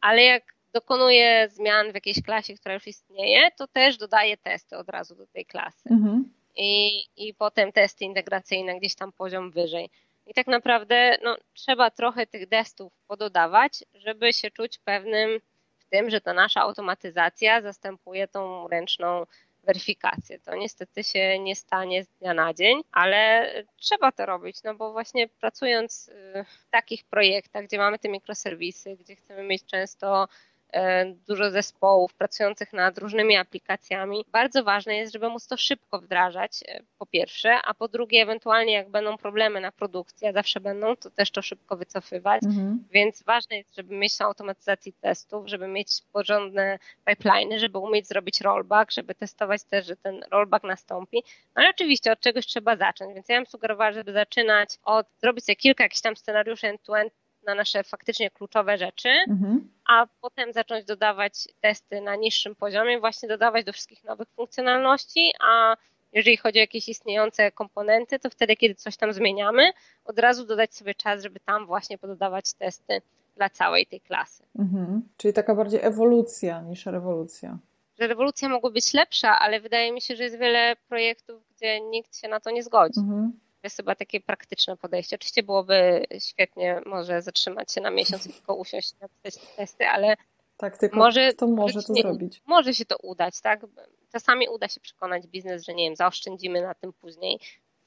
ale 0.00 0.22
jak 0.22 0.42
dokonuje 0.72 1.48
zmian 1.50 1.92
w 1.92 1.94
jakiejś 1.94 2.22
klasie, 2.22 2.54
która 2.54 2.74
już 2.74 2.86
istnieje, 2.86 3.50
to 3.50 3.66
też 3.66 3.96
dodaje 3.96 4.36
testy 4.36 4.76
od 4.76 4.88
razu 4.88 5.14
do 5.14 5.26
tej 5.26 5.46
klasy. 5.46 5.88
Mhm. 5.90 6.32
I, 6.56 7.04
I 7.16 7.34
potem 7.34 7.72
testy 7.72 8.04
integracyjne 8.04 8.78
gdzieś 8.80 8.94
tam 8.94 9.12
poziom 9.12 9.50
wyżej. 9.50 9.90
I 10.26 10.34
tak 10.34 10.46
naprawdę 10.46 11.18
no, 11.22 11.36
trzeba 11.54 11.90
trochę 11.90 12.26
tych 12.26 12.48
testów 12.48 12.92
pododawać, 13.06 13.84
żeby 13.94 14.32
się 14.32 14.50
czuć 14.50 14.78
pewnym 14.78 15.40
w 15.78 15.84
tym, 15.84 16.10
że 16.10 16.20
ta 16.20 16.32
nasza 16.32 16.60
automatyzacja 16.60 17.62
zastępuje 17.62 18.28
tą 18.28 18.68
ręczną 18.68 19.26
weryfikację. 19.64 20.38
To 20.38 20.56
niestety 20.56 21.04
się 21.04 21.38
nie 21.38 21.56
stanie 21.56 22.04
z 22.04 22.08
dnia 22.08 22.34
na 22.34 22.54
dzień, 22.54 22.82
ale 22.92 23.50
trzeba 23.76 24.12
to 24.12 24.26
robić, 24.26 24.62
no 24.64 24.74
bo 24.74 24.92
właśnie 24.92 25.28
pracując 25.28 26.10
w 26.44 26.70
takich 26.70 27.04
projektach, 27.04 27.64
gdzie 27.64 27.78
mamy 27.78 27.98
te 27.98 28.08
mikroserwisy, 28.08 28.96
gdzie 28.96 29.16
chcemy 29.16 29.42
mieć 29.42 29.64
często 29.64 30.28
dużo 31.28 31.50
zespołów 31.50 32.14
pracujących 32.14 32.72
nad 32.72 32.98
różnymi 32.98 33.36
aplikacjami. 33.36 34.24
Bardzo 34.32 34.64
ważne 34.64 34.96
jest, 34.96 35.12
żeby 35.12 35.28
móc 35.28 35.46
to 35.46 35.56
szybko 35.56 35.98
wdrażać, 35.98 36.60
e, 36.68 36.82
po 36.98 37.06
pierwsze, 37.06 37.54
a 37.64 37.74
po 37.74 37.88
drugie, 37.88 38.22
ewentualnie 38.22 38.72
jak 38.72 38.88
będą 38.88 39.16
problemy 39.16 39.60
na 39.60 39.72
produkcji, 39.72 40.26
a 40.26 40.32
zawsze 40.32 40.60
będą, 40.60 40.96
to 40.96 41.10
też 41.10 41.30
to 41.30 41.42
szybko 41.42 41.76
wycofywać. 41.76 42.42
Mhm. 42.44 42.84
Więc 42.90 43.22
ważne 43.22 43.56
jest, 43.56 43.76
żeby 43.76 43.94
mieć 43.94 44.20
automatyzację 44.20 44.92
testów, 45.00 45.48
żeby 45.48 45.68
mieć 45.68 45.88
porządne 46.12 46.78
pipeliny, 47.04 47.58
żeby 47.58 47.78
umieć 47.78 48.08
zrobić 48.08 48.40
rollback, 48.40 48.92
żeby 48.92 49.14
testować 49.14 49.62
też, 49.62 49.86
że 49.86 49.96
ten 49.96 50.24
rollback 50.30 50.64
nastąpi. 50.64 51.22
No 51.56 51.62
ale 51.62 51.70
oczywiście 51.70 52.12
od 52.12 52.20
czegoś 52.20 52.46
trzeba 52.46 52.76
zacząć, 52.76 53.14
więc 53.14 53.28
ja 53.28 53.36
bym 53.36 53.46
sugerowała, 53.46 53.92
żeby 53.92 54.12
zaczynać 54.12 54.70
od 54.84 55.06
zrobić 55.20 55.44
sobie 55.44 55.56
kilka 55.56 55.84
jakichś 55.84 56.00
tam 56.00 56.16
scenariuszy 56.16 56.66
end-to-end 56.66 57.12
na 57.46 57.54
nasze 57.54 57.84
faktycznie 57.84 58.30
kluczowe 58.30 58.78
rzeczy, 58.78 59.08
mhm. 59.08 59.68
a 59.88 60.06
potem 60.20 60.52
zacząć 60.52 60.84
dodawać 60.84 61.48
testy 61.60 62.00
na 62.00 62.16
niższym 62.16 62.54
poziomie, 62.54 63.00
właśnie 63.00 63.28
dodawać 63.28 63.64
do 63.64 63.72
wszystkich 63.72 64.04
nowych 64.04 64.28
funkcjonalności, 64.28 65.32
a 65.40 65.76
jeżeli 66.12 66.36
chodzi 66.36 66.58
o 66.58 66.60
jakieś 66.60 66.88
istniejące 66.88 67.52
komponenty, 67.52 68.18
to 68.18 68.30
wtedy, 68.30 68.56
kiedy 68.56 68.74
coś 68.74 68.96
tam 68.96 69.12
zmieniamy, 69.12 69.72
od 70.04 70.18
razu 70.18 70.46
dodać 70.46 70.74
sobie 70.74 70.94
czas, 70.94 71.22
żeby 71.22 71.40
tam 71.40 71.66
właśnie 71.66 71.98
pododawać 71.98 72.52
testy 72.52 73.02
dla 73.36 73.50
całej 73.50 73.86
tej 73.86 74.00
klasy. 74.00 74.42
Mhm. 74.58 75.08
Czyli 75.16 75.34
taka 75.34 75.54
bardziej 75.54 75.80
ewolucja 75.82 76.60
niż 76.60 76.86
rewolucja. 76.86 77.58
Że 78.00 78.06
rewolucja 78.06 78.48
mogła 78.48 78.70
być 78.70 78.94
lepsza, 78.94 79.38
ale 79.38 79.60
wydaje 79.60 79.92
mi 79.92 80.00
się, 80.00 80.16
że 80.16 80.24
jest 80.24 80.38
wiele 80.38 80.76
projektów, 80.88 81.42
gdzie 81.56 81.80
nikt 81.80 82.16
się 82.16 82.28
na 82.28 82.40
to 82.40 82.50
nie 82.50 82.62
zgodzi. 82.62 83.00
Mhm 83.00 83.32
jest 83.66 83.76
chyba 83.76 83.94
takie 83.94 84.20
praktyczne 84.20 84.76
podejście. 84.76 85.16
Oczywiście 85.16 85.42
byłoby 85.42 86.06
świetnie 86.18 86.80
może 86.86 87.22
zatrzymać 87.22 87.72
się 87.72 87.80
na 87.80 87.90
miesiąc 87.90 88.26
i 88.26 88.32
tylko 88.32 88.54
usiąść 88.54 88.92
i 88.92 88.96
napisać 89.00 89.34
testy, 89.56 89.86
ale 89.86 90.16
tak, 90.56 90.78
tylko 90.78 90.96
może, 90.96 91.32
to 91.32 91.46
może 91.46 91.82
to 91.82 91.94
zrobić. 91.94 92.42
Może 92.46 92.74
się 92.74 92.84
to 92.84 92.96
udać, 92.96 93.40
tak? 93.40 93.60
Czasami 94.12 94.48
uda 94.48 94.68
się 94.68 94.80
przekonać 94.80 95.26
biznes, 95.26 95.64
że 95.64 95.74
nie 95.74 95.84
wiem, 95.84 95.96
zaoszczędzimy 95.96 96.62
na 96.62 96.74
tym 96.74 96.92
później 96.92 97.40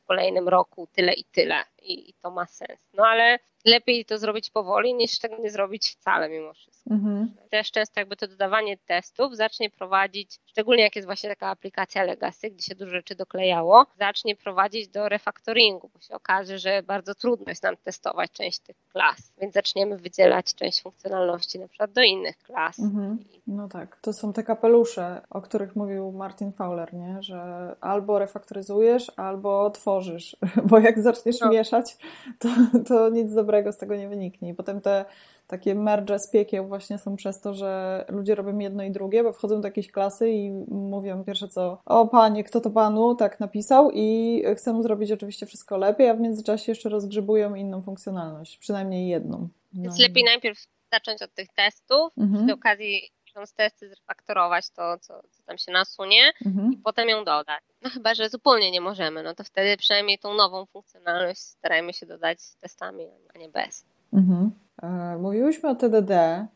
w 0.03 0.05
kolejnym 0.05 0.47
roku 0.47 0.87
tyle 0.93 1.13
i 1.13 1.23
tyle 1.23 1.63
i, 1.81 2.09
i 2.09 2.13
to 2.13 2.31
ma 2.31 2.45
sens. 2.45 2.79
No 2.93 3.07
ale 3.07 3.39
lepiej 3.65 4.05
to 4.05 4.17
zrobić 4.17 4.49
powoli, 4.49 4.93
niż 4.93 5.19
tego 5.19 5.37
nie 5.37 5.49
zrobić 5.49 5.89
wcale 5.89 6.29
mimo 6.29 6.53
wszystko. 6.53 6.89
Mhm. 6.91 7.31
Też 7.49 7.71
często 7.71 7.99
jakby 7.99 8.15
to 8.15 8.27
dodawanie 8.27 8.77
testów 8.77 9.35
zacznie 9.35 9.69
prowadzić, 9.69 10.39
szczególnie 10.45 10.83
jak 10.83 10.95
jest 10.95 11.05
właśnie 11.05 11.29
taka 11.29 11.47
aplikacja 11.47 12.03
Legacy, 12.03 12.49
gdzie 12.49 12.63
się 12.63 12.75
dużo 12.75 12.91
rzeczy 12.91 13.15
doklejało, 13.15 13.85
zacznie 13.99 14.35
prowadzić 14.35 14.87
do 14.87 15.09
refaktoringu, 15.09 15.89
bo 15.93 15.99
się 15.99 16.13
okaże, 16.13 16.59
że 16.59 16.83
bardzo 16.83 17.15
trudno 17.15 17.45
jest 17.47 17.63
nam 17.63 17.77
testować 17.77 18.31
część 18.31 18.59
tych 18.59 18.75
klas, 18.91 19.33
więc 19.41 19.53
zaczniemy 19.53 19.97
wydzielać 19.97 20.55
część 20.55 20.81
funkcjonalności 20.81 21.59
na 21.59 21.67
przykład 21.67 21.91
do 21.91 22.01
innych 22.01 22.37
klas. 22.37 22.79
Mhm. 22.79 23.17
No 23.47 23.67
tak, 23.67 23.97
to 24.01 24.13
są 24.13 24.33
te 24.33 24.43
kapelusze, 24.43 25.21
o 25.29 25.41
których 25.41 25.75
mówił 25.75 26.11
Martin 26.11 26.51
Fowler, 26.51 26.93
nie? 26.93 27.17
że 27.19 27.75
albo 27.81 28.19
refaktoryzujesz, 28.19 29.11
albo 29.15 29.69
tworzysz, 29.69 30.37
bo 30.69 30.79
jak 30.79 31.01
zaczniesz 31.01 31.39
no. 31.39 31.49
mieszać, 31.49 31.97
to, 32.39 32.49
to 32.87 33.09
nic 33.09 33.33
dobrego 33.33 33.48
dobrego 33.49 33.71
z 33.71 33.77
tego 33.77 33.95
nie 33.95 34.09
wyniknie. 34.09 34.49
I 34.49 34.53
potem 34.53 34.81
te 34.81 35.05
takie 35.47 35.75
merge 35.75 36.19
z 36.19 36.29
piekieł 36.29 36.67
właśnie 36.67 36.97
są 36.97 37.15
przez 37.15 37.41
to, 37.41 37.53
że 37.53 38.05
ludzie 38.09 38.35
robią 38.35 38.59
jedno 38.59 38.83
i 38.83 38.91
drugie, 38.91 39.23
bo 39.23 39.33
wchodzą 39.33 39.61
do 39.61 39.67
jakiejś 39.67 39.91
klasy 39.91 40.29
i 40.29 40.51
mówią 40.67 41.23
pierwsze 41.23 41.47
co, 41.47 41.81
o 41.85 42.07
panie, 42.07 42.43
kto 42.43 42.61
to 42.61 42.69
panu 42.69 43.15
tak 43.15 43.39
napisał 43.39 43.91
i 43.93 44.43
chcą 44.55 44.83
zrobić 44.83 45.11
oczywiście 45.11 45.45
wszystko 45.45 45.77
lepiej, 45.77 46.09
a 46.09 46.13
w 46.13 46.19
międzyczasie 46.19 46.71
jeszcze 46.71 46.89
rozgrzebują 46.89 47.55
inną 47.55 47.81
funkcjonalność, 47.81 48.57
przynajmniej 48.57 49.07
jedną. 49.07 49.47
No 49.73 49.83
Więc 49.83 49.99
lepiej 49.99 50.23
najpierw 50.23 50.59
zacząć 50.91 51.21
od 51.21 51.33
tych 51.33 51.47
testów, 51.55 52.17
mhm. 52.17 52.45
przy 52.45 52.53
okazji 52.53 53.01
ksiądz 53.39 53.53
testy 53.53 53.89
zrefaktorować 53.89 54.69
to, 54.69 54.97
co, 54.97 55.21
co 55.31 55.43
tam 55.43 55.57
się 55.57 55.71
nasunie 55.71 56.31
mhm. 56.45 56.73
i 56.73 56.77
potem 56.77 57.09
ją 57.09 57.25
dodać. 57.25 57.63
No 57.81 57.89
chyba, 57.89 58.13
że 58.13 58.29
zupełnie 58.29 58.71
nie 58.71 58.81
możemy, 58.81 59.23
no 59.23 59.35
to 59.35 59.43
wtedy 59.43 59.77
przynajmniej 59.77 60.19
tą 60.19 60.33
nową 60.33 60.65
funkcjonalność 60.65 61.41
starajmy 61.41 61.93
się 61.93 62.05
dodać 62.05 62.37
testami, 62.61 63.07
a 63.35 63.37
nie 63.37 63.49
bez. 63.49 63.85
Mhm. 64.13 64.51
E, 64.83 65.17
mówiłyśmy 65.17 65.69
o 65.69 65.75
TDD, 65.75 66.47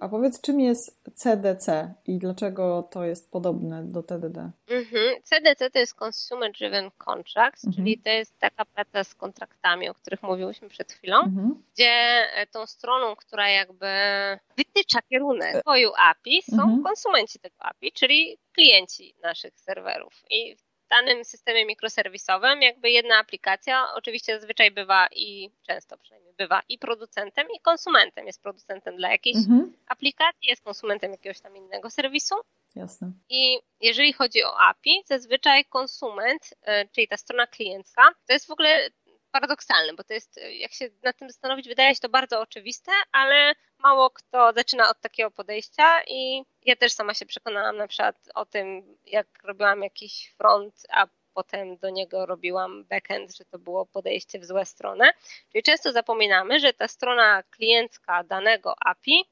a 0.00 0.08
powiedz, 0.08 0.40
czym 0.40 0.60
jest 0.60 1.00
CDC 1.14 1.94
i 2.06 2.18
dlaczego 2.18 2.82
to 2.82 3.04
jest 3.04 3.30
podobne 3.30 3.84
do 3.84 4.02
TDD? 4.02 4.50
Mhm. 4.68 5.22
CDC 5.22 5.70
to 5.70 5.78
jest 5.78 6.02
Consumer 6.02 6.52
Driven 6.52 6.90
Contracts, 6.90 7.64
mhm. 7.64 7.84
czyli 7.84 7.98
to 7.98 8.10
jest 8.10 8.38
taka 8.38 8.64
praca 8.64 9.04
z 9.04 9.14
kontraktami, 9.14 9.88
o 9.88 9.94
których 9.94 10.22
mówiłyśmy 10.22 10.68
przed 10.68 10.92
chwilą, 10.92 11.16
mhm. 11.18 11.62
gdzie 11.74 11.92
e, 12.34 12.46
tą 12.46 12.66
stroną, 12.66 13.16
która 13.16 13.50
jakby 13.50 13.86
wytycza 14.56 15.02
kierunek 15.02 15.60
swoją 15.60 15.90
API 15.96 16.42
są 16.42 16.62
mhm. 16.62 16.82
konsumenci 16.82 17.38
tego 17.38 17.56
API, 17.58 17.92
czyli 17.92 18.38
klienci 18.52 19.14
naszych 19.22 19.60
serwerów. 19.60 20.24
I 20.30 20.56
danym 20.88 21.24
systemie 21.24 21.66
mikroserwisowym 21.66 22.62
jakby 22.62 22.90
jedna 22.90 23.18
aplikacja 23.18 23.94
oczywiście 23.94 24.40
zazwyczaj 24.40 24.70
bywa 24.70 25.06
i 25.12 25.50
często 25.66 25.98
przynajmniej 25.98 26.34
bywa 26.34 26.62
i 26.68 26.78
producentem 26.78 27.46
i 27.56 27.60
konsumentem. 27.60 28.26
Jest 28.26 28.42
producentem 28.42 28.96
dla 28.96 29.10
jakiejś 29.10 29.36
mhm. 29.36 29.72
aplikacji, 29.88 30.48
jest 30.48 30.64
konsumentem 30.64 31.10
jakiegoś 31.10 31.40
tam 31.40 31.56
innego 31.56 31.90
serwisu. 31.90 32.34
Jasne. 32.76 33.12
I 33.28 33.58
jeżeli 33.80 34.12
chodzi 34.12 34.44
o 34.44 34.60
API, 34.60 35.02
zazwyczaj 35.06 35.64
konsument, 35.64 36.54
e, 36.62 36.88
czyli 36.88 37.08
ta 37.08 37.16
strona 37.16 37.46
kliencka, 37.46 38.10
to 38.26 38.32
jest 38.32 38.46
w 38.46 38.50
ogóle 38.50 38.90
paradoksalne, 39.30 39.94
bo 39.94 40.04
to 40.04 40.14
jest, 40.14 40.40
jak 40.52 40.72
się 40.72 40.88
nad 41.02 41.16
tym 41.16 41.28
zastanowić, 41.30 41.68
wydaje 41.68 41.94
się 41.94 42.00
to 42.00 42.08
bardzo 42.08 42.40
oczywiste, 42.40 42.92
ale 43.12 43.54
mało 43.78 44.10
kto 44.10 44.52
zaczyna 44.52 44.90
od 44.90 45.00
takiego 45.00 45.30
podejścia 45.30 46.02
i 46.06 46.42
ja 46.64 46.76
też 46.76 46.92
sama 46.92 47.14
się 47.14 47.26
przekonałam 47.26 47.76
na 47.76 47.88
przykład 47.88 48.16
o 48.34 48.46
tym, 48.46 48.96
jak 49.06 49.26
robiłam 49.44 49.82
jakiś 49.82 50.34
front, 50.36 50.74
a 50.90 51.06
potem 51.34 51.76
do 51.76 51.90
niego 51.90 52.26
robiłam 52.26 52.84
backend, 52.84 53.36
że 53.36 53.44
to 53.44 53.58
było 53.58 53.86
podejście 53.86 54.38
w 54.38 54.44
złe 54.44 54.64
stronę. 54.64 55.10
Czyli 55.52 55.62
często 55.62 55.92
zapominamy, 55.92 56.60
że 56.60 56.72
ta 56.72 56.88
strona 56.88 57.42
kliencka 57.42 58.24
danego 58.24 58.74
API 58.80 59.24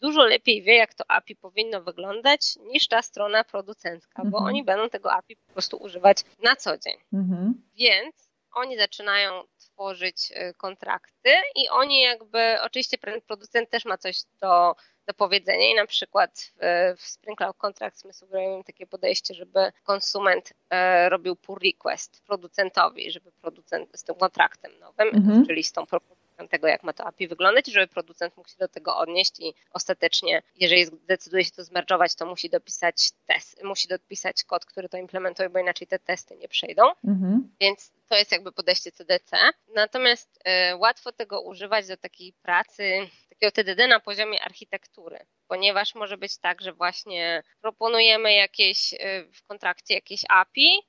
dużo 0.00 0.24
lepiej 0.24 0.62
wie, 0.62 0.76
jak 0.76 0.94
to 0.94 1.04
API 1.08 1.36
powinno 1.36 1.82
wyglądać, 1.82 2.40
niż 2.56 2.88
ta 2.88 3.02
strona 3.02 3.44
producencka, 3.44 4.22
bo 4.24 4.38
mhm. 4.38 4.44
oni 4.44 4.64
będą 4.64 4.90
tego 4.90 5.12
API 5.12 5.36
po 5.36 5.52
prostu 5.52 5.76
używać 5.76 6.18
na 6.42 6.56
co 6.56 6.78
dzień. 6.78 6.96
Mhm. 7.12 7.62
Więc 7.74 8.33
oni 8.54 8.78
zaczynają 8.78 9.42
tworzyć 9.58 10.30
y, 10.30 10.54
kontrakty 10.54 11.30
i 11.54 11.68
oni 11.68 12.00
jakby, 12.00 12.56
oczywiście 12.62 12.98
producent 13.26 13.70
też 13.70 13.84
ma 13.84 13.98
coś 13.98 14.16
do, 14.40 14.76
do 15.06 15.14
powiedzenia 15.14 15.70
i 15.70 15.74
na 15.74 15.86
przykład 15.86 16.52
w, 16.96 17.36
Cloud 17.36 17.56
Contracts 17.56 18.04
my 18.04 18.12
sugerujemy 18.12 18.64
takie 18.64 18.86
podejście, 18.86 19.34
żeby 19.34 19.72
konsument 19.84 20.52
e, 20.70 21.08
robił 21.08 21.36
pull 21.36 21.58
request 21.64 22.22
producentowi, 22.26 23.10
żeby 23.10 23.32
producent 23.32 23.90
z 23.98 24.04
tym 24.04 24.14
kontraktem 24.14 24.78
nowym, 24.78 25.08
mhm. 25.08 25.46
czyli 25.46 25.62
z 25.62 25.72
tą 25.72 25.86
propozycją 25.86 26.23
tego, 26.50 26.66
jak 26.66 26.82
ma 26.82 26.92
to 26.92 27.04
API 27.04 27.28
wyglądać, 27.28 27.66
żeby 27.66 27.86
producent 27.86 28.36
mógł 28.36 28.48
się 28.48 28.56
do 28.58 28.68
tego 28.68 28.96
odnieść 28.96 29.40
i 29.40 29.54
ostatecznie, 29.70 30.42
jeżeli 30.56 30.84
zdecyduje 30.84 31.44
się 31.44 31.50
to 31.50 31.64
zmerdżować, 31.64 32.14
to 32.14 32.26
musi 32.26 32.50
dopisać 32.50 33.10
test, 33.26 33.64
musi 33.64 33.88
dopisać 33.88 34.44
kod, 34.44 34.64
który 34.64 34.88
to 34.88 34.96
implementuje, 34.96 35.50
bo 35.50 35.58
inaczej 35.58 35.86
te 35.86 35.98
testy 35.98 36.36
nie 36.36 36.48
przejdą. 36.48 36.82
Mhm. 37.04 37.54
Więc 37.60 37.92
to 38.08 38.16
jest 38.16 38.32
jakby 38.32 38.52
podejście 38.52 38.92
CDC. 38.92 39.36
Natomiast 39.74 40.38
y, 40.72 40.76
łatwo 40.76 41.12
tego 41.12 41.40
używać 41.40 41.86
do 41.86 41.96
takiej 41.96 42.32
pracy, 42.32 43.08
takiego 43.28 43.52
TDD 43.52 43.88
na 43.88 44.00
poziomie 44.00 44.42
architektury, 44.42 45.18
ponieważ 45.48 45.94
może 45.94 46.16
być 46.16 46.38
tak, 46.38 46.62
że 46.62 46.72
właśnie 46.72 47.42
proponujemy 47.60 48.34
jakieś 48.34 48.92
y, 48.92 48.98
w 49.32 49.42
kontrakcie 49.46 49.94
jakieś 49.94 50.22
API, 50.28 50.82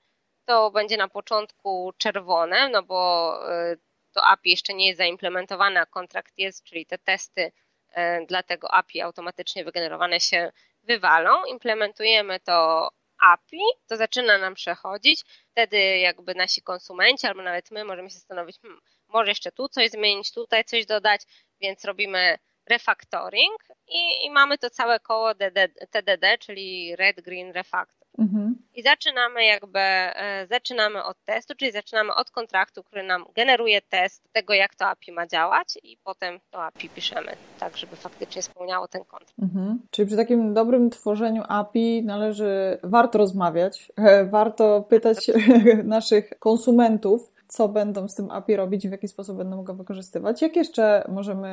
to 0.45 0.71
będzie 0.71 0.97
na 0.97 1.07
początku 1.07 1.93
czerwone, 1.97 2.69
no 2.69 2.83
bo 2.83 3.39
y, 3.71 3.77
to 4.15 4.25
API 4.25 4.49
jeszcze 4.49 4.73
nie 4.73 4.87
jest 4.87 4.97
zaimplementowane, 4.97 5.81
a 5.81 5.85
kontrakt 5.85 6.33
jest, 6.37 6.63
czyli 6.63 6.85
te 6.85 6.97
testy 6.97 7.51
e, 7.91 8.25
dla 8.25 8.43
tego 8.43 8.73
API 8.73 9.01
automatycznie 9.01 9.63
wygenerowane 9.63 10.19
się 10.19 10.51
wywalą. 10.83 11.45
Implementujemy 11.45 12.39
to 12.39 12.89
API, 13.19 13.61
to 13.87 13.97
zaczyna 13.97 14.37
nam 14.37 14.53
przechodzić. 14.53 15.23
Wtedy 15.51 15.97
jakby 15.97 16.35
nasi 16.35 16.61
konsumenci 16.61 17.27
albo 17.27 17.41
nawet 17.41 17.71
my 17.71 17.85
możemy 17.85 18.09
się 18.09 18.15
zastanowić, 18.15 18.59
hmm, 18.61 18.81
może 19.07 19.31
jeszcze 19.31 19.51
tu 19.51 19.69
coś 19.69 19.89
zmienić, 19.89 20.31
tutaj 20.31 20.63
coś 20.63 20.85
dodać, 20.85 21.21
więc 21.61 21.85
robimy 21.85 22.37
refactoring 22.69 23.63
i, 23.87 24.25
i 24.25 24.31
mamy 24.31 24.57
to 24.57 24.69
całe 24.69 24.99
koło 24.99 25.33
DD, 25.33 25.69
TDD, 25.91 26.37
czyli 26.37 26.95
Red 26.95 27.21
Green 27.21 27.51
Refactor. 27.51 27.94
Mhm. 28.19 28.55
i 28.75 28.83
zaczynamy 28.83 29.45
jakby, 29.45 29.79
e, 29.79 30.47
zaczynamy 30.47 31.03
od 31.03 31.17
testu, 31.25 31.55
czyli 31.55 31.71
zaczynamy 31.71 32.13
od 32.15 32.31
kontraktu, 32.31 32.83
który 32.83 33.03
nam 33.03 33.25
generuje 33.35 33.81
test 33.81 34.23
tego, 34.33 34.53
jak 34.53 34.75
to 34.75 34.85
API 34.85 35.11
ma 35.11 35.27
działać 35.27 35.77
i 35.83 35.97
potem 36.03 36.39
to 36.51 36.63
API 36.63 36.89
piszemy 36.89 37.31
tak, 37.59 37.77
żeby 37.77 37.95
faktycznie 37.95 38.41
spełniało 38.41 38.87
ten 38.87 39.03
kontrakt. 39.03 39.39
Mhm. 39.41 39.79
Czyli 39.91 40.07
przy 40.07 40.15
takim 40.15 40.53
dobrym 40.53 40.89
tworzeniu 40.89 41.43
API 41.47 42.03
należy, 42.05 42.77
warto 42.83 43.17
rozmawiać, 43.17 43.91
e, 43.97 44.25
warto 44.25 44.81
pytać 44.81 45.31
naszych 45.83 46.29
konsumentów, 46.39 47.35
co 47.47 47.67
będą 47.69 48.07
z 48.07 48.15
tym 48.15 48.31
API 48.31 48.55
robić 48.55 48.85
i 48.85 48.89
w 48.89 48.91
jaki 48.91 49.07
sposób 49.07 49.37
będą 49.37 49.63
go 49.63 49.73
wykorzystywać. 49.73 50.41
Jak 50.41 50.55
jeszcze 50.55 51.05
możemy 51.09 51.47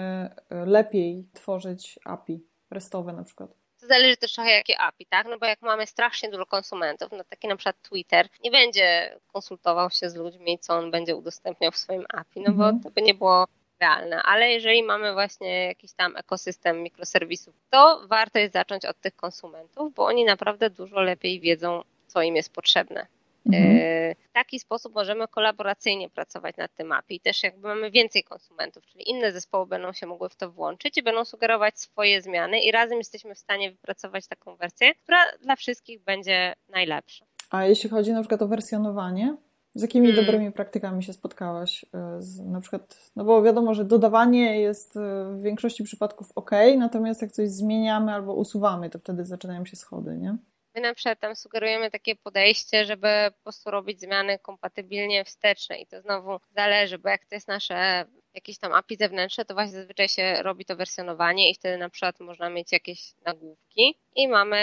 e, 0.50 0.66
lepiej 0.66 1.26
tworzyć 1.32 1.98
API 2.04 2.46
restowe 2.70 3.12
na 3.12 3.24
przykład? 3.24 3.61
To 3.82 3.88
zależy 3.88 4.16
też 4.16 4.32
trochę 4.32 4.50
jakie 4.50 4.78
API, 4.78 5.06
tak? 5.06 5.26
No 5.30 5.38
bo 5.38 5.46
jak 5.46 5.62
mamy 5.62 5.86
strasznie 5.86 6.30
dużo 6.30 6.46
konsumentów, 6.46 7.12
no 7.12 7.24
taki 7.24 7.48
na 7.48 7.56
przykład 7.56 7.76
Twitter 7.82 8.28
nie 8.44 8.50
będzie 8.50 9.16
konsultował 9.32 9.90
się 9.90 10.10
z 10.10 10.14
ludźmi, 10.14 10.58
co 10.58 10.74
on 10.74 10.90
będzie 10.90 11.16
udostępniał 11.16 11.72
w 11.72 11.76
swoim 11.76 12.04
API, 12.14 12.40
no 12.40 12.52
bo 12.52 12.64
mhm. 12.64 12.80
to 12.80 12.90
by 12.90 13.02
nie 13.02 13.14
było 13.14 13.46
realne. 13.80 14.22
Ale 14.22 14.50
jeżeli 14.50 14.82
mamy 14.82 15.12
właśnie 15.12 15.66
jakiś 15.66 15.92
tam 15.92 16.16
ekosystem 16.16 16.82
mikroserwisów, 16.82 17.54
to 17.70 18.02
warto 18.06 18.38
jest 18.38 18.52
zacząć 18.52 18.84
od 18.84 19.00
tych 19.00 19.16
konsumentów, 19.16 19.94
bo 19.94 20.04
oni 20.04 20.24
naprawdę 20.24 20.70
dużo 20.70 21.00
lepiej 21.00 21.40
wiedzą, 21.40 21.82
co 22.06 22.22
im 22.22 22.36
jest 22.36 22.52
potrzebne. 22.52 23.06
Mhm. 23.46 23.76
E, 23.80 24.14
w 24.14 24.32
taki 24.32 24.60
sposób 24.60 24.94
możemy 24.94 25.28
kolaboracyjnie 25.28 26.10
pracować 26.10 26.56
nad 26.56 26.74
tym 26.74 26.92
API. 26.92 27.20
Też 27.20 27.42
jakby 27.42 27.68
mamy 27.68 27.90
więcej 27.90 28.24
konsumentów, 28.24 28.86
czyli 28.86 29.10
inne 29.10 29.32
zespoły 29.32 29.66
będą 29.66 29.92
się 29.92 30.06
mogły 30.06 30.28
w 30.28 30.36
to 30.36 30.50
włączyć 30.50 30.98
i 30.98 31.02
będą 31.02 31.24
sugerować 31.24 31.78
swoje 31.78 32.22
zmiany 32.22 32.60
i 32.60 32.72
razem 32.72 32.98
jesteśmy 32.98 33.34
w 33.34 33.38
stanie 33.38 33.70
wypracować 33.70 34.26
taką 34.26 34.56
wersję, 34.56 34.94
która 34.94 35.18
dla 35.42 35.56
wszystkich 35.56 36.02
będzie 36.04 36.54
najlepsza. 36.68 37.24
A 37.50 37.64
jeśli 37.64 37.90
chodzi 37.90 38.12
na 38.12 38.20
przykład 38.20 38.42
o 38.42 38.48
wersjonowanie, 38.48 39.36
z 39.74 39.82
jakimi 39.82 40.06
hmm. 40.06 40.24
dobrymi 40.24 40.52
praktykami 40.52 41.02
się 41.02 41.12
spotkałaś? 41.12 41.84
E, 41.94 42.22
z, 42.22 42.40
na 42.40 42.60
przykład, 42.60 43.10
no 43.16 43.24
bo 43.24 43.42
wiadomo, 43.42 43.74
że 43.74 43.84
dodawanie 43.84 44.60
jest 44.60 44.96
e, 44.96 45.00
w 45.32 45.42
większości 45.42 45.84
przypadków 45.84 46.32
ok, 46.34 46.50
natomiast 46.78 47.22
jak 47.22 47.32
coś 47.32 47.48
zmieniamy 47.48 48.12
albo 48.12 48.34
usuwamy, 48.34 48.90
to 48.90 48.98
wtedy 48.98 49.24
zaczynają 49.24 49.64
się 49.64 49.76
schody, 49.76 50.16
nie? 50.16 50.36
My 50.74 50.80
na 50.80 50.94
przykład 50.94 51.20
tam 51.20 51.36
sugerujemy 51.36 51.90
takie 51.90 52.16
podejście, 52.16 52.84
żeby 52.84 53.08
po 53.36 53.42
prostu 53.42 53.70
robić 53.70 54.00
zmiany 54.00 54.38
kompatybilnie 54.38 55.24
wsteczne 55.24 55.78
i 55.78 55.86
to 55.86 56.00
znowu 56.00 56.38
zależy, 56.56 56.98
bo 56.98 57.08
jak 57.08 57.26
to 57.26 57.34
jest 57.34 57.48
nasze 57.48 58.04
jakieś 58.34 58.58
tam 58.58 58.72
API 58.72 58.96
zewnętrzne, 58.96 59.44
to 59.44 59.54
właśnie 59.54 59.72
zazwyczaj 59.72 60.08
się 60.08 60.42
robi 60.42 60.64
to 60.64 60.76
wersjonowanie 60.76 61.50
i 61.50 61.54
wtedy 61.54 61.78
na 61.78 61.90
przykład 61.90 62.20
można 62.20 62.50
mieć 62.50 62.72
jakieś 62.72 63.14
nagłówki 63.24 63.98
i 64.16 64.28
mamy 64.28 64.56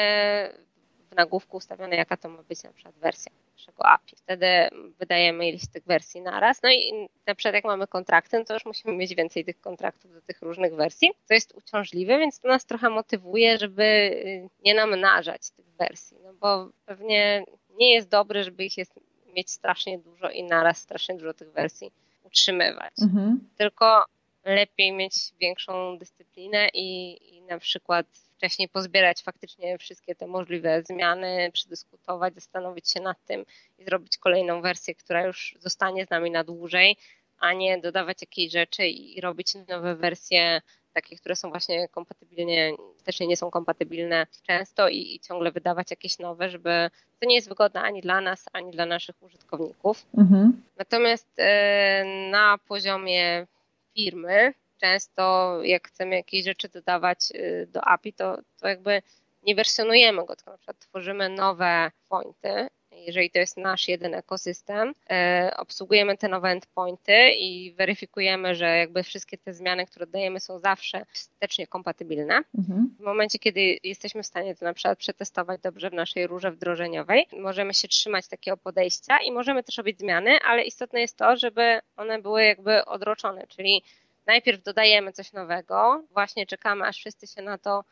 w 1.11 1.15
nagłówku 1.15 1.57
ustawione, 1.57 1.95
jaka 1.95 2.17
to 2.17 2.29
ma 2.29 2.43
być 2.43 2.63
na 2.63 2.73
przykład 2.73 2.95
wersja 2.95 3.31
naszego 3.59 3.85
API. 3.85 4.15
Wtedy 4.15 4.47
wydajemy 4.99 5.49
ileś 5.49 5.67
tych 5.67 5.85
wersji 5.85 6.21
naraz. 6.21 6.63
No 6.63 6.71
i 6.71 7.09
na 7.27 7.35
przykład 7.35 7.55
jak 7.55 7.63
mamy 7.63 7.87
kontrakty, 7.87 8.39
no 8.39 8.45
to 8.45 8.53
już 8.53 8.65
musimy 8.65 8.93
mieć 8.93 9.15
więcej 9.15 9.45
tych 9.45 9.61
kontraktów 9.61 10.13
do 10.13 10.21
tych 10.21 10.41
różnych 10.41 10.75
wersji. 10.75 11.11
To 11.27 11.33
jest 11.33 11.55
uciążliwe, 11.55 12.19
więc 12.19 12.39
to 12.39 12.47
nas 12.47 12.65
trochę 12.65 12.89
motywuje, 12.89 13.57
żeby 13.57 13.83
y, 13.83 14.49
nie 14.65 14.75
namnażać 14.75 15.49
tych 15.49 15.65
wersji, 15.65 16.17
no 16.23 16.33
bo 16.33 16.69
pewnie 16.85 17.43
nie 17.69 17.93
jest 17.93 18.09
dobre, 18.09 18.43
żeby 18.43 18.65
ich 18.65 18.77
jest, 18.77 18.99
mieć 19.35 19.51
strasznie 19.51 19.99
dużo 19.99 20.29
i 20.29 20.43
naraz 20.43 20.77
strasznie 20.77 21.15
dużo 21.15 21.33
tych 21.33 21.51
wersji 21.51 21.91
utrzymywać. 22.23 22.93
Mhm. 23.01 23.49
Tylko 23.57 24.05
lepiej 24.55 24.91
mieć 24.91 25.13
większą 25.41 25.97
dyscyplinę 25.97 26.69
i, 26.73 27.17
i 27.35 27.41
na 27.41 27.59
przykład 27.59 28.05
wcześniej 28.37 28.69
pozbierać 28.69 29.23
faktycznie 29.23 29.77
wszystkie 29.77 30.15
te 30.15 30.27
możliwe 30.27 30.83
zmiany, 30.83 31.49
przedyskutować, 31.53 32.33
zastanowić 32.33 32.91
się 32.91 33.01
nad 33.01 33.25
tym 33.25 33.45
i 33.79 33.83
zrobić 33.83 34.17
kolejną 34.17 34.61
wersję, 34.61 34.95
która 34.95 35.25
już 35.25 35.55
zostanie 35.59 36.05
z 36.05 36.09
nami 36.09 36.31
na 36.31 36.43
dłużej, 36.43 36.97
a 37.39 37.53
nie 37.53 37.77
dodawać 37.77 38.21
jakiejś 38.21 38.51
rzeczy 38.51 38.87
i 38.87 39.21
robić 39.21 39.55
nowe 39.67 39.95
wersje 39.95 40.61
takie, 40.93 41.15
które 41.15 41.35
są 41.35 41.49
właśnie 41.49 41.87
kompatybilnie, 41.87 42.73
też 43.03 43.19
nie 43.19 43.37
są 43.37 43.51
kompatybilne 43.51 44.27
często 44.47 44.89
i, 44.89 45.15
i, 45.15 45.19
ciągle 45.19 45.51
wydawać 45.51 45.91
jakieś 45.91 46.19
nowe, 46.19 46.49
żeby 46.49 46.89
to 47.19 47.27
nie 47.27 47.35
jest 47.35 47.49
wygodne 47.49 47.81
ani 47.81 48.01
dla 48.01 48.21
nas, 48.21 48.45
ani 48.53 48.71
dla 48.71 48.85
naszych 48.85 49.23
użytkowników. 49.23 50.05
Mhm. 50.17 50.63
Natomiast 50.77 51.27
e, 51.37 52.29
na 52.31 52.57
poziomie 52.67 53.47
firmy. 54.03 54.53
Często 54.77 55.59
jak 55.63 55.87
chcemy 55.87 56.15
jakieś 56.15 56.45
rzeczy 56.45 56.69
dodawać 56.69 57.31
y, 57.35 57.67
do 57.71 57.81
API, 57.87 58.13
to, 58.13 58.37
to 58.61 58.67
jakby 58.67 59.01
nie 59.43 59.55
wersjonujemy 59.55 60.25
go, 60.25 60.35
tylko 60.35 60.51
na 60.51 60.57
przykład 60.57 60.79
tworzymy 60.79 61.29
nowe 61.29 61.91
pointy, 62.09 62.67
jeżeli 63.05 63.29
to 63.31 63.39
jest 63.39 63.57
nasz 63.57 63.87
jeden 63.87 64.13
ekosystem, 64.13 64.93
e, 65.09 65.53
obsługujemy 65.57 66.17
te 66.17 66.27
nowe 66.27 66.49
endpointy 66.49 67.31
i 67.31 67.73
weryfikujemy, 67.73 68.55
że 68.55 68.77
jakby 68.77 69.03
wszystkie 69.03 69.37
te 69.37 69.53
zmiany, 69.53 69.85
które 69.85 70.07
dajemy 70.07 70.39
są 70.39 70.59
zawsze 70.59 71.05
wstecznie 71.13 71.67
kompatybilne. 71.67 72.41
Mhm. 72.57 72.95
W 72.99 73.03
momencie, 73.03 73.39
kiedy 73.39 73.77
jesteśmy 73.83 74.23
w 74.23 74.25
stanie 74.25 74.55
to 74.55 74.65
na 74.65 74.73
przykład 74.73 74.99
przetestować 74.99 75.61
dobrze 75.61 75.89
w 75.89 75.93
naszej 75.93 76.27
rurze 76.27 76.51
wdrożeniowej, 76.51 77.27
możemy 77.37 77.73
się 77.73 77.87
trzymać 77.87 78.27
takiego 78.27 78.57
podejścia 78.57 79.17
i 79.17 79.31
możemy 79.31 79.63
też 79.63 79.77
robić 79.77 79.99
zmiany, 79.99 80.39
ale 80.45 80.63
istotne 80.63 81.01
jest 81.01 81.17
to, 81.17 81.37
żeby 81.37 81.79
one 81.97 82.21
były 82.21 82.43
jakby 82.43 82.85
odroczone, 82.85 83.47
czyli 83.47 83.83
najpierw 84.25 84.63
dodajemy 84.63 85.11
coś 85.11 85.33
nowego, 85.33 86.03
właśnie 86.11 86.45
czekamy, 86.45 86.85
aż 86.85 86.97
wszyscy 86.97 87.27
się 87.27 87.41
na 87.41 87.57
to 87.57 87.83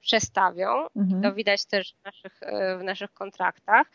przestawią. 0.00 0.86
Mhm. 0.96 1.22
To 1.22 1.32
widać 1.32 1.64
też 1.64 1.94
w 1.94 2.04
naszych, 2.04 2.40
w 2.78 2.82
naszych 2.82 3.12
kontraktach. 3.12 3.86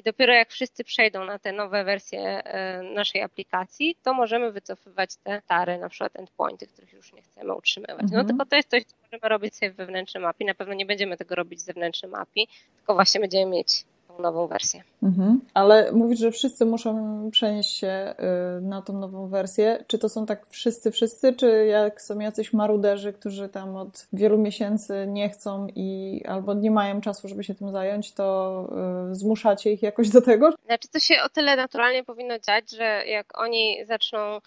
I 0.00 0.02
dopiero 0.02 0.32
jak 0.32 0.50
wszyscy 0.50 0.84
przejdą 0.84 1.24
na 1.24 1.38
te 1.38 1.52
nowe 1.52 1.84
wersje 1.84 2.20
e, 2.20 2.82
naszej 2.82 3.22
aplikacji, 3.22 3.96
to 4.02 4.14
możemy 4.14 4.52
wycofywać 4.52 5.16
te 5.16 5.40
stare, 5.40 5.78
na 5.78 5.88
przykład 5.88 6.16
endpointy, 6.16 6.66
których 6.66 6.92
już 6.92 7.12
nie 7.12 7.22
chcemy 7.22 7.54
utrzymywać. 7.54 7.98
No 7.98 8.20
mhm. 8.20 8.26
Tylko 8.26 8.46
to 8.46 8.56
jest 8.56 8.70
coś, 8.70 8.84
co 8.84 8.96
możemy 9.02 9.28
robić 9.28 9.56
sobie 9.56 9.70
w 9.70 9.76
wewnętrznym 9.76 10.24
API. 10.24 10.44
Na 10.44 10.54
pewno 10.54 10.74
nie 10.74 10.86
będziemy 10.86 11.16
tego 11.16 11.34
robić 11.34 11.58
w 11.58 11.62
zewnętrznym 11.62 12.14
API, 12.14 12.48
tylko 12.76 12.94
właśnie 12.94 13.20
będziemy 13.20 13.46
mieć 13.46 13.84
nową 14.20 14.46
wersję. 14.46 14.82
Mhm. 15.02 15.40
Ale 15.54 15.92
mówisz, 15.92 16.18
że 16.18 16.30
wszyscy 16.30 16.66
muszą 16.66 17.30
przenieść 17.30 17.76
się 17.76 18.14
y, 18.58 18.60
na 18.60 18.82
tą 18.82 18.92
nową 18.92 19.28
wersję. 19.28 19.84
Czy 19.86 19.98
to 19.98 20.08
są 20.08 20.26
tak 20.26 20.46
wszyscy, 20.46 20.90
wszyscy, 20.90 21.32
czy 21.32 21.66
jak 21.66 22.02
są 22.02 22.18
jacyś 22.18 22.52
maruderzy, 22.52 23.12
którzy 23.12 23.48
tam 23.48 23.76
od 23.76 24.06
wielu 24.12 24.38
miesięcy 24.38 25.06
nie 25.08 25.30
chcą 25.30 25.66
i 25.74 26.20
albo 26.28 26.54
nie 26.54 26.70
mają 26.70 27.00
czasu, 27.00 27.28
żeby 27.28 27.44
się 27.44 27.54
tym 27.54 27.72
zająć, 27.72 28.12
to 28.12 28.68
y, 29.10 29.14
zmuszacie 29.14 29.72
ich 29.72 29.82
jakoś 29.82 30.08
do 30.08 30.22
tego? 30.22 30.50
Znaczy 30.66 30.88
to 30.88 30.98
się 30.98 31.14
o 31.24 31.28
tyle 31.28 31.56
naturalnie 31.56 32.04
powinno 32.04 32.38
dziać, 32.38 32.70
że 32.70 33.02
jak 33.06 33.38
oni 33.38 33.84
zaczną 33.86 34.40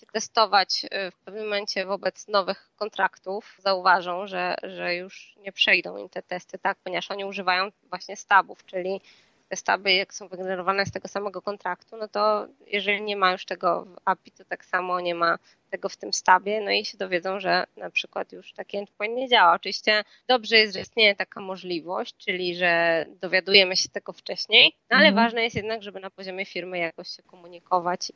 się 0.00 0.06
testować 0.06 0.84
y, 0.84 1.10
w 1.10 1.16
pewnym 1.16 1.44
momencie 1.44 1.86
wobec 1.86 2.28
nowych 2.28 2.70
kontraktów, 2.76 3.56
zauważą, 3.58 4.26
że, 4.26 4.54
że 4.62 4.94
już 4.94 5.34
nie 5.36 5.52
przejdą 5.52 5.96
im 5.96 6.08
te 6.08 6.22
testy, 6.22 6.58
tak, 6.58 6.78
ponieważ 6.84 7.10
oni 7.10 7.24
używają 7.24 7.68
właśnie 7.90 8.16
stabów, 8.16 8.64
czyli 8.66 9.00
te 9.48 9.56
staby, 9.56 9.92
jak 9.92 10.14
są 10.14 10.28
wygenerowane 10.28 10.86
z 10.86 10.92
tego 10.92 11.08
samego 11.08 11.42
kontraktu, 11.42 11.96
no 11.96 12.08
to 12.08 12.46
jeżeli 12.66 13.02
nie 13.02 13.16
ma 13.16 13.32
już 13.32 13.44
tego 13.44 13.84
w 13.84 13.96
API, 14.04 14.30
to 14.30 14.44
tak 14.44 14.64
samo 14.64 15.00
nie 15.00 15.14
ma 15.14 15.38
tego 15.70 15.88
w 15.88 15.96
tym 15.96 16.12
stabie, 16.12 16.60
no 16.60 16.70
i 16.70 16.84
się 16.84 16.98
dowiedzą, 16.98 17.40
że 17.40 17.64
na 17.76 17.90
przykład 17.90 18.32
już 18.32 18.52
taki 18.52 18.76
endpoint 18.76 19.16
nie 19.16 19.28
działa. 19.28 19.54
Oczywiście 19.54 20.04
dobrze 20.28 20.56
jest, 20.56 20.74
że 20.74 20.80
istnieje 20.80 21.14
taka 21.14 21.40
możliwość, 21.40 22.14
czyli 22.16 22.56
że 22.56 23.04
dowiadujemy 23.20 23.76
się 23.76 23.88
tego 23.88 24.12
wcześniej, 24.12 24.76
no 24.90 24.96
ale 24.96 25.08
mhm. 25.08 25.26
ważne 25.26 25.42
jest 25.42 25.56
jednak, 25.56 25.82
żeby 25.82 26.00
na 26.00 26.10
poziomie 26.10 26.44
firmy 26.44 26.78
jakoś 26.78 27.08
się 27.08 27.22
komunikować 27.22 28.12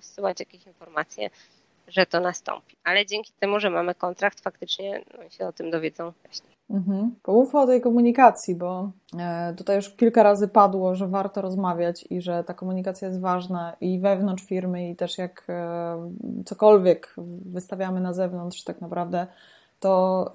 rozsyłać 0.00 0.40
jakieś 0.40 0.66
informacje, 0.66 1.30
że 1.88 2.06
to 2.06 2.20
nastąpi. 2.20 2.76
Ale 2.84 3.06
dzięki 3.06 3.32
temu, 3.40 3.60
że 3.60 3.70
mamy 3.70 3.94
kontrakt, 3.94 4.40
faktycznie 4.40 5.04
no, 5.18 5.30
się 5.30 5.46
o 5.46 5.52
tym 5.52 5.70
dowiedzą 5.70 6.12
wcześniej. 6.12 6.52
Mhm. 6.70 7.14
O 7.52 7.66
tej 7.66 7.80
komunikacji, 7.80 8.54
bo 8.54 8.90
e, 9.18 9.54
tutaj 9.54 9.76
już 9.76 9.90
kilka 9.96 10.22
razy 10.22 10.48
padło, 10.48 10.94
że 10.94 11.08
warto 11.08 11.42
rozmawiać 11.42 12.04
i 12.10 12.20
że 12.20 12.44
ta 12.44 12.54
komunikacja 12.54 13.08
jest 13.08 13.20
ważna 13.20 13.76
i 13.80 14.00
wewnątrz 14.00 14.44
firmy, 14.44 14.90
i 14.90 14.96
też 14.96 15.18
jak 15.18 15.44
e, 15.48 16.12
cokolwiek 16.44 17.14
wystawiamy 17.46 18.00
na 18.00 18.12
zewnątrz, 18.12 18.64
tak 18.64 18.80
naprawdę, 18.80 19.26
to, 19.80 20.32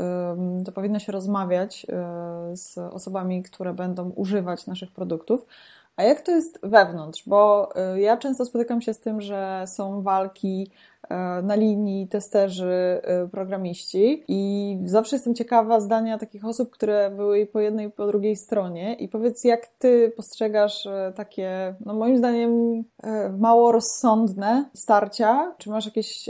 to 0.66 0.72
powinno 0.72 1.00
się 1.00 1.12
rozmawiać 1.12 1.86
e, 1.90 2.58
z 2.58 2.78
osobami, 2.78 3.44
które 3.44 3.74
będą 3.74 4.10
używać 4.10 4.68
naszych 4.68 4.92
produktów. 4.92 5.46
A 5.98 6.04
jak 6.04 6.22
to 6.22 6.32
jest 6.32 6.60
wewnątrz? 6.64 7.24
Bo 7.28 7.70
ja 7.96 8.18
często 8.18 8.46
spotykam 8.46 8.82
się 8.82 8.94
z 8.94 9.00
tym, 9.00 9.22
że 9.22 9.64
są 9.68 10.02
walki 10.02 10.72
E, 11.10 11.42
na 11.42 11.56
linii 11.56 12.08
testerzy, 12.08 13.02
e, 13.04 13.28
programiści 13.28 14.24
i 14.28 14.78
zawsze 14.86 15.16
jestem 15.16 15.36
ciekawa 15.36 15.80
zdania 15.80 16.18
takich 16.18 16.46
osób, 16.46 16.70
które 16.72 17.12
były 17.16 17.46
po 17.46 17.60
jednej 17.60 17.88
i 17.88 17.92
po 17.92 18.08
drugiej 18.08 18.36
stronie 18.36 18.94
i 18.94 19.08
powiedz, 19.08 19.44
jak 19.44 19.68
ty 19.68 20.14
postrzegasz 20.16 20.86
e, 20.86 21.14
takie, 21.16 21.76
no 21.86 21.94
moim 21.94 22.18
zdaniem 22.18 22.84
mało 23.40 23.72
rozsądne 23.72 24.70
starcia? 24.74 25.56
Czy 25.58 25.70
masz 25.70 25.86
jakieś 25.86 26.30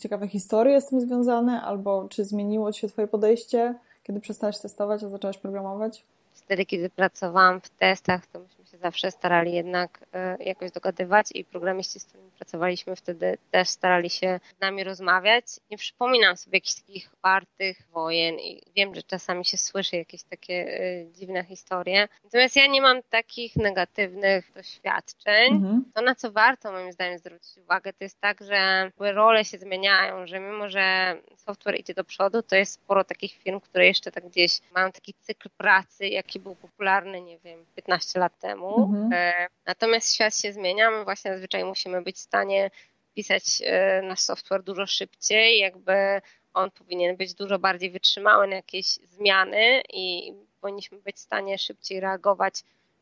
ciekawe 0.00 0.28
historie 0.28 0.80
z 0.80 0.86
tym 0.86 1.00
związane 1.00 1.62
albo 1.62 2.08
czy 2.08 2.24
zmieniło 2.24 2.72
się 2.72 2.88
twoje 2.88 3.08
podejście, 3.08 3.74
kiedy 4.02 4.20
przestałaś 4.20 4.58
testować, 4.58 5.04
a 5.04 5.08
zaczęłaś 5.08 5.38
programować? 5.38 6.04
wtedy, 6.50 6.66
kiedy 6.66 6.90
pracowałam 6.90 7.60
w 7.60 7.68
testach, 7.68 8.26
to 8.26 8.38
myśmy 8.40 8.59
się 8.70 8.78
zawsze 8.78 9.10
starali 9.10 9.52
jednak 9.52 10.06
e, 10.12 10.36
jakoś 10.44 10.70
dogadywać 10.70 11.26
i 11.34 11.44
programiści, 11.44 12.00
z 12.00 12.04
którymi 12.04 12.29
pracowaliśmy 12.40 12.96
wtedy 12.96 13.38
też 13.50 13.68
starali 13.68 14.10
się 14.10 14.40
z 14.58 14.60
nami 14.60 14.84
rozmawiać. 14.84 15.44
Nie 15.70 15.76
przypominam 15.76 16.36
sobie 16.36 16.56
jakichś 16.56 16.74
takich 16.74 17.10
wartych 17.22 17.82
wojen 17.92 18.38
i 18.38 18.62
wiem, 18.76 18.94
że 18.94 19.02
czasami 19.02 19.44
się 19.44 19.56
słyszy 19.56 19.96
jakieś 19.96 20.22
takie 20.22 20.54
e, 20.54 21.12
dziwne 21.12 21.44
historie. 21.44 22.08
Natomiast 22.24 22.56
ja 22.56 22.66
nie 22.66 22.82
mam 22.82 23.02
takich 23.02 23.56
negatywnych 23.56 24.52
doświadczeń. 24.54 25.52
Mhm. 25.52 25.84
To, 25.94 26.02
na 26.02 26.14
co 26.14 26.32
warto 26.32 26.72
moim 26.72 26.92
zdaniem 26.92 27.18
zwrócić 27.18 27.58
uwagę, 27.58 27.92
to 27.92 28.04
jest 28.04 28.20
tak, 28.20 28.44
że 28.44 28.90
role 28.98 29.44
się 29.44 29.58
zmieniają, 29.58 30.26
że 30.26 30.40
mimo, 30.40 30.68
że 30.68 31.16
software 31.36 31.80
idzie 31.80 31.94
do 31.94 32.04
przodu, 32.04 32.42
to 32.42 32.56
jest 32.56 32.72
sporo 32.72 33.04
takich 33.04 33.32
firm, 33.32 33.60
które 33.60 33.86
jeszcze 33.86 34.12
tak 34.12 34.28
gdzieś 34.28 34.60
mają 34.74 34.92
taki 34.92 35.14
cykl 35.14 35.48
pracy, 35.56 36.08
jaki 36.08 36.40
był 36.40 36.54
popularny, 36.54 37.20
nie 37.20 37.38
wiem, 37.38 37.64
15 37.76 38.20
lat 38.20 38.38
temu. 38.38 38.84
Mhm. 38.84 39.12
E, 39.12 39.48
natomiast 39.66 40.14
świat 40.14 40.36
się 40.36 40.52
zmienia, 40.52 40.90
my 40.90 41.04
właśnie 41.04 41.32
zazwyczaj 41.32 41.64
musimy 41.64 42.02
być 42.02 42.18
stanie 42.30 42.70
pisać 43.14 43.44
e, 43.64 44.02
nasz 44.02 44.20
software 44.20 44.62
dużo 44.62 44.86
szybciej, 44.86 45.58
jakby 45.58 46.20
on 46.54 46.70
powinien 46.70 47.16
być 47.16 47.34
dużo 47.34 47.58
bardziej 47.58 47.90
wytrzymały 47.90 48.46
na 48.46 48.56
jakieś 48.56 48.86
zmiany 48.86 49.82
i 49.92 50.34
powinniśmy 50.60 50.98
być 50.98 51.16
w 51.16 51.20
stanie 51.20 51.58
szybciej 51.58 52.00
reagować 52.00 52.54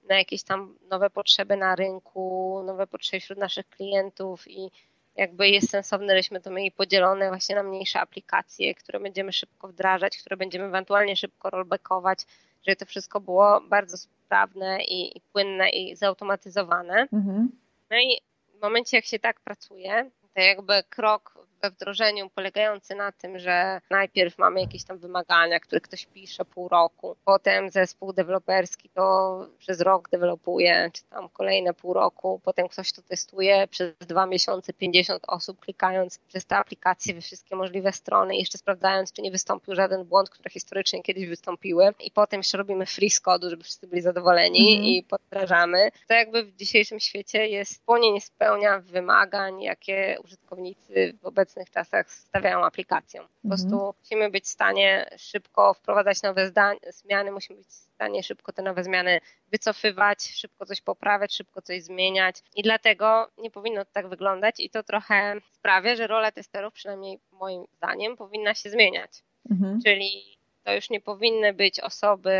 na 0.09 0.18
jakieś 0.18 0.43
tam 0.43 0.74
nowe 0.91 1.11
potrzeby 1.11 1.57
na 1.57 1.76
rynku, 1.76 2.62
nowe 2.66 2.87
potrzeby 2.87 3.20
wśród 3.20 3.39
naszych 3.39 3.66
klientów 3.66 4.49
i 4.49 4.70
jakby 5.16 5.49
jest 5.49 5.70
sensowne, 5.70 6.16
żeśmy 6.16 6.41
to 6.41 6.51
mieli 6.51 6.72
podzielone 6.72 7.29
właśnie 7.29 7.57
na 7.57 7.62
mniejsze 7.62 8.01
aplikacje, 8.01 8.74
które 8.74 9.01
będziemy 9.01 9.33
szybko 9.33 9.68
wdrażać, 9.68 10.18
które 10.18 10.37
będziemy 10.37 10.64
ewentualnie 10.64 11.16
szybko 11.16 11.51
rollbackować, 11.51 12.18
żeby 12.66 12.76
to 12.76 12.87
wszystko 12.87 13.20
było 13.20 13.61
bardzo 13.61 13.97
sprawne 13.97 14.85
i, 14.85 15.18
i 15.18 15.20
płynne 15.20 15.70
i 15.70 15.97
zautomatyzowane. 15.97 17.09
Mhm. 17.12 17.49
No 17.91 17.97
i 17.97 18.20
w 18.59 18.63
momencie, 18.63 18.97
jak 18.97 19.05
się 19.05 19.19
tak 19.19 19.41
pracuje, 19.41 20.11
to 20.35 20.41
jakby 20.41 20.83
krok 20.89 21.38
we 21.63 21.71
wdrożeniu 21.71 22.31
polegający 22.31 22.95
na 22.95 23.13
tym, 23.13 23.39
że 23.39 23.81
najpierw 23.91 24.39
mamy 24.39 24.61
jakieś 24.61 24.85
tam 24.85 24.99
wymagania, 24.99 25.61
które 25.61 25.81
ktoś 25.81 26.07
pisze 26.07 26.45
pół 26.45 26.69
roku, 26.69 27.17
potem 27.25 27.71
zespół 27.71 28.13
deweloperski 28.13 28.89
to 28.89 29.47
przez 29.59 29.81
rok 29.81 30.09
dewelopuje, 30.09 30.91
czy 30.93 31.03
tam 31.03 31.29
kolejne 31.29 31.75
pół 31.75 31.93
roku, 31.95 32.41
potem 32.45 32.69
ktoś 32.69 32.93
to 32.93 33.03
testuje 33.03 33.69
przez 33.69 33.95
dwa 33.99 34.27
miesiące, 34.27 34.73
50 34.73 35.23
osób 35.27 35.61
klikając 35.61 36.19
przez 36.19 36.47
te 36.47 36.57
aplikacje 36.57 37.15
we 37.15 37.21
wszystkie 37.21 37.57
możliwe 37.57 37.93
strony, 37.93 38.37
jeszcze 38.37 38.59
sprawdzając, 38.59 39.13
czy 39.13 39.23
nie 39.23 39.31
wystąpił 39.31 39.75
żaden 39.75 40.05
błąd, 40.05 40.31
które 40.31 40.51
historycznie 40.51 41.03
kiedyś 41.03 41.27
wystąpiły 41.27 41.95
i 42.01 42.11
potem 42.11 42.41
jeszcze 42.41 42.59
robimy 42.59 42.87
free 42.87 43.11
codu, 43.11 43.51
żeby 43.51 43.63
wszyscy 43.63 43.87
byli 43.87 44.03
zadowoleni 44.03 44.75
mm 44.75 44.85
i 44.85 45.03
poddrażamy. 45.03 45.91
To 46.09 46.15
jakby 46.15 46.45
w 46.45 46.57
dzisiejszym 46.57 47.01
świecie 47.01 47.49
jest, 47.49 47.85
płonie 47.85 48.13
nie 48.13 48.21
spełnia 48.21 48.81
wymagań, 48.81 49.63
jakie 49.63 50.19
użytkownicy 50.25 51.19
wobec 51.23 51.47
obecnych 51.49 51.70
czasach 51.70 52.11
stawiają 52.11 52.64
aplikacją. 52.64 53.22
Po 53.42 53.49
prostu 53.49 53.74
mhm. 53.74 53.92
musimy 54.01 54.30
być 54.30 54.44
w 54.44 54.49
stanie 54.49 55.11
szybko 55.16 55.74
wprowadzać 55.74 56.22
nowe 56.22 56.53
zmiany, 56.90 57.32
musimy 57.32 57.59
być 57.59 57.68
w 57.68 57.72
stanie 57.72 58.22
szybko 58.22 58.53
te 58.53 58.62
nowe 58.62 58.84
zmiany 58.84 59.20
wycofywać, 59.53 60.22
szybko 60.22 60.66
coś 60.66 60.80
poprawiać, 60.80 61.34
szybko 61.34 61.62
coś 61.62 61.82
zmieniać 61.82 62.42
i 62.57 62.62
dlatego 62.62 63.28
nie 63.38 63.51
powinno 63.51 63.84
to 63.84 63.90
tak 63.92 64.09
wyglądać 64.09 64.61
i 64.61 64.70
to 64.70 64.82
trochę 64.82 65.40
sprawia, 65.53 65.96
że 65.96 66.07
rola 66.07 66.32
testerów, 66.32 66.74
przynajmniej 66.74 67.20
moim 67.32 67.64
zdaniem, 67.76 68.16
powinna 68.16 68.55
się 68.55 68.70
zmieniać. 68.70 69.11
Mhm. 69.51 69.80
Czyli 69.84 70.38
to 70.69 70.75
już 70.75 70.91
nie 70.91 71.01
powinny 71.01 71.53
być 71.53 71.81
osoby, 71.81 72.33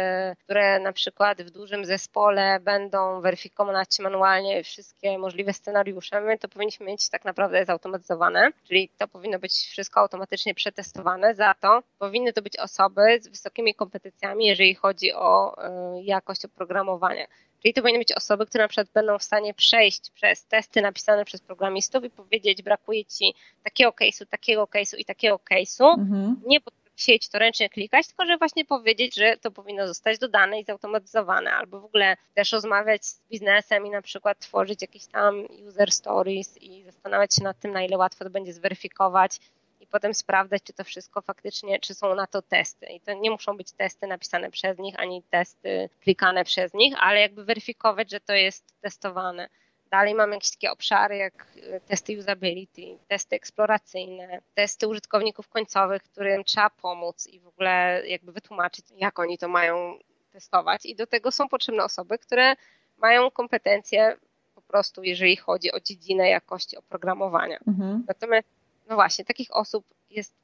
które 0.45 0.81
na 0.81 0.93
przykład 0.93 1.43
w 1.43 1.51
dużym 1.51 1.85
zespole 1.85 2.61
będą 2.61 3.21
weryfikować 3.21 3.99
manualnie 3.99 4.65
wszystkie 4.65 5.19
możliwe 5.19 5.53
scenariusze. 5.53 6.21
My 6.21 6.39
to 6.39 6.49
powinniśmy 6.49 6.87
mieć 6.87 7.09
tak 7.09 7.25
naprawdę 7.25 7.65
zautomatyzowane, 7.65 8.51
czyli 8.65 8.91
to 8.99 9.09
powinno 9.09 9.39
być 9.39 9.53
wszystko 9.53 10.01
automatycznie 10.01 10.55
przetestowane. 10.55 11.35
Za 11.35 11.55
to 11.55 11.83
powinny 11.99 12.33
to 12.33 12.43
być 12.43 12.57
osoby 12.57 13.01
z 13.21 13.29
wysokimi 13.29 13.75
kompetencjami, 13.75 14.47
jeżeli 14.47 14.75
chodzi 14.75 15.13
o 15.13 15.63
e, 15.63 16.03
jakość 16.03 16.45
oprogramowania. 16.45 17.27
Czyli 17.63 17.75
to 17.75 17.83
powinny 17.83 17.99
być 17.99 18.13
osoby, 18.13 18.47
które 18.47 18.65
na 18.65 18.69
przykład 18.69 18.89
będą 18.95 19.19
w 19.19 19.23
stanie 19.23 19.55
przejść 19.55 20.11
przez 20.11 20.47
testy 20.47 20.83
napisane 20.83 21.25
przez 21.25 21.41
programistów 21.41 22.05
i 22.05 22.11
powiedzieć, 22.11 22.63
brakuje 22.63 23.05
ci 23.05 23.35
takiego 23.65 23.91
case'u, 23.91 24.27
takiego 24.27 24.65
case'u 24.65 24.99
i 24.99 25.05
takiego 25.05 25.41
case'u. 25.51 25.95
Mhm. 25.99 26.37
Nie 26.47 26.61
pod 26.61 26.75
sieć 27.01 27.29
to 27.29 27.39
ręcznie 27.39 27.69
klikać, 27.69 28.07
tylko 28.07 28.27
że 28.27 28.39
właśnie 28.39 28.65
powiedzieć, 28.65 29.15
że 29.15 29.37
to 29.37 29.51
powinno 29.51 29.89
zostać 29.89 30.19
dodane 30.19 30.61
i 30.61 30.65
zautomatyzowane, 30.65 31.53
albo 31.53 31.81
w 31.81 31.85
ogóle 31.85 32.17
też 32.35 32.53
rozmawiać 32.53 33.05
z 33.05 33.21
biznesem 33.31 33.87
i 33.87 33.91
na 33.91 34.03
przykład 34.03 34.39
tworzyć 34.39 34.83
jakieś 34.83 35.07
tam 35.07 35.47
user 35.69 35.93
stories 35.93 36.57
i 36.63 36.83
zastanawiać 36.83 37.35
się 37.35 37.45
nad 37.45 37.61
tym, 37.61 37.73
na 37.73 37.83
ile 37.83 37.97
łatwo 37.97 38.25
to 38.25 38.31
będzie 38.31 38.53
zweryfikować 38.53 39.39
i 39.81 39.87
potem 39.87 40.15
sprawdzać, 40.15 40.63
czy 40.63 40.73
to 40.73 40.85
wszystko 40.85 41.23
faktycznie, 41.23 41.81
czy 41.81 41.95
są 41.95 42.15
na 42.15 42.27
to 42.27 42.43
testy. 42.43 42.87
I 42.87 43.01
to 43.01 43.13
nie 43.13 43.31
muszą 43.31 43.57
być 43.57 43.73
testy 43.73 44.07
napisane 44.07 44.51
przez 44.51 44.79
nich, 44.79 44.95
ani 44.99 45.23
testy 45.23 45.89
klikane 46.01 46.45
przez 46.45 46.75
nich, 46.75 46.95
ale 46.99 47.21
jakby 47.21 47.45
weryfikować, 47.45 48.11
że 48.11 48.21
to 48.21 48.33
jest 48.33 48.81
testowane. 48.81 49.49
Dalej 49.91 50.15
mamy 50.15 50.35
jakieś 50.35 50.51
takie 50.51 50.73
obszary 50.73 51.17
jak 51.17 51.47
e, 51.63 51.81
testy 51.81 52.19
usability, 52.19 52.99
testy 53.09 53.37
eksploracyjne, 53.37 54.41
testy 54.55 54.89
użytkowników 54.89 55.49
końcowych, 55.49 56.03
którym 56.03 56.45
trzeba 56.45 56.71
pomóc 56.71 57.27
i 57.27 57.41
w 57.41 57.47
ogóle 57.47 58.03
jakby 58.07 58.33
wytłumaczyć, 58.33 58.87
jak 58.97 59.19
oni 59.19 59.39
to 59.39 59.49
mają 59.49 59.99
testować. 60.33 60.87
I 60.87 60.95
do 60.95 61.07
tego 61.07 61.31
są 61.31 61.49
potrzebne 61.49 61.85
osoby, 61.85 62.19
które 62.19 62.55
mają 62.97 63.31
kompetencje 63.31 64.17
po 64.55 64.63
prostu, 64.63 65.03
jeżeli 65.03 65.37
chodzi 65.37 65.73
o 65.73 65.81
dziedzinę 65.81 66.29
jakości 66.29 66.77
oprogramowania. 66.77 67.59
Mhm. 67.67 68.05
Natomiast, 68.09 68.49
no 68.89 68.95
właśnie, 68.95 69.25
takich 69.25 69.57
osób 69.57 69.85
jest 70.11 70.35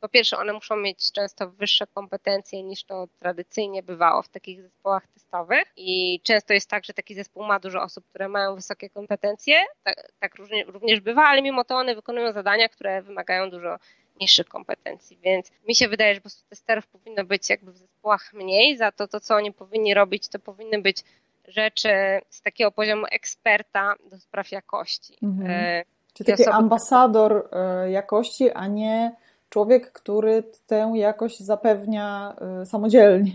po 0.00 0.08
pierwsze, 0.08 0.38
one 0.38 0.52
muszą 0.52 0.76
mieć 0.76 1.12
często 1.12 1.50
wyższe 1.50 1.86
kompetencje 1.86 2.62
niż 2.62 2.84
to 2.84 3.08
tradycyjnie 3.18 3.82
bywało 3.82 4.22
w 4.22 4.28
takich 4.28 4.62
zespołach 4.62 5.06
testowych 5.06 5.72
i 5.76 6.20
często 6.22 6.54
jest 6.54 6.70
tak, 6.70 6.84
że 6.84 6.94
taki 6.94 7.14
zespół 7.14 7.44
ma 7.44 7.60
dużo 7.60 7.82
osób, 7.82 8.04
które 8.08 8.28
mają 8.28 8.54
wysokie 8.54 8.90
kompetencje, 8.90 9.56
tak, 9.84 10.12
tak 10.20 10.34
również 10.66 11.00
bywa, 11.00 11.22
ale 11.22 11.42
mimo 11.42 11.64
to 11.64 11.76
one 11.76 11.94
wykonują 11.94 12.32
zadania, 12.32 12.68
które 12.68 13.02
wymagają 13.02 13.50
dużo 13.50 13.78
niższych 14.20 14.48
kompetencji, 14.48 15.18
więc 15.22 15.50
mi 15.68 15.74
się 15.74 15.88
wydaje, 15.88 16.14
że 16.14 16.20
po 16.20 16.22
prostu 16.22 16.48
testerów 16.48 16.86
powinno 16.86 17.24
być 17.24 17.50
jakby 17.50 17.72
w 17.72 17.76
zespołach 17.76 18.32
mniej, 18.32 18.76
za 18.76 18.92
to 18.92 19.08
to, 19.08 19.20
co 19.20 19.34
oni 19.34 19.52
powinni 19.52 19.94
robić, 19.94 20.28
to 20.28 20.38
powinny 20.38 20.82
być 20.82 21.04
rzeczy 21.48 21.88
z 22.28 22.42
takiego 22.42 22.72
poziomu 22.72 23.06
eksperta 23.12 23.94
do 24.10 24.18
spraw 24.18 24.52
jakości. 24.52 25.18
Mhm. 25.22 25.50
E, 25.50 25.84
Czy 26.14 26.24
taki 26.24 26.42
osoby, 26.42 26.56
ambasador 26.56 27.48
e, 27.52 27.90
jakości, 27.90 28.50
a 28.50 28.66
nie 28.66 29.12
człowiek, 29.54 29.92
który 29.92 30.42
tę 30.66 30.92
jakość 30.94 31.38
zapewnia 31.40 32.36
y, 32.62 32.66
samodzielnie. 32.66 33.32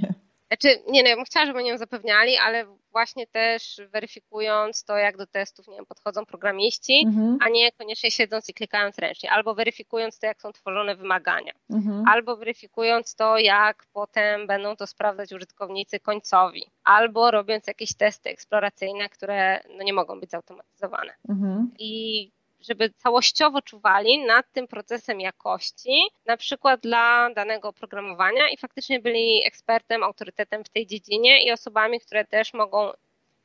Znaczy, 0.47 0.81
nie, 0.87 1.03
no, 1.03 1.09
ja 1.09 1.15
bym 1.15 1.25
chciała, 1.25 1.45
żeby 1.45 1.59
oni 1.59 1.69
ją 1.69 1.77
zapewniali, 1.77 2.37
ale 2.37 2.65
właśnie 2.91 3.27
też 3.27 3.81
weryfikując 3.93 4.83
to, 4.83 4.97
jak 4.97 5.17
do 5.17 5.27
testów 5.27 5.67
nie 5.67 5.75
wiem, 5.75 5.85
podchodzą 5.85 6.25
programiści, 6.25 7.03
mhm. 7.05 7.37
a 7.41 7.49
nie 7.49 7.71
koniecznie 7.71 8.11
siedząc 8.11 8.49
i 8.49 8.53
klikając 8.53 8.97
ręcznie, 8.97 9.31
albo 9.31 9.55
weryfikując 9.55 10.19
to, 10.19 10.25
jak 10.25 10.41
są 10.41 10.51
tworzone 10.51 10.95
wymagania, 10.95 11.53
mhm. 11.69 12.03
albo 12.07 12.37
weryfikując 12.37 13.15
to, 13.15 13.37
jak 13.37 13.85
potem 13.93 14.47
będą 14.47 14.75
to 14.75 14.87
sprawdzać 14.87 15.33
użytkownicy 15.33 15.99
końcowi, 15.99 16.65
albo 16.83 17.31
robiąc 17.31 17.67
jakieś 17.67 17.93
testy 17.93 18.29
eksploracyjne, 18.29 19.09
które 19.09 19.61
no, 19.77 19.83
nie 19.83 19.93
mogą 19.93 20.19
być 20.19 20.29
zautomatyzowane. 20.29 21.13
Mhm. 21.29 21.71
I 21.79 22.31
żeby 22.61 22.89
całościowo 22.89 23.61
czuwali 23.61 24.25
nad 24.25 24.51
tym 24.51 24.67
procesem 24.67 25.21
jakości, 25.21 26.01
na 26.25 26.37
przykład 26.37 26.81
dla 26.81 27.29
danego 27.35 27.69
oprogramowania 27.69 28.49
i 28.49 28.57
faktycznie 28.57 28.99
byli 28.99 29.45
ekspertem, 29.45 30.03
autorytetem 30.03 30.63
w 30.63 30.69
tej 30.69 30.87
dziedzinie 30.87 31.45
i 31.45 31.51
osobami, 31.51 31.99
które 31.99 32.25
też 32.25 32.53
mogą 32.53 32.91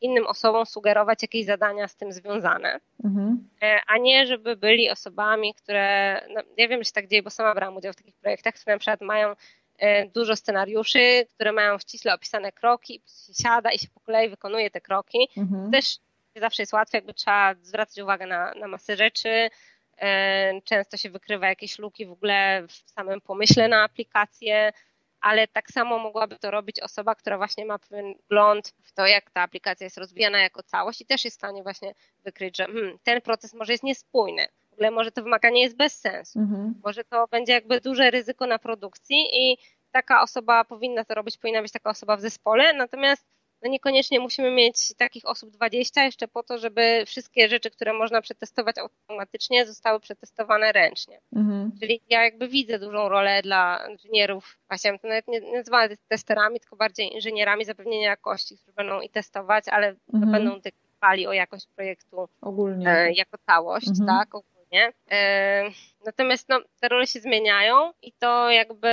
innym 0.00 0.26
osobom 0.26 0.66
sugerować 0.66 1.22
jakieś 1.22 1.46
zadania 1.46 1.88
z 1.88 1.96
tym 1.96 2.12
związane, 2.12 2.80
mhm. 3.04 3.48
E, 3.62 3.80
a 3.86 3.98
nie 3.98 4.26
żeby 4.26 4.56
byli 4.56 4.90
osobami, 4.90 5.54
które, 5.54 6.20
no, 6.34 6.40
ja 6.56 6.68
wiem, 6.68 6.80
że 6.80 6.84
się 6.84 6.92
tak 6.92 7.08
dzieje, 7.08 7.22
bo 7.22 7.30
sama 7.30 7.54
brałam 7.54 7.76
udział 7.76 7.92
w 7.92 7.96
takich 7.96 8.16
projektach, 8.16 8.54
które 8.54 8.74
na 8.74 8.78
przykład 8.78 9.00
mają 9.00 9.34
e, 9.78 10.08
dużo 10.08 10.36
scenariuszy, 10.36 11.26
które 11.34 11.52
mają 11.52 11.78
ściśle 11.78 12.14
opisane 12.14 12.52
kroki, 12.52 13.02
się 13.26 13.42
siada 13.42 13.72
i 13.72 13.78
się 13.78 13.88
po 13.94 14.00
kolei 14.00 14.28
wykonuje 14.28 14.70
te 14.70 14.80
kroki. 14.80 15.28
Mhm. 15.36 15.70
Też 15.70 15.98
zawsze 16.40 16.62
jest 16.62 16.72
łatwe, 16.72 16.98
jakby 16.98 17.14
trzeba 17.14 17.54
zwracać 17.62 17.98
uwagę 17.98 18.26
na, 18.26 18.54
na 18.54 18.68
masę 18.68 18.96
rzeczy. 18.96 19.50
E, 19.98 20.60
często 20.60 20.96
się 20.96 21.10
wykrywa 21.10 21.48
jakieś 21.48 21.78
luki 21.78 22.06
w 22.06 22.12
ogóle 22.12 22.66
w 22.68 22.90
samym 22.90 23.20
pomyśle 23.20 23.68
na 23.68 23.82
aplikację, 23.82 24.72
ale 25.20 25.48
tak 25.48 25.70
samo 25.70 25.98
mogłaby 25.98 26.38
to 26.38 26.50
robić 26.50 26.80
osoba, 26.80 27.14
która 27.14 27.36
właśnie 27.36 27.64
ma 27.66 27.78
pewien 27.78 28.14
wgląd 28.14 28.74
w 28.82 28.92
to, 28.92 29.06
jak 29.06 29.30
ta 29.30 29.40
aplikacja 29.40 29.84
jest 29.84 29.98
rozwijana 29.98 30.40
jako 30.40 30.62
całość 30.62 31.00
i 31.00 31.06
też 31.06 31.24
jest 31.24 31.36
w 31.36 31.40
stanie 31.40 31.62
właśnie 31.62 31.94
wykryć, 32.24 32.56
że 32.56 32.64
hmm, 32.64 32.98
ten 33.02 33.20
proces 33.20 33.54
może 33.54 33.72
jest 33.72 33.84
niespójny, 33.84 34.46
w 34.70 34.72
ogóle 34.72 34.90
może 34.90 35.12
to 35.12 35.22
wymaganie 35.22 35.62
jest 35.62 35.76
bez 35.76 36.00
sensu, 36.00 36.38
mhm. 36.38 36.74
może 36.84 37.04
to 37.04 37.26
będzie 37.26 37.52
jakby 37.52 37.80
duże 37.80 38.10
ryzyko 38.10 38.46
na 38.46 38.58
produkcji 38.58 39.16
i 39.32 39.58
taka 39.92 40.22
osoba 40.22 40.64
powinna 40.64 41.04
to 41.04 41.14
robić, 41.14 41.38
powinna 41.38 41.62
być 41.62 41.72
taka 41.72 41.90
osoba 41.90 42.16
w 42.16 42.20
zespole, 42.20 42.72
natomiast 42.72 43.26
no 43.62 43.70
niekoniecznie 43.70 44.20
musimy 44.20 44.50
mieć 44.50 44.94
takich 44.94 45.24
osób 45.24 45.50
20 45.50 46.04
jeszcze 46.04 46.28
po 46.28 46.42
to, 46.42 46.58
żeby 46.58 47.04
wszystkie 47.06 47.48
rzeczy, 47.48 47.70
które 47.70 47.92
można 47.92 48.20
przetestować 48.20 48.76
automatycznie, 48.78 49.66
zostały 49.66 50.00
przetestowane 50.00 50.72
ręcznie. 50.72 51.20
Mhm. 51.36 51.72
Czyli 51.80 52.00
ja 52.10 52.24
jakby 52.24 52.48
widzę 52.48 52.78
dużą 52.78 53.08
rolę 53.08 53.42
dla 53.42 53.86
inżynierów, 53.90 54.58
właśnie 54.68 54.98
to 54.98 55.08
nawet 55.08 55.28
nie, 55.28 55.40
nazywam 55.40 55.88
testerami, 56.08 56.60
tylko 56.60 56.76
bardziej 56.76 57.14
inżynierami 57.14 57.64
zapewnienia 57.64 58.08
jakości, 58.08 58.56
którzy 58.56 58.72
będą 58.72 59.00
i 59.00 59.10
testować, 59.10 59.64
ale 59.68 59.96
mhm. 60.14 60.32
będą 60.32 60.60
dbali 60.96 61.26
o 61.26 61.32
jakość 61.32 61.66
projektu 61.76 62.28
Ogólnie. 62.40 62.88
E, 62.88 63.12
jako 63.12 63.38
całość, 63.46 63.88
mhm. 63.88 64.06
tak, 64.06 64.34
nie? 64.74 64.92
E, 65.10 65.70
natomiast 66.06 66.48
no, 66.48 66.60
te 66.80 66.88
role 66.88 67.06
się 67.06 67.20
zmieniają 67.20 67.92
i 68.02 68.12
to 68.12 68.50
jakby 68.50 68.88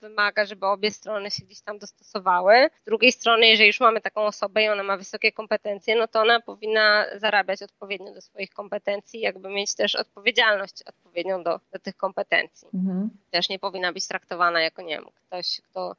wymaga, 0.00 0.44
żeby 0.44 0.66
obie 0.66 0.90
strony 0.90 1.30
się 1.30 1.44
gdzieś 1.44 1.60
tam 1.60 1.78
dostosowały. 1.78 2.70
Z 2.82 2.84
drugiej 2.84 3.12
strony, 3.12 3.46
jeżeli 3.46 3.66
już 3.66 3.80
mamy 3.80 4.00
taką 4.00 4.20
osobę 4.20 4.62
i 4.62 4.68
ona 4.68 4.82
ma 4.82 4.96
wysokie 4.96 5.32
kompetencje, 5.32 5.96
no 5.96 6.08
to 6.08 6.20
ona 6.20 6.40
powinna 6.40 7.06
zarabiać 7.16 7.62
odpowiednio 7.62 8.14
do 8.14 8.20
swoich 8.20 8.50
kompetencji, 8.50 9.20
jakby 9.20 9.48
mieć 9.48 9.74
też 9.74 9.94
odpowiedzialność 9.94 10.82
odpowiednią 10.86 11.42
do, 11.42 11.60
do 11.72 11.78
tych 11.78 11.96
kompetencji. 11.96 12.68
Mhm. 12.74 13.10
Też 13.30 13.48
nie 13.48 13.58
powinna 13.58 13.92
być 13.92 14.08
traktowana 14.08 14.60
jako, 14.60 14.82
nie 14.82 14.94
wiem, 14.94 15.06
ktoś, 15.14 15.60
kto 15.64 15.96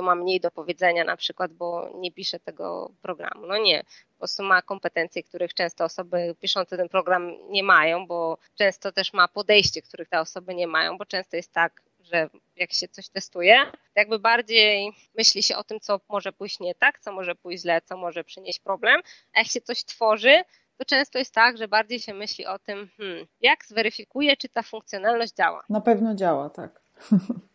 kto 0.00 0.06
ma 0.06 0.14
mniej 0.14 0.40
do 0.40 0.50
powiedzenia 0.50 1.04
na 1.04 1.16
przykład, 1.16 1.52
bo 1.52 1.90
nie 1.94 2.12
pisze 2.12 2.40
tego 2.40 2.90
programu. 3.02 3.46
No 3.46 3.58
nie, 3.58 3.82
po 3.82 4.18
prostu 4.18 4.42
ma 4.42 4.62
kompetencje, 4.62 5.22
których 5.22 5.54
często 5.54 5.84
osoby 5.84 6.34
piszące 6.40 6.76
ten 6.76 6.88
program 6.88 7.32
nie 7.48 7.62
mają, 7.62 8.06
bo 8.06 8.38
często 8.54 8.92
też 8.92 9.12
ma 9.12 9.28
podejście, 9.28 9.82
których 9.82 10.08
te 10.08 10.20
osoby 10.20 10.54
nie 10.54 10.66
mają, 10.66 10.98
bo 10.98 11.06
często 11.06 11.36
jest 11.36 11.52
tak, 11.52 11.82
że 12.00 12.28
jak 12.56 12.72
się 12.72 12.88
coś 12.88 13.08
testuje, 13.08 13.56
to 13.72 14.00
jakby 14.00 14.18
bardziej 14.18 14.92
myśli 15.18 15.42
się 15.42 15.56
o 15.56 15.64
tym, 15.64 15.80
co 15.80 16.00
może 16.08 16.32
pójść 16.32 16.60
nie 16.60 16.74
tak, 16.74 17.00
co 17.00 17.12
może 17.12 17.34
pójść 17.34 17.62
źle, 17.62 17.80
co 17.82 17.96
może 17.96 18.24
przynieść 18.24 18.60
problem, 18.60 19.00
a 19.34 19.38
jak 19.38 19.48
się 19.48 19.60
coś 19.60 19.84
tworzy, 19.84 20.42
to 20.76 20.84
często 20.84 21.18
jest 21.18 21.34
tak, 21.34 21.58
że 21.58 21.68
bardziej 21.68 22.00
się 22.00 22.14
myśli 22.14 22.46
o 22.46 22.58
tym, 22.58 22.88
hmm, 22.96 23.26
jak 23.40 23.64
zweryfikuję, 23.66 24.36
czy 24.36 24.48
ta 24.48 24.62
funkcjonalność 24.62 25.32
działa. 25.32 25.64
Na 25.68 25.80
pewno 25.80 26.14
działa, 26.14 26.50
tak. 26.50 26.80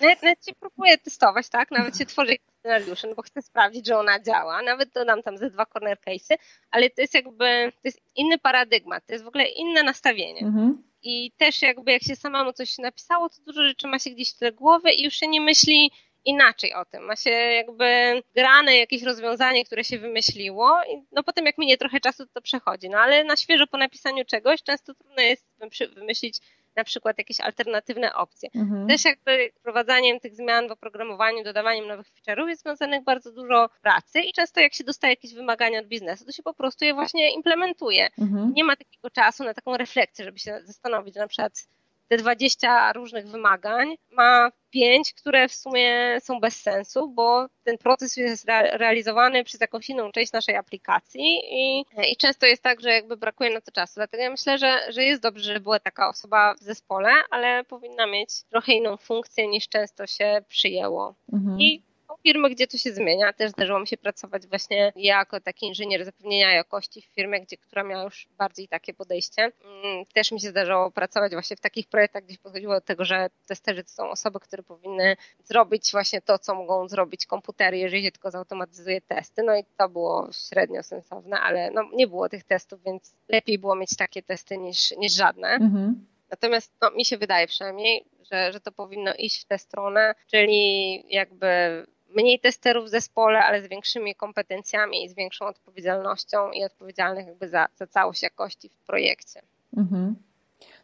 Nawet, 0.00 0.22
nawet 0.22 0.46
się 0.46 0.52
próbuję 0.60 0.98
testować, 0.98 1.48
tak? 1.48 1.70
Nawet 1.70 1.98
się 1.98 2.06
tworzy 2.06 2.36
scenariusze, 2.58 3.08
no 3.08 3.14
bo 3.14 3.22
chcę 3.22 3.42
sprawdzić, 3.42 3.86
że 3.86 3.98
ona 3.98 4.20
działa. 4.20 4.62
Nawet 4.62 4.92
dodam 4.92 5.22
tam 5.22 5.38
ze 5.38 5.50
dwa 5.50 5.66
corner 5.66 5.98
case'y, 5.98 6.36
ale 6.70 6.90
to 6.90 7.00
jest 7.00 7.14
jakby, 7.14 7.72
to 7.72 7.80
jest 7.84 8.00
inny 8.16 8.38
paradygmat, 8.38 9.06
to 9.06 9.12
jest 9.12 9.24
w 9.24 9.28
ogóle 9.28 9.44
inne 9.44 9.82
nastawienie. 9.82 10.40
Mhm. 10.40 10.82
I 11.02 11.32
też 11.36 11.62
jakby 11.62 11.92
jak 11.92 12.02
się 12.02 12.16
samemu 12.16 12.52
coś 12.52 12.78
napisało, 12.78 13.28
to 13.28 13.36
dużo 13.46 13.62
rzeczy 13.62 13.86
ma 13.86 13.98
się 13.98 14.10
gdzieś 14.10 14.32
w 14.34 14.54
głowy 14.54 14.92
i 14.92 15.04
już 15.04 15.14
się 15.14 15.28
nie 15.28 15.40
myśli 15.40 15.90
inaczej 16.24 16.74
o 16.74 16.84
tym. 16.84 17.04
Ma 17.04 17.16
się 17.16 17.30
jakby 17.30 18.22
grane 18.34 18.76
jakieś 18.76 19.02
rozwiązanie, 19.02 19.64
które 19.64 19.84
się 19.84 19.98
wymyśliło 19.98 20.80
i 20.92 21.02
no 21.12 21.22
potem 21.22 21.46
jak 21.46 21.58
minie 21.58 21.76
trochę 21.76 22.00
czasu, 22.00 22.26
to 22.26 22.40
przechodzi. 22.40 22.88
No 22.90 22.98
ale 22.98 23.24
na 23.24 23.36
świeżo 23.36 23.66
po 23.66 23.78
napisaniu 23.78 24.24
czegoś 24.24 24.62
często 24.62 24.94
trudno 24.94 25.22
jest 25.22 25.46
wymyślić 25.94 26.38
na 26.76 26.84
przykład 26.84 27.18
jakieś 27.18 27.40
alternatywne 27.40 28.14
opcje. 28.14 28.48
Mhm. 28.54 28.88
Też 28.88 29.04
jakby 29.04 29.50
wprowadzaniem 29.54 30.20
tych 30.20 30.34
zmian 30.34 30.68
w 30.68 30.70
oprogramowaniu, 30.70 31.44
dodawaniem 31.44 31.86
nowych 31.86 32.06
feature'ów 32.06 32.48
jest 32.48 32.62
związanych 32.62 33.04
bardzo 33.04 33.32
dużo 33.32 33.68
pracy 33.82 34.20
i 34.20 34.32
często 34.32 34.60
jak 34.60 34.74
się 34.74 34.84
dostaje 34.84 35.12
jakieś 35.12 35.34
wymagania 35.34 35.80
od 35.80 35.86
biznesu, 35.86 36.24
to 36.24 36.32
się 36.32 36.42
po 36.42 36.54
prostu 36.54 36.84
je 36.84 36.94
właśnie 36.94 37.34
implementuje. 37.34 38.08
Mhm. 38.18 38.52
Nie 38.56 38.64
ma 38.64 38.76
takiego 38.76 39.10
czasu 39.10 39.44
na 39.44 39.54
taką 39.54 39.76
refleksję, 39.76 40.24
żeby 40.24 40.38
się 40.38 40.60
zastanowić, 40.64 41.14
że 41.14 41.20
na 41.20 41.28
przykład 41.28 41.68
te 42.08 42.16
20 42.16 42.92
różnych 42.92 43.28
wymagań 43.28 43.96
ma 44.10 44.50
pięć, 44.70 45.14
które 45.14 45.48
w 45.48 45.54
sumie 45.54 46.18
są 46.20 46.40
bez 46.40 46.62
sensu, 46.62 47.08
bo 47.08 47.46
ten 47.64 47.78
proces 47.78 48.16
jest 48.16 48.48
realizowany 48.72 49.44
przez 49.44 49.60
jakąś 49.60 49.90
inną 49.90 50.12
część 50.12 50.32
naszej 50.32 50.56
aplikacji 50.56 51.40
i, 51.50 51.84
i 52.12 52.16
często 52.16 52.46
jest 52.46 52.62
tak, 52.62 52.80
że 52.80 52.90
jakby 52.90 53.16
brakuje 53.16 53.50
na 53.50 53.60
to 53.60 53.72
czasu. 53.72 53.92
Dlatego 53.96 54.22
ja 54.22 54.30
myślę, 54.30 54.58
że, 54.58 54.92
że 54.92 55.04
jest 55.04 55.22
dobrze, 55.22 55.52
że 55.54 55.60
była 55.60 55.78
taka 55.80 56.08
osoba 56.08 56.54
w 56.54 56.62
zespole, 56.62 57.10
ale 57.30 57.64
powinna 57.64 58.06
mieć 58.06 58.30
trochę 58.50 58.72
inną 58.72 58.96
funkcję 58.96 59.48
niż 59.48 59.68
często 59.68 60.06
się 60.06 60.44
przyjęło. 60.48 61.14
Mhm. 61.32 61.60
I 61.60 61.82
firmy, 62.26 62.50
gdzie 62.50 62.66
to 62.66 62.76
się 62.78 62.92
zmienia. 62.92 63.32
Też 63.32 63.50
zdarzyło 63.50 63.80
mi 63.80 63.86
się 63.86 63.96
pracować 63.96 64.46
właśnie 64.46 64.92
jako 64.96 65.40
taki 65.40 65.66
inżynier 65.66 66.04
zapewnienia 66.04 66.52
jakości 66.52 67.02
w 67.02 67.04
firmie, 67.04 67.40
gdzie, 67.40 67.56
która 67.56 67.84
miała 67.84 68.04
już 68.04 68.28
bardziej 68.38 68.68
takie 68.68 68.94
podejście. 68.94 69.42
Mm, 69.42 70.06
też 70.14 70.32
mi 70.32 70.40
się 70.40 70.48
zdarzało 70.48 70.90
pracować 70.90 71.32
właśnie 71.32 71.56
w 71.56 71.60
takich 71.60 71.86
projektach, 71.86 72.24
gdzie 72.24 72.38
podchodziło 72.38 72.74
do 72.74 72.80
tego, 72.80 73.04
że 73.04 73.30
testerzy 73.46 73.84
to 73.84 73.90
są 73.90 74.10
osoby, 74.10 74.40
które 74.40 74.62
powinny 74.62 75.16
zrobić 75.44 75.92
właśnie 75.92 76.20
to, 76.20 76.38
co 76.38 76.54
mogą 76.54 76.88
zrobić 76.88 77.26
komputery, 77.26 77.78
jeżeli 77.78 78.02
się 78.02 78.12
tylko 78.12 78.30
zautomatyzuje 78.30 79.00
testy. 79.00 79.42
No 79.42 79.56
i 79.56 79.64
to 79.76 79.88
było 79.88 80.28
średnio 80.48 80.82
sensowne, 80.82 81.40
ale 81.40 81.70
no, 81.70 81.82
nie 81.92 82.06
było 82.06 82.28
tych 82.28 82.44
testów, 82.44 82.82
więc 82.82 83.14
lepiej 83.28 83.58
było 83.58 83.76
mieć 83.76 83.96
takie 83.96 84.22
testy 84.22 84.58
niż, 84.58 84.90
niż 84.90 85.12
żadne. 85.12 85.48
Mhm. 85.48 86.06
Natomiast 86.30 86.72
no, 86.82 86.90
mi 86.90 87.04
się 87.04 87.18
wydaje 87.18 87.46
przynajmniej, 87.46 88.04
że, 88.30 88.52
że 88.52 88.60
to 88.60 88.72
powinno 88.72 89.14
iść 89.14 89.42
w 89.42 89.44
tę 89.44 89.58
stronę, 89.58 90.14
czyli 90.30 91.02
jakby 91.14 91.86
mniej 92.16 92.40
testerów 92.40 92.84
w 92.84 92.88
zespole, 92.88 93.38
ale 93.38 93.62
z 93.62 93.68
większymi 93.68 94.14
kompetencjami 94.14 95.04
i 95.04 95.08
z 95.08 95.14
większą 95.14 95.46
odpowiedzialnością 95.46 96.50
i 96.50 96.64
odpowiedzialnych 96.64 97.26
jakby 97.26 97.48
za, 97.48 97.66
za 97.76 97.86
całość 97.86 98.22
jakości 98.22 98.68
w 98.68 98.86
projekcie. 98.86 99.42
Mhm. 99.76 100.16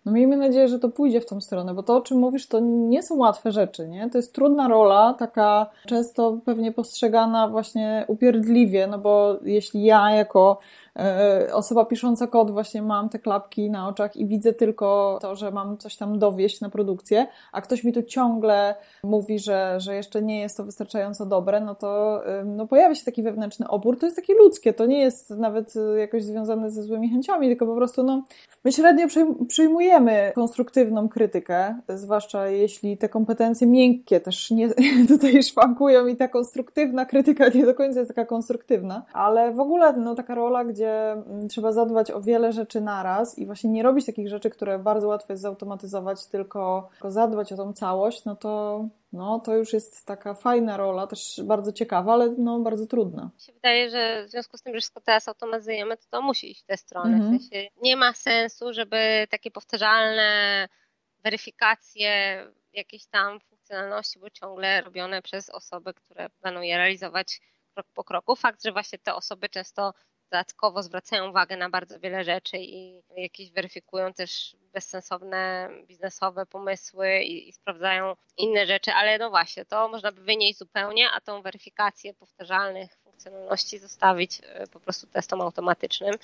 No 0.05 0.13
miejmy 0.13 0.37
nadzieję, 0.37 0.69
że 0.69 0.79
to 0.79 0.89
pójdzie 0.89 1.21
w 1.21 1.27
tą 1.27 1.41
stronę, 1.41 1.75
bo 1.75 1.83
to, 1.83 1.97
o 1.97 2.01
czym 2.01 2.19
mówisz, 2.19 2.47
to 2.47 2.61
nie 2.61 3.03
są 3.03 3.17
łatwe 3.17 3.53
rzeczy, 3.53 3.89
nie? 3.89 4.11
To 4.11 4.19
jest 4.19 4.35
trudna 4.35 4.69
rola, 4.69 5.15
taka 5.19 5.67
często 5.87 6.39
pewnie 6.45 6.73
postrzegana 6.73 7.49
właśnie 7.49 8.05
upierdliwie, 8.09 8.87
no 8.87 8.99
bo 8.99 9.39
jeśli 9.45 9.85
ja 9.85 10.11
jako 10.11 10.59
osoba 11.53 11.85
pisząca 11.85 12.27
kod 12.27 12.51
właśnie 12.51 12.83
mam 12.83 13.09
te 13.09 13.19
klapki 13.19 13.71
na 13.71 13.89
oczach 13.89 14.17
i 14.17 14.27
widzę 14.27 14.53
tylko 14.53 15.19
to, 15.23 15.37
że 15.37 15.51
mam 15.51 15.79
coś 15.79 15.97
tam 15.97 16.19
dowieść 16.19 16.61
na 16.61 16.71
produkcję, 16.71 17.27
a 17.53 17.61
ktoś 17.61 17.85
mi 17.85 17.93
tu 17.93 18.03
ciągle 18.03 18.75
mówi, 19.05 19.39
że, 19.39 19.75
że 19.81 19.95
jeszcze 19.95 20.23
nie 20.23 20.41
jest 20.41 20.57
to 20.57 20.65
wystarczająco 20.65 21.27
dobre, 21.27 21.61
no 21.61 21.75
to 21.75 22.23
no 22.45 22.67
pojawia 22.67 22.95
się 22.95 23.05
taki 23.05 23.23
wewnętrzny 23.23 23.69
opór. 23.69 23.99
To 23.99 24.07
jest 24.07 24.17
takie 24.17 24.35
ludzkie, 24.35 24.73
to 24.73 24.87
nie 24.87 25.01
jest 25.01 25.31
nawet 25.31 25.75
e, 25.77 25.99
jakoś 25.99 26.25
związane 26.25 26.71
ze 26.71 26.83
złymi 26.83 27.11
chęciami, 27.11 27.49
tylko 27.49 27.67
po 27.67 27.77
prostu 27.77 28.03
no, 28.03 28.25
my 28.65 28.73
średnio 28.73 29.07
przyjmujemy 29.49 30.33
konstruktywną 30.35 31.09
krytykę, 31.09 31.81
zwłaszcza 31.89 32.49
jeśli 32.49 32.99
te 32.99 33.09
kompetencje 33.09 33.67
miękkie 33.67 34.21
też 34.21 34.51
nie, 34.51 34.69
tutaj 35.09 35.43
szwankują 35.43 36.07
i 36.07 36.17
ta 36.17 36.29
konstruktywna 36.29 37.07
krytyka 37.07 37.49
nie 37.49 37.67
do 37.67 37.75
końca 37.75 38.01
jest 38.01 38.15
taka 38.15 38.27
konstruktywna, 38.27 39.05
ale 39.13 39.53
w 39.53 39.61
ogóle 39.61 39.93
no, 39.93 40.15
taka 40.15 40.35
rola, 40.35 40.65
gdzie 40.65 40.82
gdzie 40.83 41.13
mm, 41.13 41.49
trzeba 41.49 41.73
zadbać 41.73 42.11
o 42.11 42.21
wiele 42.21 42.53
rzeczy 42.53 42.81
naraz 42.81 43.39
i 43.39 43.47
właśnie 43.47 43.71
nie 43.71 43.83
robić 43.83 44.07
takich 44.07 44.29
rzeczy, 44.29 44.51
które 44.51 44.79
bardzo 44.79 45.09
łatwo 45.09 45.33
jest 45.33 45.43
zautomatyzować, 45.43 46.27
tylko 46.27 46.91
zadbać 47.05 47.53
o 47.53 47.57
tą 47.57 47.73
całość, 47.73 48.25
no 48.25 48.37
to, 48.37 48.85
no 49.13 49.41
to 49.41 49.57
już 49.57 49.73
jest 49.73 50.07
taka 50.07 50.35
fajna 50.35 50.77
rola, 50.77 51.07
też 51.07 51.41
bardzo 51.45 51.73
ciekawa, 51.73 52.13
ale 52.13 52.35
no 52.39 52.61
bardzo 52.61 52.87
trudna. 52.87 53.31
Mi 53.35 53.41
się 53.41 53.53
wydaje, 53.53 53.91
że 53.91 54.25
w 54.27 54.31
związku 54.31 54.57
z 54.57 54.63
tym, 54.63 54.75
że 54.75 54.81
wszystko 54.81 55.01
teraz 55.01 55.29
automatyzujemy, 55.29 55.97
to 55.97 56.05
to 56.11 56.23
musi 56.23 56.51
iść 56.51 56.63
w 56.63 56.67
tę 56.67 56.77
stronę. 56.77 57.17
Mhm. 57.17 57.39
W 57.39 57.43
sensie 57.43 57.69
nie 57.83 57.97
ma 57.97 58.13
sensu, 58.13 58.73
żeby 58.73 59.27
takie 59.31 59.51
powtarzalne 59.51 60.69
weryfikacje 61.25 62.11
jakiejś 62.73 63.07
tam 63.07 63.41
funkcjonalności 63.41 64.19
były 64.19 64.31
ciągle 64.31 64.81
robione 64.81 65.23
przez 65.23 65.51
osoby, 65.51 65.95
które 65.95 66.29
będą 66.43 66.61
je 66.61 66.77
realizować 66.77 67.41
krok 67.75 67.87
po 67.95 68.05
kroku. 68.05 68.37
Fakt, 68.37 68.63
że 68.65 68.73
właśnie 68.73 68.99
te 68.99 69.15
osoby 69.15 69.49
często 69.49 69.93
dodatkowo 70.33 70.83
zwracają 70.83 71.31
uwagę 71.31 71.57
na 71.57 71.71
bardzo 71.71 72.01
wiele 72.01 72.25
rzeczy 72.25 72.57
i 72.59 73.03
jakieś 73.17 73.51
weryfikują 73.51 74.13
też 74.13 74.57
bezsensowne 74.73 75.69
biznesowe 75.87 76.47
pomysły 76.47 77.23
i, 77.23 77.49
i, 77.49 77.53
sprawdzają 77.53 78.17
inne 78.37 78.67
rzeczy, 78.67 78.93
ale 78.93 79.19
no 79.19 79.31
właśnie, 79.31 79.65
to 79.65 79.89
można 79.89 80.13
by 80.13 80.21
wynieść 80.21 80.59
zupełnie, 80.59 81.11
a 81.11 81.21
tą 81.21 81.43
weryfikację 81.43 82.15
powtarzalnych 82.15 82.97
funkcjonalności 83.05 83.79
zostawić 83.79 84.41
e, 84.45 84.67
po 84.67 84.81
prostu 84.81 85.07
testom 85.07 85.41
automatycznym. 85.41 86.15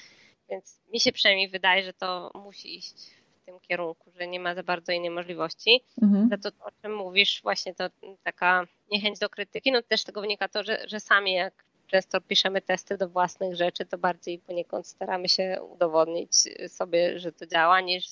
Więc 0.51 0.81
mi 0.93 1.01
się 1.01 1.13
przynajmniej 1.13 1.49
wydaje, 1.49 1.83
że 1.83 1.93
to 1.93 2.31
musi 2.35 2.77
iść 2.77 2.95
w 3.43 3.45
tym 3.47 3.61
kierunku, 3.61 4.11
że 4.21 4.27
nie 4.27 4.41
ma 4.41 4.55
za 4.55 4.63
bardzo 4.63 4.93
innej 4.93 5.11
możliwości. 5.11 5.81
Mhm. 6.03 6.29
Za 6.29 6.51
to, 6.51 6.65
o 6.65 6.71
czym 6.83 6.95
mówisz, 6.95 7.41
właśnie 7.43 7.75
to 7.75 7.85
taka 8.23 8.67
niechęć 8.91 9.19
do 9.19 9.29
krytyki, 9.29 9.73
no 9.73 9.83
też 9.83 10.05
tego 10.05 10.21
wynika 10.21 10.49
to, 10.49 10.65
że, 10.65 10.83
że 10.87 11.01
sami 11.01 11.33
jak 11.33 11.68
często 11.89 12.21
piszemy 12.21 12.61
testy 12.61 12.97
do 12.99 13.09
własnych 13.09 13.57
rzeczy, 13.57 13.87
to 13.87 13.99
bardziej 13.99 14.39
poniekąd 14.39 14.87
staramy 14.87 15.29
się 15.29 15.59
udowodnić 15.63 16.33
sobie, 16.69 17.19
że 17.19 17.33
to 17.33 17.47
działa, 17.47 17.81
niż 17.81 18.05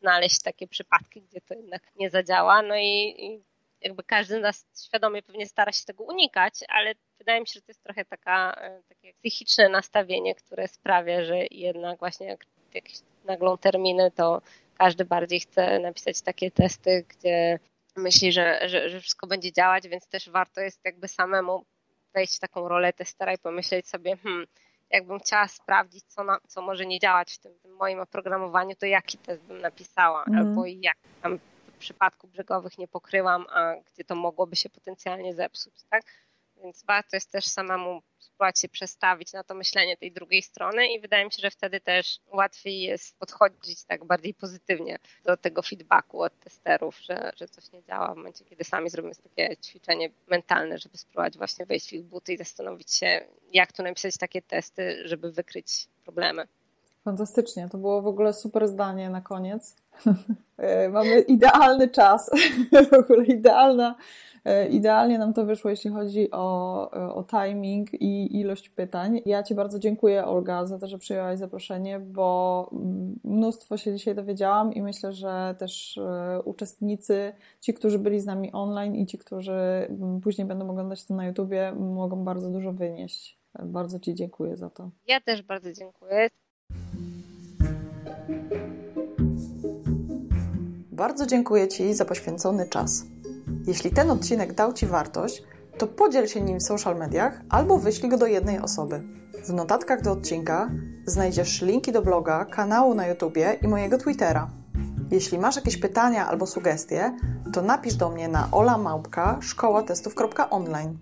znaleźć 0.00 0.42
takie 0.42 0.66
przypadki, 0.66 1.22
gdzie 1.22 1.40
to 1.40 1.54
jednak 1.54 1.82
nie 1.96 2.10
zadziała. 2.10 2.62
No 2.62 2.76
i, 2.76 3.14
i 3.18 3.42
jakby 3.80 4.02
każdy 4.02 4.38
z 4.38 4.42
nas 4.42 4.66
świadomie 4.86 5.22
pewnie 5.22 5.46
stara 5.46 5.72
się 5.72 5.84
tego 5.84 6.04
unikać, 6.04 6.54
ale 6.68 6.94
wydaje 7.18 7.40
mi 7.40 7.46
się, 7.46 7.52
że 7.54 7.60
to 7.60 7.70
jest 7.70 7.82
trochę 7.82 8.04
taka, 8.04 8.54
e, 8.60 8.82
takie 8.88 9.14
psychiczne 9.14 9.68
nastawienie, 9.68 10.34
które 10.34 10.68
sprawia, 10.68 11.24
że 11.24 11.36
jednak 11.50 11.98
właśnie 11.98 12.26
jak 12.26 12.46
jakieś 12.74 12.98
naglą 13.24 13.56
terminy, 13.56 14.10
to 14.10 14.42
każdy 14.78 15.04
bardziej 15.04 15.40
chce 15.40 15.78
napisać 15.78 16.22
takie 16.22 16.50
testy, 16.50 17.04
gdzie 17.08 17.58
myśli, 17.96 18.32
że, 18.32 18.68
że, 18.68 18.88
że 18.88 19.00
wszystko 19.00 19.26
będzie 19.26 19.52
działać, 19.52 19.88
więc 19.88 20.08
też 20.08 20.30
warto 20.30 20.60
jest 20.60 20.80
jakby 20.84 21.08
samemu 21.08 21.64
wejść 22.14 22.36
w 22.36 22.40
taką 22.40 22.68
rolę 22.68 22.92
testera 22.92 23.32
i 23.32 23.38
pomyśleć 23.38 23.88
sobie, 23.88 24.16
hmm, 24.16 24.46
jakbym 24.90 25.18
chciała 25.18 25.48
sprawdzić, 25.48 26.04
co, 26.08 26.24
na, 26.24 26.38
co 26.48 26.62
może 26.62 26.86
nie 26.86 26.98
działać 26.98 27.34
w 27.34 27.38
tym, 27.38 27.52
tym, 27.62 27.72
moim 27.76 28.00
oprogramowaniu, 28.00 28.76
to 28.76 28.86
jaki 28.86 29.18
test 29.18 29.42
bym 29.42 29.60
napisała, 29.60 30.24
mm. 30.24 30.38
albo 30.38 30.66
jak 30.66 30.96
tam 31.22 31.38
w 31.66 31.78
przypadku 31.78 32.28
brzegowych 32.28 32.78
nie 32.78 32.88
pokryłam, 32.88 33.46
a 33.50 33.74
gdzie 33.92 34.04
to 34.04 34.14
mogłoby 34.14 34.56
się 34.56 34.70
potencjalnie 34.70 35.34
zepsuć, 35.34 35.74
tak? 35.90 36.02
Więc 36.62 36.84
warto 36.84 37.16
jest 37.16 37.32
też 37.32 37.44
samemu 37.44 38.02
spróbować 38.18 38.60
się 38.60 38.68
przestawić 38.68 39.32
na 39.32 39.44
to 39.44 39.54
myślenie 39.54 39.96
tej 39.96 40.12
drugiej 40.12 40.42
strony 40.42 40.92
i 40.92 41.00
wydaje 41.00 41.24
mi 41.24 41.32
się, 41.32 41.42
że 41.42 41.50
wtedy 41.50 41.80
też 41.80 42.18
łatwiej 42.32 42.80
jest 42.80 43.18
podchodzić 43.18 43.84
tak 43.84 44.04
bardziej 44.04 44.34
pozytywnie 44.34 44.98
do 45.24 45.36
tego 45.36 45.62
feedbacku 45.62 46.22
od 46.22 46.38
testerów, 46.40 46.98
że, 47.00 47.32
że 47.36 47.48
coś 47.48 47.72
nie 47.72 47.82
działa 47.82 48.14
w 48.14 48.16
momencie, 48.16 48.44
kiedy 48.44 48.64
sami 48.64 48.90
zrobimy 48.90 49.14
takie 49.14 49.56
ćwiczenie 49.56 50.10
mentalne, 50.26 50.78
żeby 50.78 50.98
spróbować 50.98 51.36
właśnie 51.36 51.66
wejść 51.66 51.88
w 51.88 51.92
ich 51.92 52.04
buty 52.04 52.32
i 52.32 52.36
zastanowić 52.36 52.94
się, 52.94 53.26
jak 53.52 53.72
tu 53.72 53.82
napisać 53.82 54.16
takie 54.18 54.42
testy, 54.42 55.02
żeby 55.08 55.32
wykryć 55.32 55.88
problemy. 56.04 56.46
Fantastycznie, 57.04 57.68
to 57.68 57.78
było 57.78 58.02
w 58.02 58.06
ogóle 58.06 58.32
super 58.32 58.68
zdanie 58.68 59.10
na 59.10 59.20
koniec. 59.20 59.76
E, 60.58 60.88
mamy 60.88 61.20
idealny 61.20 61.88
czas, 61.88 62.30
w 62.90 62.94
ogóle 62.94 63.24
idealna 63.24 63.94
E, 64.44 64.68
idealnie 64.68 65.18
nam 65.18 65.32
to 65.32 65.44
wyszło, 65.44 65.70
jeśli 65.70 65.90
chodzi 65.90 66.30
o, 66.30 66.90
o 66.90 67.24
timing 67.24 67.94
i 67.94 68.40
ilość 68.40 68.68
pytań. 68.68 69.20
Ja 69.26 69.42
Ci 69.42 69.54
bardzo 69.54 69.78
dziękuję, 69.78 70.24
Olga, 70.24 70.66
za 70.66 70.78
to, 70.78 70.86
że 70.86 70.98
przyjęłaś 70.98 71.38
zaproszenie, 71.38 72.00
bo 72.00 72.70
mnóstwo 73.24 73.76
się 73.76 73.92
dzisiaj 73.92 74.14
dowiedziałam 74.14 74.72
i 74.72 74.82
myślę, 74.82 75.12
że 75.12 75.54
też 75.58 75.98
e, 75.98 76.40
uczestnicy, 76.44 77.32
ci, 77.60 77.74
którzy 77.74 77.98
byli 77.98 78.20
z 78.20 78.26
nami 78.26 78.52
online 78.52 78.94
i 78.94 79.06
ci, 79.06 79.18
którzy 79.18 79.88
później 80.22 80.46
będą 80.46 80.70
oglądać 80.70 81.04
to 81.04 81.14
na 81.14 81.26
YouTubie, 81.26 81.72
mogą 81.72 82.24
bardzo 82.24 82.50
dużo 82.50 82.72
wynieść. 82.72 83.38
Bardzo 83.62 84.00
Ci 84.00 84.14
dziękuję 84.14 84.56
za 84.56 84.70
to. 84.70 84.90
Ja 85.06 85.20
też 85.20 85.42
bardzo 85.42 85.72
dziękuję. 85.72 86.28
Bardzo 90.92 91.26
dziękuję 91.26 91.68
Ci 91.68 91.94
za 91.94 92.04
poświęcony 92.04 92.68
czas. 92.68 93.04
Jeśli 93.66 93.90
ten 93.90 94.10
odcinek 94.10 94.52
dał 94.52 94.72
Ci 94.72 94.86
wartość, 94.86 95.42
to 95.78 95.86
podziel 95.86 96.26
się 96.26 96.40
nim 96.40 96.58
w 96.58 96.62
social 96.62 96.98
mediach 96.98 97.40
albo 97.48 97.78
wyślij 97.78 98.10
go 98.10 98.16
do 98.16 98.26
jednej 98.26 98.58
osoby. 98.58 99.02
W 99.44 99.52
notatkach 99.52 100.02
do 100.02 100.12
odcinka 100.12 100.70
znajdziesz 101.06 101.62
linki 101.62 101.92
do 101.92 102.02
bloga, 102.02 102.44
kanału 102.44 102.94
na 102.94 103.06
YouTubie 103.06 103.58
i 103.62 103.68
mojego 103.68 103.98
Twittera. 103.98 104.50
Jeśli 105.10 105.38
masz 105.38 105.56
jakieś 105.56 105.76
pytania 105.76 106.28
albo 106.28 106.46
sugestie, 106.46 107.16
to 107.52 107.62
napisz 107.62 107.94
do 107.94 108.10
mnie 108.10 108.28
na 108.28 108.48
olamałpka 108.52 109.38
szkołatestów.online. 109.40 110.98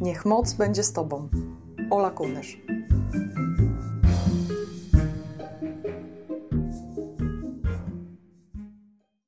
Niech 0.00 0.24
moc 0.24 0.52
będzie 0.52 0.82
z 0.82 0.92
Tobą. 0.92 1.28
Ola 1.90 2.10
Kunysz. 2.10 2.77